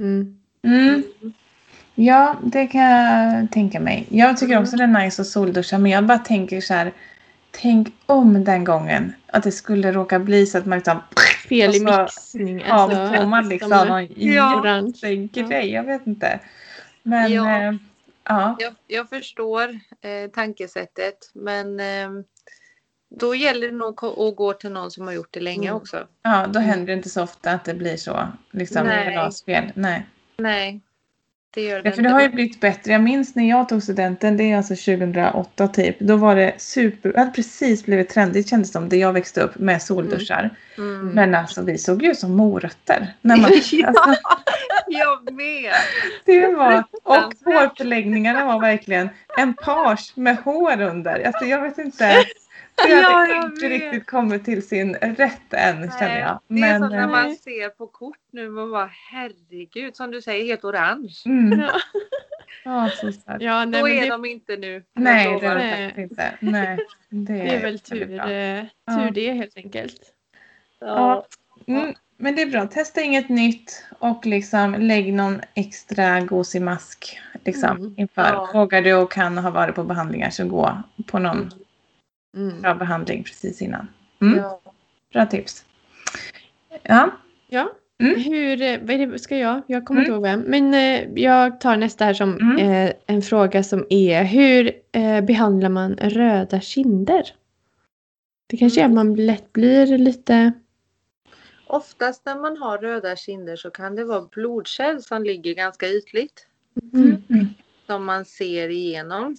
Mm. 0.00 0.38
Mm. 0.64 1.02
Ja, 1.94 2.36
det 2.42 2.66
kan 2.66 2.80
jag 2.80 3.50
tänka 3.52 3.80
mig. 3.80 4.06
Jag 4.08 4.36
tycker 4.38 4.60
också 4.60 4.76
det 4.76 4.82
är 4.82 5.04
nice 5.04 5.22
att 5.22 5.28
solduscha, 5.28 5.78
men 5.78 5.90
jag 5.90 6.04
bara 6.06 6.18
tänker 6.18 6.60
så 6.60 6.74
här. 6.74 6.92
Tänk 7.52 7.88
om 8.06 8.44
den 8.44 8.64
gången 8.64 9.12
att 9.26 9.42
det 9.42 9.52
skulle 9.52 9.92
råka 9.92 10.18
bli 10.18 10.46
så 10.46 10.58
att 10.58 10.66
man 10.66 10.78
liksom 10.78 11.00
Fel 11.48 11.74
i 11.74 11.78
Och 11.86 11.88
så 11.90 12.02
mixning. 12.02 12.60
ja, 12.68 12.74
Alltså, 12.74 13.14
får 13.14 13.26
man 13.26 13.44
att 13.44 13.48
liksom 13.48 13.70
någon 13.70 14.06
Ja. 14.16 14.82
jättegrej. 15.02 15.70
Jag 15.70 15.82
vet 15.84 16.06
inte. 16.06 16.40
Men 17.02 17.32
Ja. 17.32 17.74
Ja. 18.24 18.56
ja. 18.58 18.64
Jag, 18.64 18.74
jag 18.86 19.08
förstår 19.08 19.68
eh, 20.00 20.30
tankesättet 20.32 21.30
men 21.34 21.80
eh, 21.80 22.10
då 23.10 23.34
gäller 23.34 23.66
det 23.66 23.76
nog 23.76 24.04
att 24.04 24.36
gå 24.36 24.52
till 24.52 24.70
någon 24.70 24.90
som 24.90 25.06
har 25.06 25.12
gjort 25.14 25.32
det 25.34 25.40
länge 25.40 25.68
Mm. 25.68 25.76
också. 25.76 26.06
ja, 26.22 26.46
då 26.46 26.60
händer 26.60 26.86
det 26.86 26.92
inte 26.92 27.10
så 27.10 27.22
ofta 27.22 27.50
att 27.50 27.64
det 27.64 27.74
blir 27.74 27.96
så. 27.96 28.28
Liksom 28.50 28.86
Nej. 28.86 29.16
rasfel. 29.16 29.72
Nej. 29.74 30.06
Nej. 30.36 30.80
Det 31.54 31.60
gör 31.62 31.76
Ja, 31.76 31.82
det 31.82 31.92
för 31.92 32.02
det 32.02 32.08
har 32.08 32.20
ju 32.20 32.28
blivit 32.28 32.60
bättre. 32.60 32.92
Jag 32.92 33.02
minns 33.02 33.34
när 33.34 33.48
jag 33.48 33.68
tog 33.68 33.82
studenten, 33.82 34.36
det 34.36 34.44
är 34.52 34.56
alltså 34.56 34.74
2008 34.74 35.68
typ. 35.68 36.00
Då 36.00 36.16
var 36.16 36.36
det 36.36 36.54
super, 36.56 37.12
det 37.12 37.18
hade 37.18 37.30
precis 37.30 37.84
blivit 37.84 38.08
trendigt 38.08 38.48
kändes 38.48 38.72
som, 38.72 38.88
där 38.88 38.96
jag 38.96 39.12
växte 39.12 39.40
upp 39.40 39.58
med 39.58 39.82
solduschar. 39.82 40.50
Mm. 40.78 41.08
Men 41.08 41.34
alltså 41.34 41.62
vi 41.62 41.78
såg 41.78 42.02
ju 42.02 42.10
ut 42.10 42.18
som 42.18 42.36
morötter. 42.36 43.14
När 43.20 43.36
man, 43.36 43.50
Ja. 43.72 43.86
alltså, 43.88 44.22
Jag 44.86 45.32
med! 45.32 45.72
det 46.24 46.46
var, 46.46 46.84
och 47.02 47.34
hårförlängningarna 47.44 48.44
var 48.46 48.60
verkligen 48.60 49.08
en 49.38 49.54
page 49.54 50.12
med 50.14 50.36
hår 50.36 50.80
under. 50.80 51.26
Alltså 51.26 51.44
jag 51.44 51.62
vet 51.62 51.78
inte. 51.78 52.24
Det 52.76 52.82
hade 52.94 53.00
Ja, 53.02 53.26
jag 53.26 53.44
inte 53.44 53.68
vet. 53.68 53.82
riktigt 53.82 54.06
kommit 54.06 54.44
till 54.44 54.68
sin 54.68 54.94
rätt 54.94 55.52
än 55.54 55.90
känner 55.98 56.20
jag. 56.20 56.40
det 56.48 56.54
är 56.54 56.60
Men, 56.60 56.80
som 56.80 56.90
när 56.90 57.02
eh, 57.02 57.08
man 57.10 57.36
ser 57.36 57.68
på 57.68 57.86
kort 57.86 58.16
nu, 58.32 58.50
man 58.50 58.70
bara 58.70 58.90
herregud, 59.12 59.96
som 59.96 60.10
du 60.10 60.22
säger, 60.22 60.44
helt 60.44 60.64
orange. 60.64 61.14
mm, 61.26 61.60
Ja, 62.64 62.84
ja, 62.84 62.90
så 63.00 63.12
starkt. 63.12 63.42
ja 63.42 63.64
nej, 63.64 63.80
Då 63.80 63.86
men 63.88 63.96
är 63.96 64.02
det, 64.02 64.08
de 64.08 64.24
inte 64.24 64.56
nu. 64.56 64.84
Nej, 64.94 65.38
det 65.40 65.46
är 65.46 65.54
Nej. 65.54 65.86
faktiskt 65.88 65.98
inte. 66.10 66.32
Nej, 66.40 66.78
det, 67.08 67.32
det 67.32 67.54
är 67.56 67.62
väl 67.62 67.78
tur, 67.78 68.20
eh, 68.30 68.64
Ja. 68.84 68.96
tur 68.98 69.10
det 69.10 69.32
helt 69.32 69.56
enkelt. 69.56 70.00
Ja. 70.80 71.26
Mm, 71.66 71.94
men 72.16 72.36
det 72.36 72.42
är 72.42 72.46
bra. 72.46 72.66
Testa 72.66 73.00
inget 73.00 73.28
nytt 73.28 73.84
och 73.98 74.26
liksom 74.26 74.74
lägg 74.74 75.12
någon 75.14 75.40
extra 75.54 76.20
gosig 76.20 76.62
mask 76.62 77.20
liksom, 77.44 77.76
Mm. 77.76 77.94
inför. 77.96 78.22
Ja. 78.22 78.50
Vågar 78.54 78.82
du 78.82 78.94
och 78.94 79.12
kan 79.12 79.38
ha 79.38 79.50
varit 79.50 79.74
på 79.74 79.84
behandlingar 79.84 80.30
så 80.30 80.44
gå 80.48 80.82
på 81.06 81.18
någon 81.18 81.50
Mm. 82.36 82.60
bra 82.60 82.74
behandling 82.74 83.24
precis 83.24 83.62
innan. 83.62 83.88
Mm, 84.20 84.38
Ja. 84.38 84.60
Bra 85.12 85.26
tips. 85.26 85.64
Ja. 86.82 87.10
Ja. 87.48 87.72
Mm. 87.98 88.20
Hur, 88.20 88.62
eh, 88.62 88.78
vad 88.80 88.90
är 88.90 89.06
det, 89.06 89.18
ska 89.18 89.36
jag? 89.38 89.62
Jag 89.66 89.84
kommer 89.84 90.00
Mm. 90.00 90.06
inte 90.06 90.14
ihåg 90.14 90.22
vem. 90.22 90.40
Men 90.40 90.74
eh, 90.74 91.22
jag 91.22 91.60
tar 91.60 91.76
nästa 91.76 92.04
här 92.04 92.14
som 92.14 92.38
Mm. 92.38 92.58
eh, 92.58 92.92
en 93.06 93.22
fråga 93.22 93.62
som 93.62 93.86
är 93.90 94.24
hur 94.24 94.72
eh, 94.92 95.20
behandlar 95.20 95.68
man 95.68 95.96
röda 95.96 96.60
kinder? 96.60 97.22
Det 98.46 98.56
kanske 98.56 98.80
är 98.80 98.84
att 98.84 98.90
man 98.92 99.14
lätt 99.14 99.52
blir 99.52 99.98
lite... 99.98 100.52
Oftast 101.66 102.26
när 102.26 102.36
man 102.40 102.56
har 102.56 102.78
röda 102.78 103.16
kinder 103.16 103.56
så 103.56 103.70
kan 103.70 103.96
det 103.96 104.04
vara 104.04 104.22
blodkärl 104.22 104.98
som 105.00 105.24
ligger 105.24 105.54
ganska 105.54 105.88
ytligt. 105.88 106.46
Mm. 106.92 107.22
Mm. 107.30 107.46
som 107.86 108.04
man 108.04 108.24
ser 108.24 108.68
igenom. 108.68 109.36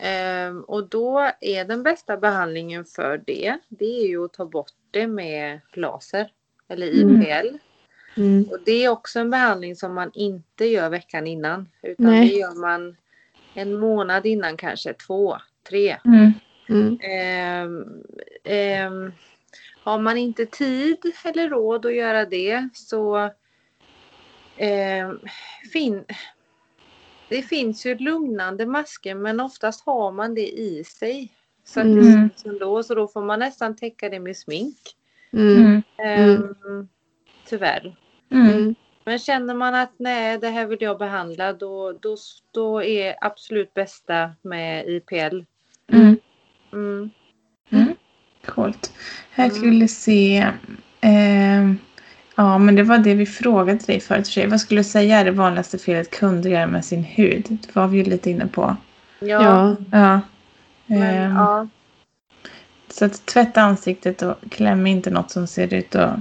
Ehm, 0.00 0.60
och 0.64 0.88
då 0.88 1.30
är 1.40 1.64
den 1.64 1.82
bästa 1.82 2.16
behandlingen 2.16 2.84
för 2.84 3.22
det, 3.26 3.58
det 3.68 4.00
är 4.00 4.06
ju 4.06 4.24
att 4.24 4.32
ta 4.32 4.46
bort 4.46 4.72
det 4.90 5.06
med 5.06 5.60
laser 5.72 6.30
eller 6.68 7.02
Mm. 7.02 7.22
IPL. 7.22 7.56
Mm. 8.16 8.48
Och 8.50 8.58
det 8.64 8.84
är 8.84 8.88
också 8.88 9.18
en 9.20 9.30
behandling 9.30 9.76
som 9.76 9.94
man 9.94 10.10
inte 10.14 10.64
gör 10.66 10.90
veckan 10.90 11.26
innan 11.26 11.68
utan 11.82 12.06
Nej. 12.06 12.28
det 12.28 12.34
gör 12.34 12.60
man 12.60 12.96
en 13.54 13.78
månad 13.78 14.26
innan 14.26 14.56
kanske, 14.56 14.92
två, 14.92 15.36
tre. 15.68 15.96
Mm. 16.04 16.32
Mm. 16.68 16.98
Ehm, 17.02 18.02
ehm, 18.44 19.12
har 19.84 19.98
man 19.98 20.16
inte 20.16 20.46
tid 20.46 20.98
eller 21.24 21.48
råd 21.48 21.86
att 21.86 21.94
göra 21.94 22.24
det 22.24 22.68
så 22.72 23.30
ehm, 24.56 25.20
fin, 25.72 26.04
det 27.28 27.42
finns 27.42 27.86
ju 27.86 27.98
lugnande 27.98 28.66
masker 28.66 29.14
men 29.14 29.40
oftast 29.40 29.86
har 29.86 30.12
man 30.12 30.34
det 30.34 30.48
i 30.48 30.84
sig. 30.84 31.32
Så 31.64 31.80
att 31.80 31.86
det 31.86 31.92
Mm. 31.92 32.12
syns 32.30 32.46
ändå 32.46 32.82
så 32.82 32.94
då 32.94 33.08
får 33.08 33.22
man 33.22 33.38
nästan 33.38 33.76
täcka 33.76 34.08
det 34.08 34.20
med 34.20 34.36
smink. 34.36 34.78
Mm. 35.32 35.56
Mm. 35.56 35.82
Ehm, 35.98 36.88
Tyvärr. 37.48 37.96
Mm. 38.30 38.48
Mm. 38.50 38.74
Men 39.04 39.18
känner 39.18 39.54
man 39.54 39.74
att 39.74 39.92
nej 39.96 40.38
det 40.38 40.48
här 40.48 40.66
vill 40.66 40.78
jag 40.82 40.98
behandla 40.98 41.52
då, 41.52 41.92
då, 41.92 42.16
då 42.50 42.82
är 42.82 43.14
absolut 43.20 43.74
bästa 43.74 44.30
med 44.42 44.88
IPL. 44.88 45.44
Mm. 45.92 46.16
Mm. 46.72 47.10
Mm. 47.70 47.94
Coolt. 48.44 48.92
Här 49.30 49.50
skulle 49.50 49.80
vi 49.80 49.88
se. 49.88 50.36
Eh, 51.00 51.35
ja, 52.36 52.58
men 52.58 52.74
det 52.74 52.82
var 52.82 52.98
det 52.98 53.14
vi 53.14 53.26
frågade 53.26 53.78
dig 53.86 54.00
förut. 54.00 54.26
för 54.26 54.32
sig. 54.32 54.46
Vad 54.46 54.60
skulle 54.60 54.80
du 54.80 54.84
säga 54.84 55.18
är 55.18 55.24
det 55.24 55.30
vanligaste 55.30 55.78
felet 55.78 56.10
kunder 56.10 56.50
gör 56.50 56.66
med 56.66 56.84
sin 56.84 57.04
hud? 57.04 57.46
Det 57.48 57.76
var 57.76 57.86
vi 57.88 57.98
ju 57.98 58.04
lite 58.04 58.30
inne 58.30 58.46
på. 58.46 58.76
Ja, 59.18 59.26
Ja. 59.26 59.76
Ja. 59.92 60.20
men 60.86 61.02
Ehm, 61.02 61.36
ja. 61.36 61.68
Så 62.88 63.04
att 63.04 63.26
tvätta 63.26 63.60
ansiktet 63.60 64.22
och 64.22 64.34
kläm 64.50 64.86
inte 64.86 65.10
något 65.10 65.30
som 65.30 65.46
ser 65.46 65.74
ut 65.74 65.94
att... 65.94 66.20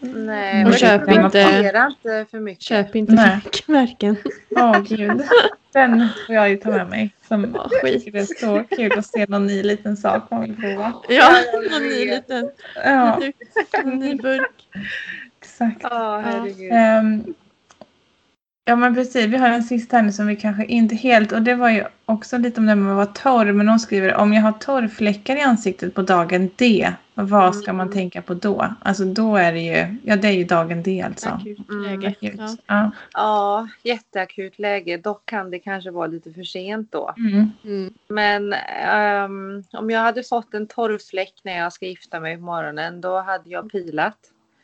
Nej, 0.00 0.64
Och 0.64 0.70
och 0.70 0.76
köp 0.78 1.00
experimentera 1.00 1.86
inte 1.86 2.26
för 2.30 2.40
mycket. 2.40 2.64
Köp 2.64 2.96
inte 2.96 3.12
Nej. 3.12 3.28
för 3.30 3.36
mycket 3.36 3.68
märken. 3.68 4.16
Åh 4.50 4.80
gud. 4.80 5.22
Den 5.72 6.08
får 6.26 6.34
jag 6.34 6.50
ju 6.50 6.56
ta 6.56 6.70
med 6.70 6.88
mig. 6.88 7.14
Som 7.28 7.54
jag 7.54 7.70
skit. 7.82 8.12
det 8.12 8.18
är 8.18 8.24
så 8.40 8.76
kul 8.76 8.98
att 8.98 9.06
se 9.06 9.26
någon 9.28 9.46
ny 9.46 9.62
liten 9.62 9.96
sak 9.96 10.30
man 10.30 10.40
vill 10.40 10.56
prova. 10.56 10.92
Ja, 11.08 11.34
någon 11.52 11.82
ny 11.82 12.10
liten 12.10 12.50
Ja, 12.84 13.20
en 13.84 13.90
ny 13.90 14.14
burk. 14.14 14.68
Exakt. 15.64 15.82
Ja, 15.82 16.22
herregud. 16.24 16.72
Ehm, 16.72 17.34
ja 18.64 18.76
men 18.76 18.94
precis, 18.94 19.26
vi 19.26 19.36
har 19.36 19.48
en 19.48 19.62
sista 19.62 19.96
här 19.96 20.04
nu 20.04 20.12
som 20.12 20.26
vi 20.26 20.36
kanske 20.36 20.64
inte 20.64 20.94
helt, 20.94 21.32
och 21.32 21.42
det 21.42 21.54
var 21.54 21.70
ju 21.70 21.84
också 22.04 22.38
lite 22.38 22.60
om 22.60 22.66
det 22.66 22.74
med 22.74 22.90
att 22.92 22.96
vara 22.96 23.06
torr, 23.06 23.52
men 23.52 23.68
hon 23.68 23.80
skriver 23.80 24.14
om 24.14 24.32
jag 24.32 24.42
har 24.42 24.52
torrfläckar 24.52 25.36
i 25.36 25.40
ansiktet 25.40 25.94
på 25.94 26.02
dagen 26.02 26.50
D, 26.56 26.92
vad 27.14 27.56
ska 27.56 27.72
man 27.72 27.86
Mm. 27.86 27.94
tänka 27.98 28.22
på 28.22 28.34
då? 28.34 28.74
Alltså 28.82 29.04
då 29.04 29.36
är 29.36 29.52
det 29.52 29.60
ju, 29.60 29.96
ja 30.04 30.16
det 30.16 30.28
är 30.28 30.32
ju 30.32 30.44
dagen 30.44 30.82
D 30.82 31.02
alltså. 31.06 31.28
Akut 31.28 31.68
Mm, 31.70 31.82
läge. 32.00 32.08
Akut. 32.08 32.40
Ja. 32.40 32.56
Ja. 32.66 32.90
Ja, 33.12 33.68
jätteakut 33.82 34.58
läge. 34.58 34.96
Dock 34.96 35.26
kan 35.26 35.50
det 35.50 35.58
kanske 35.58 35.90
vara 35.90 36.06
lite 36.06 36.32
för 36.32 36.42
sent 36.42 36.92
då. 36.92 37.14
Mm. 37.16 37.50
Mm. 37.64 37.94
Men 38.08 38.52
ehm, 38.84 39.64
om 39.72 39.90
jag 39.90 40.00
hade 40.00 40.22
fått 40.22 40.54
en 40.54 40.66
torrfläck 40.66 41.34
när 41.42 41.58
jag 41.58 41.72
ska 41.72 41.86
gifta 41.86 42.20
mig 42.20 42.36
på 42.36 42.42
morgonen 42.42 43.00
då 43.00 43.20
hade 43.20 43.50
jag 43.50 43.70
pilat. 43.72 44.18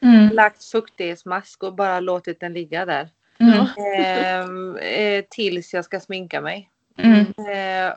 Mm. 0.05 0.35
Lagt 0.35 0.65
fuktighetsmask 0.65 1.63
och 1.63 1.75
bara 1.75 2.01
låtit 2.01 2.41
den 2.41 2.53
ligga 2.53 2.85
där. 2.87 3.09
Mm. 3.39 3.67
Ehm, 3.97 4.77
eh, 4.77 5.25
tills 5.31 5.75
jag 5.75 5.85
ska 5.85 6.01
sminka 6.01 6.41
mig. 6.41 6.71
Mm. 6.99 7.21
Eh, 7.49 7.95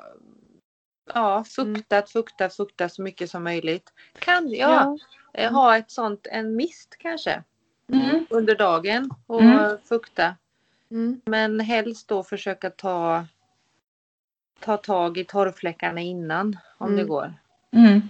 ja, 1.13 1.43
fuktat, 1.43 2.09
fuktat, 2.11 2.55
fuktat 2.55 2.93
så 2.93 3.01
mycket 3.01 3.31
som 3.31 3.43
möjligt. 3.43 3.93
Kan 4.19 4.49
jag 4.51 4.99
eh, 5.33 5.51
ha 5.53 5.77
ett 5.77 5.91
sånt, 5.91 6.27
en 6.31 6.55
mist 6.55 6.95
kanske 6.99 7.43
Mm. 7.93 8.25
under 8.29 8.55
dagen 8.55 9.09
och 9.27 9.41
Mm. 9.41 9.77
fukta. 9.89 10.35
Mm. 10.91 11.21
Men 11.25 11.59
helst 11.59 12.07
då 12.07 12.23
försöka 12.23 12.69
ta, 12.69 13.25
ta 14.59 14.77
tag 14.77 15.17
i 15.17 15.23
torrfläckarna 15.23 16.01
innan 16.01 16.57
om 16.77 16.87
Mm. 16.87 16.97
det 16.99 17.03
går. 17.05 17.33
Mm. 17.71 18.01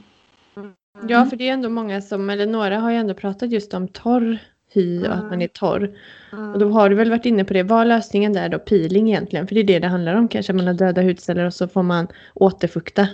Ja, 1.08 1.26
för 1.26 1.36
det 1.38 1.50
är 1.50 1.54
ändå 1.54 1.70
många 1.70 2.02
som, 2.02 2.30
eller 2.30 2.45
några 2.45 2.80
har 2.80 2.91
ju 2.91 2.98
ändå 2.98 3.14
pratat 3.14 3.52
just 3.52 3.74
om 3.74 3.88
torr 3.88 4.38
hy 4.74 5.08
och 5.08 5.14
att 5.14 5.24
man 5.24 5.41
är 5.41 5.48
torr. 5.48 5.98
Mm. 6.34 6.54
Och 6.54 6.60
då 6.60 6.70
har 6.70 6.89
du 6.89 6.95
väl 6.95 7.10
varit 7.10 7.26
inne 7.26 7.45
på 7.45 7.54
det. 7.54 7.64
Vad 7.64 7.82
är 7.82 7.86
lösningen 7.86 8.34
där 8.34 8.50
då? 8.50 8.60
Peeling 8.60 9.10
egentligen? 9.10 9.48
För 9.48 9.56
det 9.56 9.62
är 9.62 9.64
det 9.64 9.80
det 9.80 9.88
handlar 9.88 10.16
om 10.16 10.28
kanske. 10.28 10.54
Man 10.54 10.68
har 10.68 10.74
döda 10.74 11.02
hudceller 11.02 11.45
och 11.45 11.54
så 11.54 11.68
får 11.68 11.84
man 11.84 12.08
återfukta. 12.34 13.08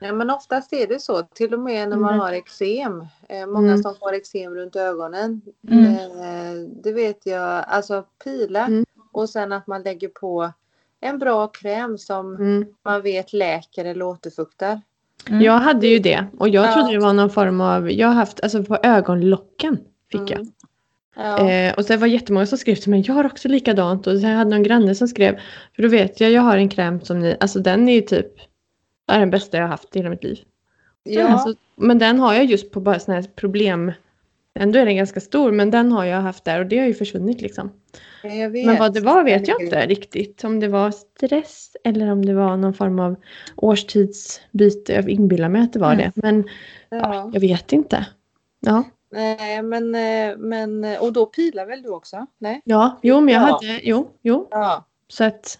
Ja, 0.00 0.12
men 0.12 0.30
oftast 0.30 0.72
är 0.72 0.86
det 0.86 1.00
så, 1.00 1.22
till 1.22 1.54
och 1.54 1.60
med 1.60 1.88
när 1.88 1.96
man 1.96 2.08
Mm. 2.14 2.20
har 2.20 2.32
eksem. 2.32 3.00
Eh, 3.28 3.46
många 3.46 3.68
Mm. 3.70 3.82
som 3.82 3.94
har 4.00 4.12
eksem 4.12 4.54
runt 4.54 4.76
ögonen. 4.76 5.40
Mm. 5.70 5.84
Eh, 5.94 6.68
det 6.82 6.92
vet 6.92 7.26
jag, 7.26 7.64
alltså 7.68 8.04
pila 8.24 8.66
Mm. 8.66 8.84
och 9.12 9.28
sen 9.30 9.52
att 9.52 9.66
man 9.66 9.82
lägger 9.82 10.08
på 10.08 10.52
en 11.00 11.18
bra 11.18 11.46
kräm 11.46 11.98
som 11.98 12.34
Mm. 12.36 12.66
man 12.84 13.02
vet 13.02 13.32
läker 13.32 13.84
eller 13.84 14.04
återfuktar. 14.04 14.80
Mm. 15.28 15.42
Jag 15.42 15.52
hade 15.58 15.86
ju 15.86 15.98
det 15.98 16.24
och 16.38 16.48
jag 16.48 16.66
Ja. 16.66 16.72
trodde 16.72 16.92
det 16.92 16.98
var 16.98 17.12
någon 17.12 17.30
form 17.30 17.60
av, 17.60 17.90
jag 17.92 18.08
har 18.08 18.14
haft, 18.14 18.40
alltså 18.42 18.64
på 18.64 18.78
ögonlocken 18.82 19.78
fick 20.12 20.20
jag. 20.20 20.40
Mm. 20.40 20.52
Ja. 21.16 21.50
Eh, 21.50 21.74
och 21.74 21.84
så 21.84 21.96
var 21.96 22.06
det 22.06 22.12
jättemånga 22.12 22.46
som 22.46 22.58
skrev 22.58 22.74
till 22.74 22.90
mig, 22.90 23.04
jag 23.06 23.14
har 23.14 23.26
också 23.26 23.48
likadant. 23.48 24.06
Och 24.06 24.14
jag 24.16 24.28
hade 24.28 24.50
någon 24.50 24.62
granne 24.62 24.94
som 24.94 25.08
skrev, 25.08 25.38
för 25.76 25.82
då 25.82 25.88
vet 25.88 26.20
jag, 26.20 26.30
jag 26.30 26.42
har 26.42 26.56
en 26.56 26.68
kräm 26.68 27.00
som 27.00 27.20
ni, 27.20 27.36
alltså 27.40 27.58
den 27.58 27.88
är 27.88 27.92
ju 27.94 28.00
typ, 28.00 28.26
är 29.12 29.20
den 29.20 29.30
bästa 29.30 29.56
jag 29.56 29.64
har 29.64 29.68
haft 29.70 29.96
i 29.96 29.98
hela 29.98 30.10
mitt 30.10 30.24
liv. 30.24 30.38
ja. 31.02 31.28
Alltså, 31.28 31.54
men 31.76 31.98
den 31.98 32.18
har 32.20 32.34
jag 32.34 32.44
just 32.44 32.70
på 32.70 32.80
bara 32.80 32.98
sådana 32.98 33.20
här 33.20 33.28
problem, 33.36 33.92
ändå 34.60 34.78
är 34.78 34.86
den 34.86 34.96
ganska 34.96 35.20
stor, 35.20 35.52
men 35.52 35.70
den 35.70 35.92
har 35.92 36.04
jag 36.04 36.20
haft 36.20 36.44
där 36.44 36.60
och 36.60 36.66
det 36.66 36.78
har 36.78 36.86
ju 36.86 36.94
försvunnit 36.94 37.40
liksom. 37.40 37.70
Men 38.22 38.76
vad 38.78 38.94
det 38.94 39.00
var 39.00 39.24
vet 39.24 39.48
jag 39.48 39.62
inte 39.62 39.86
riktigt. 39.86 40.44
Om 40.44 40.60
det 40.60 40.68
var 40.68 40.90
stress 40.90 41.76
eller 41.84 42.12
om 42.12 42.24
det 42.24 42.34
var 42.34 42.56
någon 42.56 42.74
form 42.74 42.98
av 42.98 43.16
årstidsbyte. 43.56 44.92
Jag 44.92 45.08
inbillar 45.10 45.48
mig 45.48 45.62
att 45.62 45.72
det 45.72 45.78
var 45.78 45.92
Mm. 45.92 46.10
det. 46.14 46.22
Men 46.22 46.48
Ja. 46.88 47.30
jag 47.32 47.40
vet 47.40 47.72
inte. 47.72 48.06
Ja, 48.60 48.84
Nej, 49.12 49.62
men, 49.62 49.94
eh, 49.94 50.36
men 50.38 50.84
och 51.00 51.12
då 51.12 51.26
pilar 51.26 51.66
väl 51.66 51.82
du 51.82 51.88
också? 51.88 52.26
Nej? 52.38 52.60
ja 52.64 52.98
jo 53.02 53.20
men 53.20 53.34
jag 53.34 53.42
Ja. 53.42 53.46
hade, 53.46 53.80
jo, 53.82 54.08
jo. 54.22 54.48
Ja. 54.50 54.84
Så 55.08 55.24
att 55.24 55.58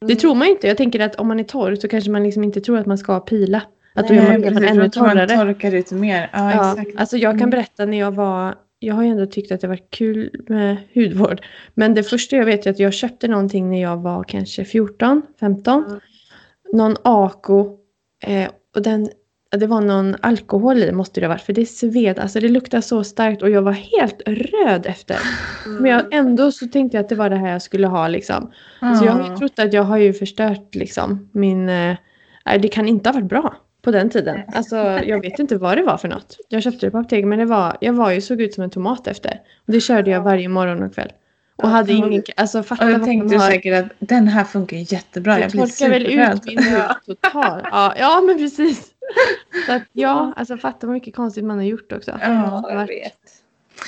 det 0.00 0.06
Mm. 0.06 0.16
tror 0.16 0.34
man 0.34 0.48
inte. 0.48 0.66
Jag 0.66 0.76
tänker 0.76 1.00
att 1.00 1.14
om 1.16 1.28
man 1.28 1.40
är 1.40 1.44
torr 1.44 1.74
så 1.74 1.88
kanske 1.88 2.10
man 2.10 2.22
liksom 2.22 2.44
inte 2.44 2.60
tror 2.60 2.78
att 2.78 2.86
man 2.86 2.98
ska 2.98 3.20
pila. 3.20 3.62
Att 3.94 4.08
då 4.08 4.14
gör 4.14 4.22
man 4.52 4.64
ännu 4.64 4.68
att 4.70 4.76
man 4.76 4.90
torrare. 4.90 5.28
torkar 5.28 5.74
ut 5.74 5.90
mer. 5.92 6.30
Ja, 6.32 6.52
Ja, 6.54 6.72
exakt. 6.80 7.00
alltså 7.00 7.16
jag 7.16 7.32
kan 7.32 7.38
Mm. 7.40 7.50
berätta 7.50 7.84
när 7.86 7.98
jag 7.98 8.12
var 8.12 8.54
jag 8.78 8.94
har 8.94 9.02
ju 9.02 9.08
ändå 9.08 9.26
tyckt 9.26 9.52
att 9.52 9.60
det 9.60 9.66
varit 9.68 9.90
kul 9.90 10.30
med 10.48 10.76
hudvård. 10.94 11.40
Men 11.74 11.94
det 11.94 12.02
första 12.02 12.36
jag 12.36 12.44
vet 12.44 12.66
är 12.66 12.70
att 12.70 12.78
jag 12.78 12.92
köpte 12.92 13.28
någonting 13.28 13.70
när 13.70 13.82
jag 13.82 13.96
var 13.96 14.24
kanske 14.24 14.64
14, 14.64 15.22
15. 15.40 15.84
Mm. 15.88 16.00
Någon 16.72 16.96
Ako. 17.02 17.78
Eh, 18.24 18.48
och 18.76 18.82
den, 18.82 19.08
det 19.56 19.66
var 19.66 19.80
någon 19.80 20.16
alkohol 20.20 20.78
i 20.78 20.92
måste 20.92 21.20
det 21.20 21.26
ha 21.26 21.34
varit. 21.34 21.42
För 21.42 21.52
det 21.52 21.66
sved, 21.66 22.18
alltså 22.18 22.40
det 22.40 22.48
luktade 22.48 22.82
så 22.82 23.04
starkt 23.04 23.42
och 23.42 23.50
jag 23.50 23.62
var 23.62 23.72
helt 23.72 24.22
röd 24.26 24.86
efter. 24.86 25.16
Men 25.80 25.90
jag, 25.90 26.14
ändå 26.14 26.52
så 26.52 26.66
tänkte 26.66 26.96
jag 26.96 27.02
att 27.04 27.08
det 27.08 27.14
var 27.14 27.30
det 27.30 27.36
här 27.36 27.52
jag 27.52 27.62
skulle 27.62 27.86
ha 27.86 28.08
liksom. 28.08 28.50
Så 28.98 29.04
jag 29.04 29.12
har 29.12 29.30
ju 29.30 29.36
trott 29.36 29.58
att 29.58 29.72
jag 29.72 29.82
har 29.82 29.96
ju 29.96 30.12
förstört 30.12 30.74
liksom 30.74 31.28
min... 31.32 31.68
Eh, 31.68 31.96
det 32.60 32.68
kan 32.68 32.88
inte 32.88 33.08
ha 33.08 33.14
varit 33.14 33.28
bra 33.28 33.54
på 33.82 33.90
den 33.90 34.10
tiden. 34.10 34.40
Alltså 34.54 34.76
jag 35.04 35.20
vet 35.20 35.38
inte 35.38 35.56
vad 35.56 35.76
det 35.76 35.82
var 35.82 35.96
för 35.96 36.08
något. 36.08 36.36
Jag 36.48 36.62
köpte 36.62 36.86
det 36.86 36.90
på 36.90 36.98
apoteket 36.98 37.28
men 37.28 37.38
det 37.38 37.44
var, 37.44 37.76
jag 37.80 37.92
var 37.92 38.10
ju 38.10 38.20
såg 38.20 38.40
ut 38.40 38.54
som 38.54 38.64
en 38.64 38.70
tomat 38.70 39.06
efter. 39.06 39.40
Och 39.66 39.72
det 39.72 39.80
körde 39.80 40.10
jag 40.10 40.20
varje 40.22 40.48
morgon 40.48 40.82
och 40.82 40.94
kväll. 40.94 41.12
Och 41.56 41.68
hade 41.68 41.92
ingen, 41.92 42.22
alltså 42.36 42.62
fatta 42.62 42.84
Och 42.86 42.92
vad 42.92 43.04
tänkte 43.04 43.36
har. 43.36 43.50
säkert 43.50 43.84
att 43.84 43.92
den 44.08 44.28
här 44.28 44.44
funkar 44.44 44.76
jättebra. 44.76 45.32
Jag 45.32 45.42
Jag 45.42 45.50
blir 45.50 45.60
torkar 45.60 45.88
väl 45.88 46.06
ut 46.06 46.44
min 46.44 46.58
hud 46.64 46.82
totalt. 47.06 47.64
Ja, 47.70 47.94
ja 47.98 48.20
men 48.26 48.36
precis. 48.38 48.90
Så 49.66 49.72
att 49.72 49.82
ja, 49.92 50.32
alltså 50.36 50.56
fatta 50.56 50.86
vad 50.86 50.94
mycket 50.94 51.16
konstigt 51.16 51.44
man 51.44 51.56
har 51.58 51.64
gjort 51.64 51.92
också. 51.92 52.18
Ja, 52.22 52.64
jag 52.70 52.86
vet. 52.86 53.18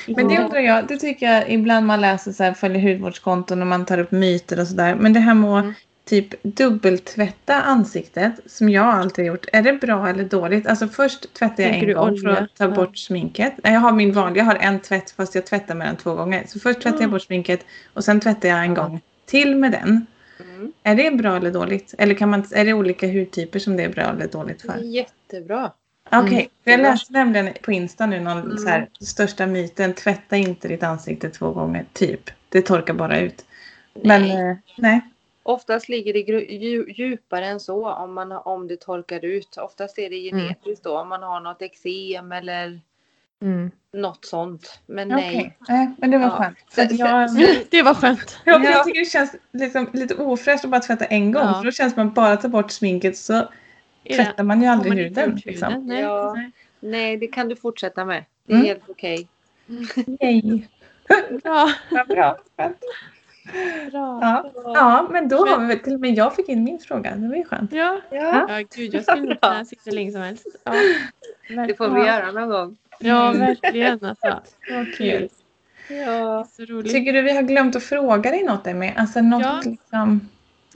Men 0.06 0.28
det 0.28 0.38
undrar 0.44 0.60
jag, 0.60 0.86
det 0.88 0.96
tycker 0.96 1.32
jag 1.32 1.50
ibland 1.50 1.86
man 1.86 2.00
läser 2.00 2.32
så 2.32 2.44
här, 2.44 2.52
följer 2.54 2.92
hudvårdskonton 2.92 3.60
och 3.60 3.66
man 3.66 3.84
tar 3.86 3.98
upp 3.98 4.10
myter 4.12 4.60
och 4.60 4.68
sådär. 4.68 4.94
Men 4.94 5.12
det 5.12 5.20
här 5.20 5.34
med 5.34 5.50
att 5.58 5.64
Mm. 5.64 5.74
Typ 6.04 6.42
dubbeltvätta 6.42 7.54
ansiktet 7.62 8.32
som 8.46 8.68
jag 8.68 8.86
alltid 8.86 9.24
gjort. 9.26 9.46
Är 9.52 9.62
det 9.62 9.72
bra 9.72 10.08
eller 10.08 10.24
dåligt? 10.24 10.66
Alltså 10.66 10.88
först 10.88 11.34
tvättar 11.34 11.62
jag 11.62 11.72
Tänker 11.72 11.88
en 11.88 11.94
gång 11.94 12.18
för 12.18 12.28
olja? 12.28 12.38
att 12.40 12.54
ta 12.56 12.68
bort 12.68 12.98
sminket. 12.98 13.52
Nej, 13.64 13.72
Jag 13.72 13.80
har 13.80 13.92
min 13.92 14.12
vanliga, 14.12 14.44
jag 14.44 14.46
har 14.50 14.54
en 14.60 14.80
tvätt 14.80 15.10
fast 15.10 15.34
jag 15.34 15.46
tvättar 15.46 15.74
med 15.74 15.86
den 15.86 15.96
två 15.96 16.14
gånger. 16.14 16.44
Så 16.46 16.60
först 16.60 16.80
tvättar 16.80 17.00
jag 17.00 17.10
bort 17.10 17.22
sminket 17.22 17.66
och 17.94 18.04
sen 18.04 18.20
tvättar 18.20 18.48
jag 18.48 18.58
en 18.62 18.74
gång 18.74 19.00
till 19.26 19.56
med 19.56 19.72
den. 19.72 20.06
Mm. 20.40 20.72
Är 20.82 20.94
det 20.94 21.10
bra 21.10 21.36
eller 21.36 21.50
dåligt? 21.50 21.94
Eller 21.98 22.14
kan 22.14 22.30
man, 22.30 22.44
är 22.52 22.64
det 22.64 22.72
olika 22.72 23.06
hudtyper 23.06 23.58
som 23.58 23.76
det 23.76 23.82
är 23.84 23.88
bra 23.88 24.02
eller 24.02 24.26
dåligt 24.28 24.62
Det 24.62 24.68
är 24.68 24.72
för? 24.72 24.80
jättebra. 24.80 25.72
Okej, 26.12 26.32
Mm. 26.32 26.46
för 26.64 26.70
jag 26.70 26.80
läste 26.80 27.12
nämligen 27.12 27.48
på 27.62 27.72
Insta 27.72 28.06
nu 28.06 28.20
någon 28.20 28.38
Mm. 28.42 28.58
så 28.58 28.68
här, 28.68 28.88
största 29.00 29.46
myten. 29.46 29.92
Tvätta 29.94 30.36
inte 30.36 30.68
ditt 30.68 30.82
ansikte 30.82 31.30
två 31.30 31.50
gånger, 31.50 31.84
typ. 31.92 32.30
Det 32.48 32.62
torkar 32.62 32.94
bara 32.94 33.20
ut. 33.20 33.44
Men 34.02 34.22
Nej. 34.22 34.50
eh, 34.50 34.56
nej. 34.78 35.00
Oftast 35.46 35.88
ligger 35.88 36.12
det 36.12 36.20
djupare 36.92 37.46
än 37.46 37.60
så 37.60 37.90
om, 37.90 38.14
man, 38.14 38.32
om 38.32 38.68
det 38.68 38.80
torkar 38.80 39.24
ut. 39.24 39.56
Oftast 39.56 39.98
är 39.98 40.10
det 40.10 40.16
genetiskt 40.16 40.84
då 40.84 40.98
om 40.98 41.08
man 41.08 41.22
har 41.22 41.40
något 41.40 41.62
eksem 41.62 42.32
eller 42.32 42.80
Mm. 43.42 43.70
något 43.92 44.24
sånt. 44.24 44.80
Men 44.86 45.08
nej. 45.08 45.56
nej, 45.68 45.90
men 45.98 46.10
det 46.10 46.18
var 46.18 46.24
Ja. 46.26 46.30
skönt. 46.30 46.56
Att 46.66 46.72
Sen- 46.74 46.96
jag, 46.96 47.30
Det 47.70 47.82
var 47.82 47.94
skönt. 47.94 48.38
ja, 48.44 48.58
för 48.58 48.64
Ja. 48.64 48.70
jag 48.70 48.84
tycker 48.84 49.00
det 49.00 49.04
känns 49.10 49.34
liksom 49.52 49.90
lite 49.92 50.14
ofräscht 50.14 50.64
att 50.64 50.70
bara 50.70 50.80
tvätta 50.80 51.04
en 51.04 51.32
gång. 51.32 51.42
Ja. 51.42 51.54
För 51.54 51.64
då 51.64 51.70
känns 51.70 51.96
man 51.96 52.12
bara 52.12 52.36
tar 52.36 52.48
bort 52.48 52.70
sminket 52.70 53.16
så 53.16 53.48
tvättar 54.14 54.44
man 54.44 54.62
ju 54.62 54.68
aldrig 54.68 54.90
man 54.92 54.98
huden. 54.98 55.32
ut 55.36 55.44
Liksom. 55.44 55.86
Nej. 55.86 56.00
Ja. 56.00 56.34
Nej. 56.36 56.50
nej, 56.80 57.16
det 57.16 57.26
kan 57.26 57.48
du 57.48 57.56
fortsätta 57.56 58.04
med. 58.04 58.24
Det 58.46 58.52
är 58.52 58.56
Mm. 58.56 58.66
helt 58.66 58.82
okej. 58.88 59.28
Yay. 60.20 60.62
Bra. 61.42 61.70
Vad 61.90 62.08
bra. 62.08 62.38
Skönt. 62.56 62.76
Bra. 63.90 64.18
Ja. 64.22 64.50
ja, 64.74 65.08
men 65.10 65.28
då 65.28 65.36
har 65.46 65.60
vi 65.60 65.66
väl 65.66 65.78
till 65.78 65.94
och 65.94 66.00
med 66.00 66.14
jag 66.14 66.36
fick 66.36 66.48
in 66.48 66.64
min 66.64 66.78
fråga. 66.78 67.16
Det 67.16 67.28
var 67.28 67.34
ju 67.36 67.44
skönt. 67.44 67.72
Ja. 67.72 68.00
Ja, 68.10 68.46
ja, 68.48 68.64
gud 68.76 68.94
jag 68.94 69.02
skulle 69.02 69.22
nog 69.22 69.40
kunna 69.40 69.64
sitta 69.64 69.90
länge 69.90 70.12
som 70.12 70.20
helst. 70.22 70.46
Ja, 70.64 70.72
det 71.66 71.74
får 71.74 71.88
vi 71.88 72.00
göra 72.00 72.32
någon 72.32 72.48
gång. 72.48 72.76
ja 72.98 73.32
verkligen 73.32 74.04
alltså. 74.04 74.42
Vad 74.70 74.94
kul. 74.94 75.28
Ja. 75.88 76.46
Så 76.52 76.64
roligt. 76.64 76.92
Tycker 76.92 77.12
du 77.12 77.22
vi 77.22 77.32
har 77.36 77.42
glömt 77.42 77.76
att 77.76 77.82
fråga 77.82 78.30
dig 78.30 78.44
något 78.44 78.66
Emmy? 78.66 78.92
Alltså 78.96 79.20
något 79.20 79.42
Ja. 79.42 79.60
liksom. 79.64 80.28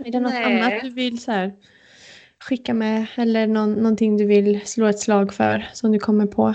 Är 0.04 0.12
det 0.12 0.20
något 0.20 0.32
Nej. 0.32 0.60
annat 0.60 0.82
du 0.82 0.90
vill 0.90 1.22
så 1.22 1.32
här, 1.32 1.52
skicka 2.40 2.74
med 2.74 3.06
eller 3.14 3.46
någon, 3.46 3.72
någonting 3.72 4.16
du 4.16 4.24
vill 4.26 4.60
slå 4.66 4.86
ett 4.86 5.00
slag 5.00 5.34
för 5.34 5.68
som 5.72 5.92
du 5.92 5.98
kommer 5.98 6.26
på? 6.26 6.54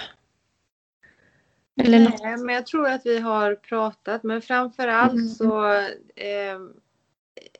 Eller 1.75 1.99
något? 1.99 2.21
Nej, 2.23 2.37
men 2.37 2.55
jag 2.55 2.65
tror 2.65 2.87
att 2.87 3.05
vi 3.05 3.19
har 3.19 3.55
pratat. 3.55 4.23
Men 4.23 4.41
framför 4.41 4.87
allt 4.87 5.13
Mm. 5.13 5.27
så 5.27 5.71
eh, 6.15 6.59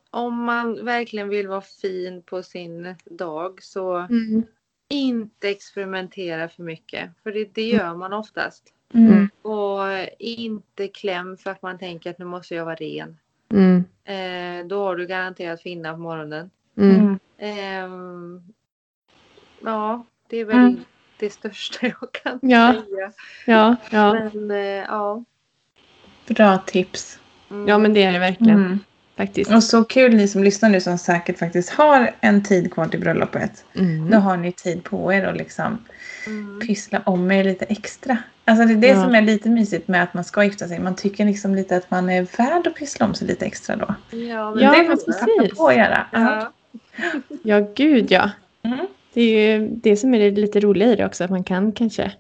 om 0.10 0.44
man 0.44 0.86
verkligen 0.86 1.30
vill 1.30 1.48
vara 1.48 1.62
fin 1.62 2.22
på 2.22 2.44
sin 2.44 2.96
dag 3.06 3.64
så 3.64 3.96
Mm. 3.96 4.44
inte 4.90 5.50
experimentera 5.50 6.50
för 6.50 6.64
mycket. 6.64 7.10
För 7.24 7.32
det, 7.32 7.50
det 7.54 7.68
gör 7.70 7.96
man 7.96 8.14
oftast. 8.14 8.74
Mm. 8.94 9.30
Och 9.42 9.80
inte 10.20 10.88
kläm 10.88 11.38
för 11.38 11.50
att 11.52 11.62
man 11.62 11.78
tänker 11.78 12.10
att 12.10 12.20
nu 12.20 12.26
måste 12.26 12.56
jag 12.56 12.66
vara 12.66 12.76
ren. 12.76 13.18
Mm. 13.50 13.84
Eh, 14.04 14.68
då 14.68 14.84
har 14.84 14.96
du 14.96 15.06
garanterat 15.08 15.62
finna 15.62 15.94
på 15.94 16.00
morgonen. 16.00 16.50
Mm. 16.78 16.96
Mm. 16.96 17.20
Ehm, 17.38 18.42
ja, 19.64 20.06
det 20.28 20.38
är 20.38 20.46
väl 20.46 20.58
Mm. 20.58 20.84
Det 21.24 21.34
största 21.34 21.78
jag 21.88 22.12
kan 22.24 22.40
Ja. 22.42 22.74
säga. 22.74 23.12
Ja, 23.46 23.76
ja. 23.90 24.14
Men 24.34 24.52
eh, 24.52 24.58
ja. 24.88 25.24
Bra 26.28 26.58
tips. 26.58 27.20
Mm. 27.52 27.68
ja, 27.68 27.78
men 27.78 27.94
det 27.94 28.04
är 28.04 28.14
det 28.14 28.20
verkligen 28.20 28.56
Mm. 28.66 28.80
faktiskt. 29.18 29.52
Och 29.52 29.64
så 29.64 29.84
kul 29.84 30.16
ni 30.16 30.28
som 30.28 30.44
lyssnar 30.44 30.70
nu 30.70 30.82
som 30.82 30.98
säkert 30.98 31.40
faktiskt 31.40 31.70
har 31.70 32.12
en 32.22 32.44
tid 32.44 32.74
kvar 32.74 32.86
till 32.88 33.00
bröllopet. 33.00 33.66
Mm. 33.76 34.10
Då 34.10 34.18
har 34.18 34.38
ni 34.38 34.52
tid 34.52 34.84
på 34.84 35.14
er 35.14 35.24
att 35.26 35.38
liksom 35.38 35.78
Mm. 36.28 36.60
pyssla 36.60 37.02
om 37.06 37.32
er 37.32 37.44
lite 37.44 37.66
extra. 37.66 38.18
Alltså 38.46 38.66
det 38.66 38.74
är 38.74 38.78
det 38.78 38.88
Ja. 38.88 39.04
som 39.04 39.16
är 39.16 39.22
lite 39.22 39.50
mysigt 39.50 39.88
med 39.88 40.04
att 40.04 40.14
man 40.14 40.24
ska 40.24 40.44
gifta 40.44 40.68
sig. 40.68 40.80
Man 40.80 40.96
tycker 40.96 41.26
liksom 41.26 41.56
lite 41.56 41.78
att 41.78 41.92
man 41.92 42.10
är 42.10 42.22
värd 42.38 42.68
att 42.68 42.76
pyssla 42.76 43.06
om 43.06 43.14
sig 43.16 43.28
lite 43.28 43.46
extra 43.46 43.76
då. 43.76 43.96
Ja, 44.12 44.18
Ja, 44.18 44.54
det 44.72 44.78
men 44.78 44.90
måste 44.90 45.10
man 45.12 45.20
passa 45.20 45.56
på 45.56 45.68
att 45.68 45.76
göra. 45.76 46.06
Ja. 46.12 46.52
Ja, 47.44 47.60
gud 47.76 48.12
ja. 48.12 48.30
Mm. 48.64 48.88
Det 49.14 49.22
är 49.22 49.60
ju 49.60 49.68
det 49.70 49.96
som 49.98 50.14
är 50.14 50.20
det 50.20 50.32
lite 50.32 50.60
roliga 50.60 50.92
i 50.92 50.96
det 50.96 51.06
också, 51.06 51.24
att 51.24 51.30
man 51.30 51.44
kan 51.44 51.72
kanske 51.72 52.12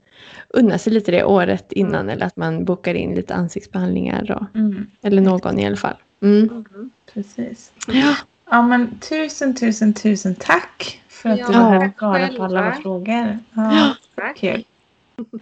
unna 0.49 0.77
sig 0.77 0.93
lite 0.93 1.11
det 1.11 1.23
året 1.23 1.71
innan 1.71 2.09
eller 2.09 2.25
att 2.25 2.35
man 2.37 2.65
bokar 2.65 2.93
in 2.93 3.15
lite 3.15 3.33
ansiktsbehandlingar 3.35 4.31
och, 4.31 4.59
Mm. 4.59 4.85
eller 5.01 5.21
någon 5.21 5.59
i 5.59 5.65
alla 5.67 5.75
fall. 5.77 5.95
Mm. 6.21 6.49
Mm. 6.73 6.91
Precis. 7.13 7.71
Ja. 7.87 8.15
Ja 8.49 8.61
men 8.61 8.99
tusen 8.99 9.55
tusen 9.55 9.93
tusen 9.93 10.35
tack 10.35 11.01
för 11.09 11.29
att 11.29 11.39
Ja, 11.39 11.47
du 11.47 11.53
var 11.53 11.59
här 11.61 11.87
och 11.87 11.93
svarade 11.99 12.27
på 12.37 12.43
alla 12.43 12.61
våra 12.61 12.71
frågor. 12.75 13.39
Ja, 13.53 13.75
Ja. 13.75 13.95
Tack. 14.15 14.37
Kul. 14.37 14.63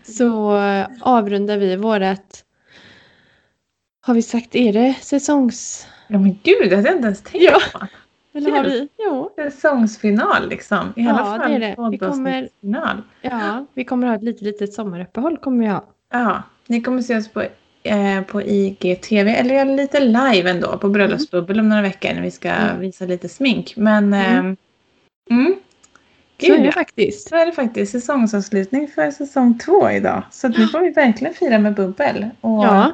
Så 0.04 0.58
eh, 0.58 0.88
avrundar 1.02 1.58
vi 1.58 1.76
vårat, 1.76 2.44
har 4.02 4.14
vi 4.14 4.22
sagt, 4.22 4.56
är 4.56 4.74
det 4.74 4.94
säsongs... 5.02 5.88
Ja 6.08 6.20
men 6.20 6.40
gud, 6.44 6.70
det 6.70 6.76
hade 6.76 6.88
jag 6.88 6.96
inte 6.98 7.06
ens 7.06 7.22
tänkt 7.22 7.44
Ja. 7.46 7.60
på. 7.74 7.88
Eller 8.34 8.52
har 8.52 8.64
vi? 8.64 8.88
Jo. 9.00 9.32
Säsongsfinal 9.36 10.50
liksom. 10.50 10.94
I 10.96 11.08
alla 11.08 11.20
Ja, 11.20 11.26
fall 11.26 11.50
det 11.52 11.56
är 11.56 11.60
det. 11.60 11.76
Vi 11.92 11.98
kommer-. 11.98 12.50
Ja, 13.22 13.66
vi 13.74 13.84
kommer 13.86 14.08
ha 14.08 14.16
ett 14.16 14.24
litet, 14.24 14.42
litet 14.42 14.74
sommaruppehåll 14.74 15.38
kommer 15.38 15.60
vi 15.66 15.68
ha. 15.72 15.84
Ja, 16.12 16.44
ni 16.68 16.82
kommer 16.82 17.02
se 17.02 17.18
oss 17.18 17.28
på, 17.28 17.42
eh, 17.84 18.22
på 18.28 18.42
IGTV 18.42 19.32
eller 19.32 19.66
lite 19.66 20.00
live 20.00 20.50
ändå 20.50 20.78
på 20.78 20.90
Bröllopsbubbel 20.90 21.60
om 21.60 21.70
några 21.70 21.82
veckor 21.82 22.14
när 22.14 22.22
vi 22.22 22.32
ska 22.32 22.50
Mm. 22.50 22.80
visa 22.80 23.06
lite 23.06 23.30
smink. 23.30 23.74
Men 23.78 24.14
Mm. 24.14 24.38
mm. 24.38 24.58
Mm, 25.30 25.56
Så 26.40 26.46
är 26.54 26.58
Gud, 26.58 26.66
det 26.66 26.72
faktiskt. 26.72 27.30
så 27.30 27.36
är 27.36 27.46
det 27.46 27.52
faktiskt 27.52 27.92
säsongsavslutning 27.92 28.88
för 28.88 29.12
säsong 29.12 29.58
två 29.58 29.90
idag. 29.92 30.24
Så 30.32 30.48
nu 30.48 30.68
får 30.68 30.80
vi 30.80 30.90
verkligen 30.90 31.34
fira 31.34 31.60
med 31.60 31.74
bubbel. 31.76 32.30
Och 32.42 32.64
Ja. 32.66 32.92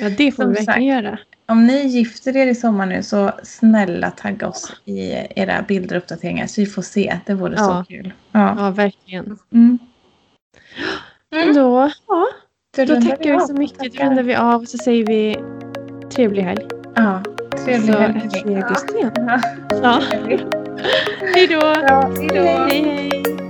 ja, 0.00 0.08
det 0.10 0.32
får 0.32 0.44
vi 0.46 0.52
verkligen 0.54 0.84
göra. 0.84 1.18
Om 1.48 1.66
ni 1.66 1.86
gifter 1.86 2.36
er 2.36 2.46
i 2.46 2.54
sommar 2.54 2.86
nu 2.86 3.02
så 3.02 3.30
snälla 3.42 4.10
tagga 4.10 4.48
oss 4.48 4.72
i 4.84 5.10
era 5.36 5.62
bilder 5.62 5.96
och 5.96 6.02
uppdateringar 6.02 6.46
så 6.46 6.60
vi 6.60 6.66
får 6.66 6.82
se. 6.82 7.20
Det 7.26 7.34
vore 7.34 7.54
Ja. 7.56 7.64
så 7.64 7.84
kul. 7.94 8.12
Ja. 8.32 8.54
Ja, 8.58 8.70
verkligen. 8.70 9.38
Mm. 9.52 9.78
Men 11.30 11.54
Då, 11.54 11.90
ja, 12.08 12.26
då 12.76 12.82
rundar 12.84 13.10
tackar 13.10 13.32
vi 13.32 13.40
så 13.40 13.52
mycket. 13.54 13.94
Då 13.94 14.04
rundar 14.04 14.22
vi 14.22 14.34
av 14.34 14.60
och 14.62 14.68
så 14.68 14.78
säger 14.78 15.06
vi 15.06 15.36
trevlig 16.10 16.42
helg. 16.42 16.66
Ja, 16.94 17.22
trevlig 17.64 17.94
Så 17.94 18.00
helg. 18.00 18.20
hörs 18.20 18.44
vi 18.44 18.52
i 18.52 18.56
augusti 18.56 18.94
igen. 18.98 19.12
Ja. 19.16 19.40
Ja. 19.82 20.02
Hej 21.34 21.46
då! 21.46 21.60
Ja, 21.88 22.12
hej 22.18 22.28
då. 22.28 22.42
Hej, 22.42 22.82
hej! 22.84 23.45